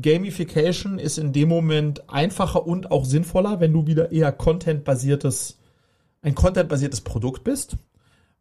Gamification 0.00 0.98
ist 0.98 1.18
in 1.18 1.32
dem 1.32 1.48
Moment 1.48 2.08
einfacher 2.10 2.66
und 2.66 2.90
auch 2.90 3.04
sinnvoller, 3.04 3.60
wenn 3.60 3.72
du 3.72 3.86
wieder 3.86 4.12
eher 4.12 4.32
Content-basiertes, 4.32 5.58
ein 6.22 6.34
Content-basiertes 6.34 7.00
Produkt 7.00 7.44
bist. 7.44 7.76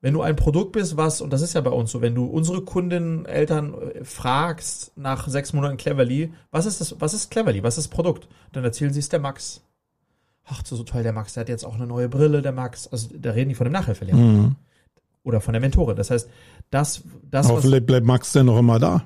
Wenn 0.01 0.13
du 0.13 0.21
ein 0.21 0.35
Produkt 0.37 0.71
bist, 0.71 0.95
was, 0.95 1.19
und 1.19 1.31
das 1.33 1.41
ist 1.41 1.53
ja 1.55 1.61
bei 1.61 1.71
uns 1.71 1.91
so, 1.91 2.01
wenn 2.01 2.15
du 2.15 2.25
unsere 2.25 2.61
Kundinnen, 2.61 3.25
Eltern 3.25 3.73
äh, 3.73 4.03
fragst 4.05 4.93
nach 4.95 5.27
sechs 5.27 5.51
Monaten 5.51 5.75
Cleverly, 5.77 6.31
was 6.51 6.65
ist 6.65 6.79
das, 6.79 6.95
was 6.99 7.13
ist 7.13 7.29
Cleverly, 7.31 7.63
was 7.63 7.77
ist 7.77 7.87
das 7.87 7.95
Produkt? 7.95 8.27
Dann 8.53 8.63
erzählen 8.63 8.93
sie 8.93 8.99
es 8.99 9.09
der 9.09 9.19
Max. 9.19 9.61
Ach, 10.45 10.61
so, 10.65 10.75
so 10.77 10.83
toll, 10.83 11.03
der 11.03 11.13
Max, 11.13 11.33
der 11.33 11.41
hat 11.41 11.49
jetzt 11.49 11.65
auch 11.65 11.75
eine 11.75 11.85
neue 11.85 12.07
Brille, 12.09 12.41
der 12.41 12.53
Max. 12.53 12.87
Also 12.87 13.09
da 13.13 13.31
reden 13.31 13.49
die 13.49 13.55
von 13.55 13.65
dem 13.65 13.73
Nachhilfelehrer. 13.73 14.55
Oder 15.23 15.41
von 15.41 15.51
der 15.53 15.61
Mentorin. 15.61 15.97
Das 15.97 16.09
heißt, 16.11 16.29
das, 16.71 17.03
das, 17.29 17.49
was, 17.49 17.61
vielleicht 17.65 17.85
bleibt 17.85 18.05
Max 18.07 18.31
denn 18.31 18.45
noch 18.45 18.57
immer 18.57 18.79
da. 18.79 19.03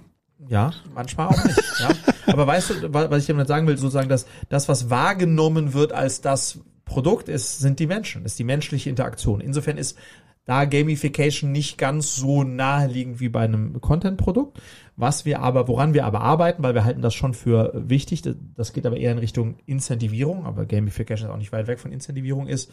ja, 0.48 0.72
manchmal 0.94 1.28
auch 1.28 1.44
nicht. 1.44 1.60
ja. 1.80 1.90
Aber 2.28 2.46
weißt 2.48 2.70
du, 2.70 2.94
wa- 2.94 3.10
was 3.10 3.22
ich 3.24 3.28
damit 3.28 3.48
sagen 3.48 3.66
will, 3.68 3.78
sozusagen, 3.78 4.10
dass 4.10 4.26
das, 4.48 4.70
was 4.70 4.90
wahrgenommen 4.92 5.74
wird 5.74 5.92
als 5.92 6.22
das 6.22 6.60
Produkt 6.86 7.30
ist, 7.30 7.60
sind 7.60 7.80
die 7.80 7.88
Menschen, 7.88 8.24
ist 8.26 8.38
die 8.40 8.44
menschliche 8.44 8.90
Interaktion. 8.90 9.42
Insofern 9.42 9.78
ist 9.78 9.98
da 10.46 10.66
Gamification 10.66 11.52
nicht 11.52 11.78
ganz 11.78 12.16
so 12.16 12.44
naheliegend 12.44 13.20
wie 13.20 13.30
bei 13.30 13.42
einem 13.42 13.80
Content-Produkt. 13.80 14.62
Was 14.96 15.26
wir 15.26 15.40
aber, 15.42 15.68
woran 15.68 15.94
wir 15.94 16.06
aber 16.06 16.22
arbeiten, 16.22 16.64
weil 16.64 16.76
wir 16.76 16.84
halten 16.84 17.02
das 17.02 17.14
schon 17.14 17.34
für 17.34 17.72
wichtig, 17.74 18.24
das- 18.56 18.74
geht 18.74 18.86
aber 18.86 18.98
eher 18.98 19.12
in 19.14 19.18
Richtung 19.20 19.56
Incentivierung, 19.66 20.46
aber 20.46 20.66
Gamification 20.66 21.30
ist 21.30 21.34
auch 21.34 21.40
nicht 21.40 21.52
weit 21.54 21.68
weg 21.68 21.80
von 21.80 21.92
Incentivierung, 21.92 22.48
ist 22.48 22.72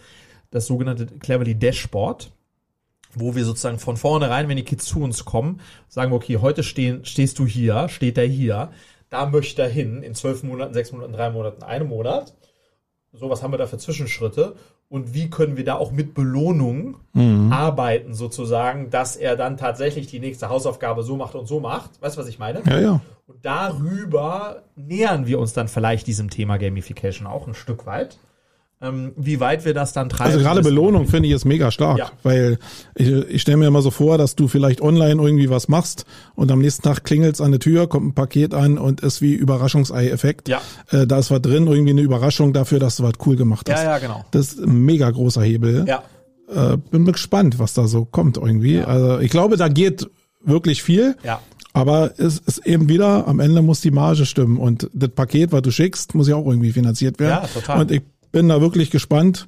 das 0.50 0.66
sogenannte 0.66 1.06
Cleverly 1.06 1.54
Dashboard 1.58 2.32
wo 3.14 3.34
wir 3.34 3.44
sozusagen 3.44 3.78
von 3.78 3.96
vornherein, 3.96 4.48
wenn 4.48 4.56
die 4.56 4.62
Kids 4.62 4.84
zu 4.86 5.00
uns 5.02 5.24
kommen, 5.24 5.60
sagen 5.88 6.12
okay, 6.12 6.36
heute 6.36 6.62
stehen, 6.62 7.04
stehst 7.04 7.38
du 7.38 7.46
hier, 7.46 7.88
steht 7.88 8.16
er 8.18 8.26
hier, 8.26 8.70
da 9.08 9.26
möchte 9.26 9.62
er 9.62 9.68
hin, 9.68 10.02
in 10.02 10.14
zwölf 10.14 10.42
Monaten, 10.42 10.74
sechs 10.74 10.92
Monaten, 10.92 11.12
drei 11.12 11.30
Monaten, 11.30 11.62
einem 11.62 11.88
Monat. 11.88 12.34
So, 13.12 13.28
was 13.28 13.42
haben 13.42 13.52
wir 13.52 13.58
da 13.58 13.66
für 13.66 13.78
Zwischenschritte? 13.78 14.54
Und 14.90 15.14
wie 15.14 15.30
können 15.30 15.56
wir 15.56 15.64
da 15.64 15.76
auch 15.76 15.92
mit 15.92 16.14
Belohnung 16.14 16.96
arbeiten, 17.52 18.12
sozusagen, 18.12 18.90
dass 18.90 19.14
er 19.14 19.36
dann 19.36 19.56
tatsächlich 19.56 20.08
die 20.08 20.18
nächste 20.18 20.48
Hausaufgabe 20.48 21.04
so 21.04 21.16
macht 21.16 21.36
und 21.36 21.46
so 21.46 21.60
macht? 21.60 22.02
Weißt 22.02 22.16
du, 22.16 22.20
was 22.20 22.28
ich 22.28 22.40
meine? 22.40 22.60
Ja, 22.66 22.80
ja. 22.80 23.00
Und 23.28 23.38
darüber 23.42 24.64
nähern 24.74 25.26
wir 25.28 25.38
uns 25.38 25.52
dann 25.52 25.68
vielleicht 25.68 26.08
diesem 26.08 26.28
Thema 26.28 26.56
Gamification 26.56 27.28
auch 27.28 27.46
ein 27.46 27.54
Stück 27.54 27.86
weit. 27.86 28.18
Ähm, 28.82 29.12
wie 29.16 29.40
weit 29.40 29.66
wir 29.66 29.74
das 29.74 29.92
dann 29.92 30.08
treiben. 30.08 30.30
Also 30.32 30.42
gerade 30.42 30.62
Belohnung 30.62 31.06
finde 31.06 31.28
ich 31.28 31.34
ist 31.34 31.44
mega 31.44 31.70
stark, 31.70 31.98
Ja. 31.98 32.10
weil 32.22 32.58
ich, 32.94 33.08
ich 33.10 33.42
stelle 33.42 33.58
mir 33.58 33.66
immer 33.66 33.82
so 33.82 33.90
vor, 33.90 34.16
dass 34.16 34.36
du 34.36 34.48
vielleicht 34.48 34.80
online 34.80 35.20
irgendwie 35.22 35.50
was 35.50 35.68
machst 35.68 36.06
und 36.34 36.50
am 36.50 36.60
nächsten 36.60 36.82
Tag 36.82 37.04
klingelt's 37.04 37.42
an 37.42 37.50
der 37.50 37.60
Tür, 37.60 37.88
kommt 37.88 38.06
ein 38.06 38.14
Paket 38.14 38.54
an 38.54 38.78
und 38.78 39.02
ist 39.02 39.20
wie 39.20 39.34
Überraschungsei-Effekt. 39.34 40.48
Ja. 40.48 40.62
Äh, 40.90 41.06
da 41.06 41.18
ist 41.18 41.30
was 41.30 41.42
drin, 41.42 41.66
irgendwie 41.66 41.90
eine 41.90 42.00
Überraschung 42.00 42.54
dafür, 42.54 42.78
dass 42.78 42.96
du 42.96 43.02
was 43.02 43.12
cool 43.26 43.36
gemacht 43.36 43.68
hast. 43.70 43.82
Ja, 43.82 43.90
ja, 43.90 43.98
genau. 43.98 44.24
Das 44.30 44.52
ist 44.52 44.60
ein 44.64 44.80
mega 44.86 45.10
großer 45.10 45.42
Hebel. 45.42 45.84
Ja. 45.86 46.02
Äh, 46.48 46.78
bin 46.78 47.04
gespannt, 47.04 47.58
was 47.58 47.74
da 47.74 47.86
so 47.86 48.06
kommt 48.06 48.38
irgendwie. 48.38 48.80
Also 48.80 49.18
ich 49.20 49.30
glaube, 49.30 49.58
da 49.58 49.68
geht 49.68 50.08
wirklich 50.42 50.82
viel. 50.82 51.16
Ja. 51.22 51.40
Aber 51.74 52.12
es 52.18 52.38
ist 52.38 52.66
eben 52.66 52.88
wieder, 52.88 53.28
am 53.28 53.40
Ende 53.40 53.60
muss 53.62 53.80
die 53.82 53.90
Marge 53.92 54.24
stimmen 54.26 54.56
und 54.56 54.88
das 54.92 55.10
Paket, 55.10 55.52
was 55.52 55.60
du 55.62 55.70
schickst, 55.70 56.14
muss 56.14 56.28
ja 56.28 56.34
auch 56.36 56.46
irgendwie 56.46 56.72
finanziert 56.72 57.20
werden. 57.20 57.40
Ja, 57.42 57.46
total. 57.46 57.80
Und 57.82 57.90
ich 57.92 58.02
bin 58.32 58.48
da 58.48 58.60
wirklich 58.60 58.90
gespannt, 58.90 59.46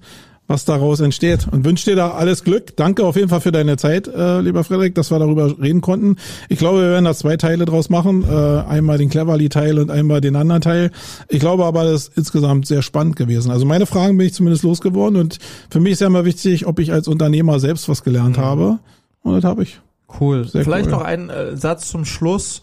was 0.49 0.64
daraus 0.64 1.01
entsteht 1.01 1.47
und 1.51 1.64
wünsche 1.64 1.91
dir 1.91 1.97
da 1.97 2.11
alles 2.11 2.45
Glück. 2.45 2.76
Danke 2.76 3.05
auf 3.05 3.16
jeden 3.16 3.28
Fall 3.28 3.41
für 3.41 3.53
deine 3.53 3.76
Zeit, 3.76 4.09
äh, 4.09 4.41
lieber 4.41 4.64
Frederik, 4.64 4.95
dass 4.95 5.11
wir 5.11 5.18
darüber 5.18 5.59
reden 5.59 5.80
konnten. 5.80 6.16
Ich 6.49 6.59
glaube, 6.59 6.83
wir 6.83 6.91
werden 6.91 7.05
da 7.05 7.14
zwei 7.14 7.37
Teile 7.37 7.64
draus 7.64 7.89
machen. 7.91 8.24
Äh, 8.24 8.35
einmal 8.68 8.99
den 8.99 9.09
Cleverly-Teil 9.09 9.78
und 9.78 9.91
einmal 9.91 10.20
den 10.20 10.37
anderen 10.37 10.61
Teil. 10.61 10.91
Ich 11.28 11.41
glaube 11.41 11.64
aber, 11.64 11.85
das 11.85 12.09
ist 12.09 12.18
insgesamt 12.18 12.66
sehr 12.66 12.83
spannend 12.83 13.16
gewesen. 13.16 13.51
Also 13.51 13.64
meine 13.64 13.87
Fragen 13.87 14.18
bin 14.18 14.26
ich 14.26 14.35
zumindest 14.35 14.64
losgeworden 14.64 15.18
und 15.18 15.39
für 15.70 15.80
mich 15.80 15.93
ist 15.93 16.01
ja 16.01 16.09
immer 16.09 16.24
wichtig, 16.24 16.66
ob 16.66 16.80
ich 16.80 16.93
als 16.93 17.09
Unternehmer 17.09 17.59
selbst 17.61 17.89
was 17.89 18.03
gelernt 18.03 18.37
habe. 18.37 18.78
Und 19.22 19.35
das 19.35 19.45
habe 19.45 19.62
ich. 19.62 19.80
Cool. 20.20 20.47
Sehr 20.47 20.64
Vielleicht 20.64 20.87
cool. 20.87 20.93
noch 20.93 21.03
ein 21.03 21.30
äh, 21.30 21.57
Satz 21.57 21.89
zum 21.89 22.05
Schluss. 22.05 22.61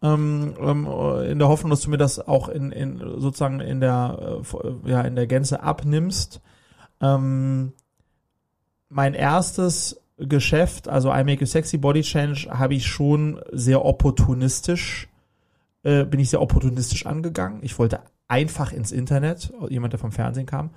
Ähm, 0.00 0.54
ähm, 0.60 0.86
äh, 0.86 1.30
in 1.30 1.38
der 1.38 1.48
Hoffnung, 1.48 1.70
dass 1.70 1.80
du 1.80 1.90
mir 1.90 1.96
das 1.96 2.20
auch 2.20 2.48
in, 2.48 2.70
in 2.70 2.98
sozusagen 2.98 3.60
in 3.60 3.80
der 3.80 4.40
äh, 4.54 4.90
ja 4.90 5.00
in 5.02 5.16
der 5.16 5.26
Gänze 5.26 5.62
abnimmst. 5.62 6.40
Ähm, 7.00 7.72
mein 8.88 9.14
erstes 9.14 10.00
Geschäft, 10.18 10.88
also 10.88 11.12
I 11.12 11.24
Make 11.24 11.44
a 11.44 11.46
Sexy 11.46 11.78
Body 11.78 12.02
Change, 12.02 12.48
habe 12.50 12.74
ich 12.74 12.86
schon 12.86 13.40
sehr 13.52 13.84
opportunistisch, 13.84 15.08
äh, 15.82 16.04
bin 16.04 16.20
ich 16.20 16.30
sehr 16.30 16.42
opportunistisch 16.42 17.06
angegangen. 17.06 17.60
Ich 17.62 17.78
wollte 17.78 18.00
einfach 18.28 18.72
ins 18.72 18.92
Internet, 18.92 19.52
jemand, 19.68 19.92
der 19.92 20.00
vom 20.00 20.12
Fernsehen 20.12 20.46
kam. 20.46 20.70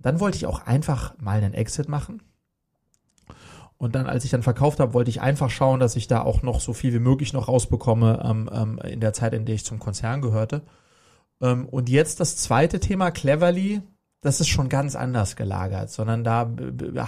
Dann 0.00 0.20
wollte 0.20 0.36
ich 0.36 0.46
auch 0.46 0.66
einfach 0.66 1.14
mal 1.18 1.38
einen 1.38 1.54
Exit 1.54 1.88
machen. 1.88 2.22
Und 3.84 3.94
dann, 3.94 4.06
als 4.06 4.24
ich 4.24 4.30
dann 4.30 4.42
verkauft 4.42 4.80
habe, 4.80 4.94
wollte 4.94 5.10
ich 5.10 5.20
einfach 5.20 5.50
schauen, 5.50 5.78
dass 5.78 5.94
ich 5.94 6.06
da 6.06 6.22
auch 6.22 6.40
noch 6.40 6.60
so 6.60 6.72
viel 6.72 6.94
wie 6.94 7.00
möglich 7.00 7.34
noch 7.34 7.48
rausbekomme 7.48 8.22
ähm, 8.24 8.50
ähm, 8.50 8.78
in 8.78 9.00
der 9.00 9.12
Zeit, 9.12 9.34
in 9.34 9.44
der 9.44 9.56
ich 9.56 9.66
zum 9.66 9.78
Konzern 9.78 10.22
gehörte. 10.22 10.62
Ähm, 11.42 11.66
und 11.66 11.90
jetzt 11.90 12.18
das 12.18 12.38
zweite 12.38 12.80
Thema, 12.80 13.10
Cleverly, 13.10 13.82
das 14.22 14.40
ist 14.40 14.48
schon 14.48 14.70
ganz 14.70 14.96
anders 14.96 15.36
gelagert, 15.36 15.90
sondern 15.90 16.24
da 16.24 16.48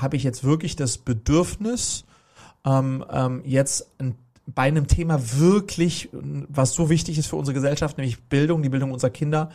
habe 0.02 0.16
ich 0.16 0.22
jetzt 0.22 0.44
wirklich 0.44 0.76
das 0.76 0.98
Bedürfnis, 0.98 2.04
ähm, 2.66 3.02
ähm, 3.10 3.40
jetzt 3.46 3.90
ein, 3.98 4.16
bei 4.44 4.64
einem 4.64 4.86
Thema 4.86 5.18
wirklich, 5.38 6.10
was 6.12 6.74
so 6.74 6.90
wichtig 6.90 7.16
ist 7.16 7.28
für 7.28 7.36
unsere 7.36 7.54
Gesellschaft, 7.54 7.96
nämlich 7.96 8.22
Bildung, 8.24 8.62
die 8.62 8.68
Bildung 8.68 8.92
unserer 8.92 9.08
Kinder, 9.08 9.48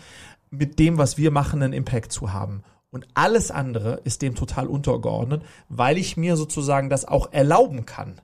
mit 0.49 0.79
dem, 0.79 0.97
was 0.97 1.19
wir 1.19 1.29
machen, 1.29 1.61
einen 1.61 1.73
Impact 1.73 2.11
zu 2.11 2.33
haben. 2.33 2.63
Und 2.91 3.07
alles 3.13 3.51
andere 3.51 4.01
ist 4.03 4.21
dem 4.21 4.35
total 4.35 4.67
untergeordnet, 4.67 5.43
weil 5.69 5.97
ich 5.97 6.17
mir 6.17 6.35
sozusagen 6.35 6.89
das 6.89 7.05
auch 7.05 7.31
erlauben 7.31 7.85
kann, 7.85 8.19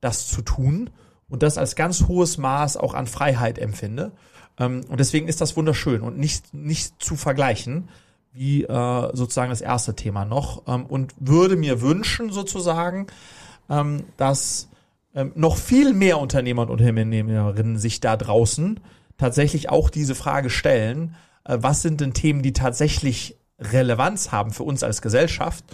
das 0.00 0.28
zu 0.28 0.42
tun 0.42 0.90
und 1.28 1.42
das 1.42 1.58
als 1.58 1.74
ganz 1.74 2.06
hohes 2.06 2.36
Maß 2.36 2.76
auch 2.76 2.94
an 2.94 3.06
Freiheit 3.06 3.58
empfinde. 3.58 4.12
Ähm, 4.58 4.82
und 4.88 5.00
deswegen 5.00 5.26
ist 5.26 5.40
das 5.40 5.56
wunderschön 5.56 6.02
und 6.02 6.18
nicht, 6.18 6.52
nicht 6.52 7.02
zu 7.02 7.16
vergleichen 7.16 7.88
wie 8.32 8.64
äh, 8.64 9.10
sozusagen 9.12 9.50
das 9.50 9.60
erste 9.60 9.94
Thema 9.96 10.24
noch. 10.24 10.62
Ähm, 10.68 10.86
und 10.86 11.14
würde 11.18 11.56
mir 11.56 11.80
wünschen 11.80 12.30
sozusagen, 12.30 13.06
ähm, 13.68 14.04
dass 14.16 14.68
ähm, 15.14 15.32
noch 15.34 15.56
viel 15.56 15.92
mehr 15.92 16.18
Unternehmer 16.18 16.62
und 16.62 16.70
Unternehmerinnen 16.70 17.78
sich 17.78 18.00
da 18.00 18.16
draußen 18.16 18.80
tatsächlich 19.18 19.68
auch 19.68 19.90
diese 19.90 20.14
Frage 20.14 20.50
stellen, 20.50 21.16
äh, 21.44 21.58
was 21.60 21.82
sind 21.82 22.00
denn 22.00 22.14
Themen, 22.14 22.42
die 22.42 22.52
tatsächlich 22.52 23.36
Relevanz 23.60 24.32
haben 24.32 24.50
für 24.52 24.62
uns 24.62 24.82
als 24.82 25.02
Gesellschaft 25.02 25.64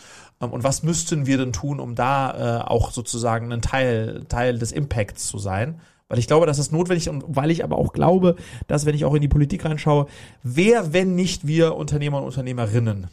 ähm, 0.41 0.51
und 0.51 0.65
was 0.65 0.83
müssten 0.83 1.27
wir 1.27 1.39
denn 1.39 1.53
tun, 1.53 1.81
um 1.81 1.95
da 1.95 2.61
äh, 2.61 2.65
auch 2.65 2.91
sozusagen 2.91 3.53
ein 3.53 3.63
Teil, 3.63 4.25
Teil 4.29 4.59
des 4.59 4.73
Impacts 4.73 5.27
zu 5.27 5.39
sein. 5.39 5.81
Weil 6.09 6.21
ich 6.21 6.29
glaube, 6.29 6.47
dass 6.47 6.59
es 6.59 6.71
notwendig 6.71 7.09
und 7.09 7.25
weil 7.27 7.51
ich 7.51 7.65
aber 7.65 7.79
auch 7.79 7.93
glaube, 7.93 8.37
dass 8.69 8.87
wenn 8.87 8.95
ich 8.95 9.05
auch 9.05 9.15
in 9.15 9.23
die 9.23 9.29
Politik 9.29 9.65
reinschaue, 9.65 10.07
wer, 10.45 10.93
wenn 10.93 11.17
nicht 11.17 11.49
wir 11.49 11.75
Unternehmer 11.75 12.19
und 12.19 12.27
Unternehmerinnen, 12.27 13.09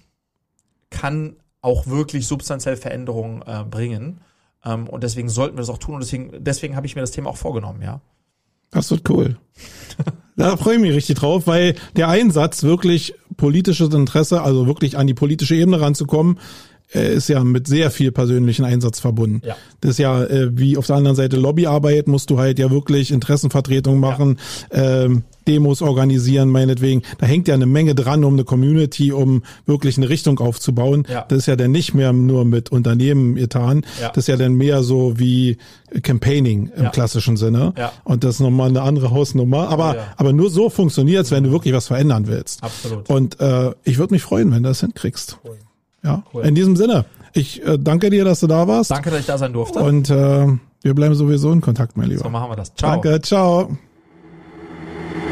kann 0.91 1.37
auch 1.61 1.87
wirklich 1.87 2.27
substanziell 2.27 2.75
Veränderungen 2.75 3.41
äh, 3.47 3.63
bringen. 3.63 4.21
Ähm, 4.63 4.87
und 4.87 5.03
deswegen 5.03 5.29
sollten 5.29 5.55
wir 5.55 5.61
das 5.61 5.69
auch 5.69 5.79
tun. 5.79 5.95
Und 5.95 6.03
deswegen, 6.03 6.43
deswegen 6.43 6.75
habe 6.75 6.85
ich 6.85 6.95
mir 6.95 7.01
das 7.01 7.11
Thema 7.11 7.31
auch 7.31 7.37
vorgenommen, 7.37 7.81
ja. 7.81 7.99
Das 8.69 8.91
wird 8.91 9.09
cool. 9.09 9.37
da 10.35 10.57
freue 10.57 10.75
ich 10.75 10.81
mich 10.81 10.93
richtig 10.93 11.17
drauf, 11.17 11.47
weil 11.47 11.75
der 11.95 12.09
Einsatz 12.09 12.63
wirklich 12.63 13.15
politisches 13.37 13.93
Interesse, 13.93 14.41
also 14.41 14.67
wirklich 14.67 14.97
an 14.97 15.07
die 15.07 15.13
politische 15.13 15.55
Ebene 15.55 15.81
ranzukommen, 15.81 16.39
ist 16.93 17.29
ja 17.29 17.43
mit 17.43 17.67
sehr 17.67 17.91
viel 17.91 18.11
persönlichen 18.11 18.65
Einsatz 18.65 18.99
verbunden. 18.99 19.41
Ja. 19.45 19.55
Das 19.81 19.91
ist 19.91 19.99
ja 19.99 20.23
äh, 20.23 20.57
wie 20.57 20.77
auf 20.77 20.87
der 20.87 20.95
anderen 20.95 21.15
Seite 21.15 21.37
Lobbyarbeit, 21.37 22.07
musst 22.07 22.29
du 22.29 22.39
halt 22.39 22.59
ja 22.59 22.71
wirklich 22.71 23.11
Interessenvertretung 23.11 23.99
machen, 23.99 24.37
ja. 24.71 25.03
ähm, 25.03 25.23
Demos 25.47 25.81
organisieren, 25.81 26.49
meinetwegen. 26.49 27.01
Da 27.17 27.25
hängt 27.25 27.47
ja 27.47 27.53
eine 27.53 27.65
Menge 27.65 27.95
dran, 27.95 28.23
um 28.23 28.33
eine 28.33 28.43
Community, 28.43 29.11
um 29.11 29.43
wirklich 29.65 29.97
eine 29.97 30.09
Richtung 30.09 30.39
aufzubauen. 30.39 31.05
Ja. 31.09 31.25
Das 31.27 31.39
ist 31.39 31.45
ja 31.47 31.55
dann 31.55 31.71
nicht 31.71 31.93
mehr 31.93 32.13
nur 32.13 32.45
mit 32.45 32.71
Unternehmen 32.71 33.35
getan. 33.35 33.85
Ja. 33.99 34.09
Das 34.09 34.23
ist 34.23 34.27
ja 34.27 34.37
dann 34.37 34.53
mehr 34.53 34.83
so 34.83 35.19
wie 35.19 35.57
Campaigning 36.01 36.71
im 36.75 36.83
ja. 36.83 36.89
klassischen 36.89 37.37
Sinne. 37.37 37.73
Ja. 37.77 37.91
Und 38.03 38.23
das 38.23 38.35
ist 38.35 38.39
nochmal 38.39 38.69
eine 38.69 38.81
andere 38.81 39.11
Hausnummer. 39.11 39.69
Aber, 39.69 39.97
aber 40.15 40.33
nur 40.33 40.49
so 40.49 40.69
funktioniert 40.69 41.25
es, 41.25 41.31
wenn 41.31 41.43
du 41.43 41.51
wirklich 41.51 41.73
was 41.73 41.87
verändern 41.87 42.27
willst. 42.27 42.63
Absolut. 42.63 43.09
Und 43.09 43.39
äh, 43.39 43.71
ich 43.83 43.97
würde 43.97 44.13
mich 44.13 44.21
freuen, 44.21 44.51
wenn 44.51 44.63
du 44.63 44.69
das 44.69 44.79
hinkriegst. 44.79 45.39
Cool. 45.43 45.57
Ja, 46.03 46.23
cool. 46.33 46.45
in 46.45 46.55
diesem 46.55 46.75
Sinne. 46.75 47.05
Ich 47.33 47.65
äh, 47.65 47.77
danke 47.79 48.09
dir, 48.09 48.25
dass 48.25 48.41
du 48.41 48.47
da 48.47 48.67
warst. 48.67 48.91
Danke, 48.91 49.09
dass 49.09 49.21
ich 49.21 49.25
da 49.25 49.37
sein 49.37 49.53
durfte. 49.53 49.79
Und 49.79 50.09
äh, 50.09 50.47
wir 50.81 50.93
bleiben 50.93 51.15
sowieso 51.15 51.51
in 51.51 51.61
Kontakt, 51.61 51.97
mein 51.97 52.09
Lieber. 52.09 52.23
So 52.23 52.29
machen 52.29 52.51
wir 52.51 52.55
das. 52.55 52.73
Ciao. 52.75 52.91
Danke, 52.91 53.21
ciao. 53.21 53.69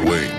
Wait. 0.06 0.31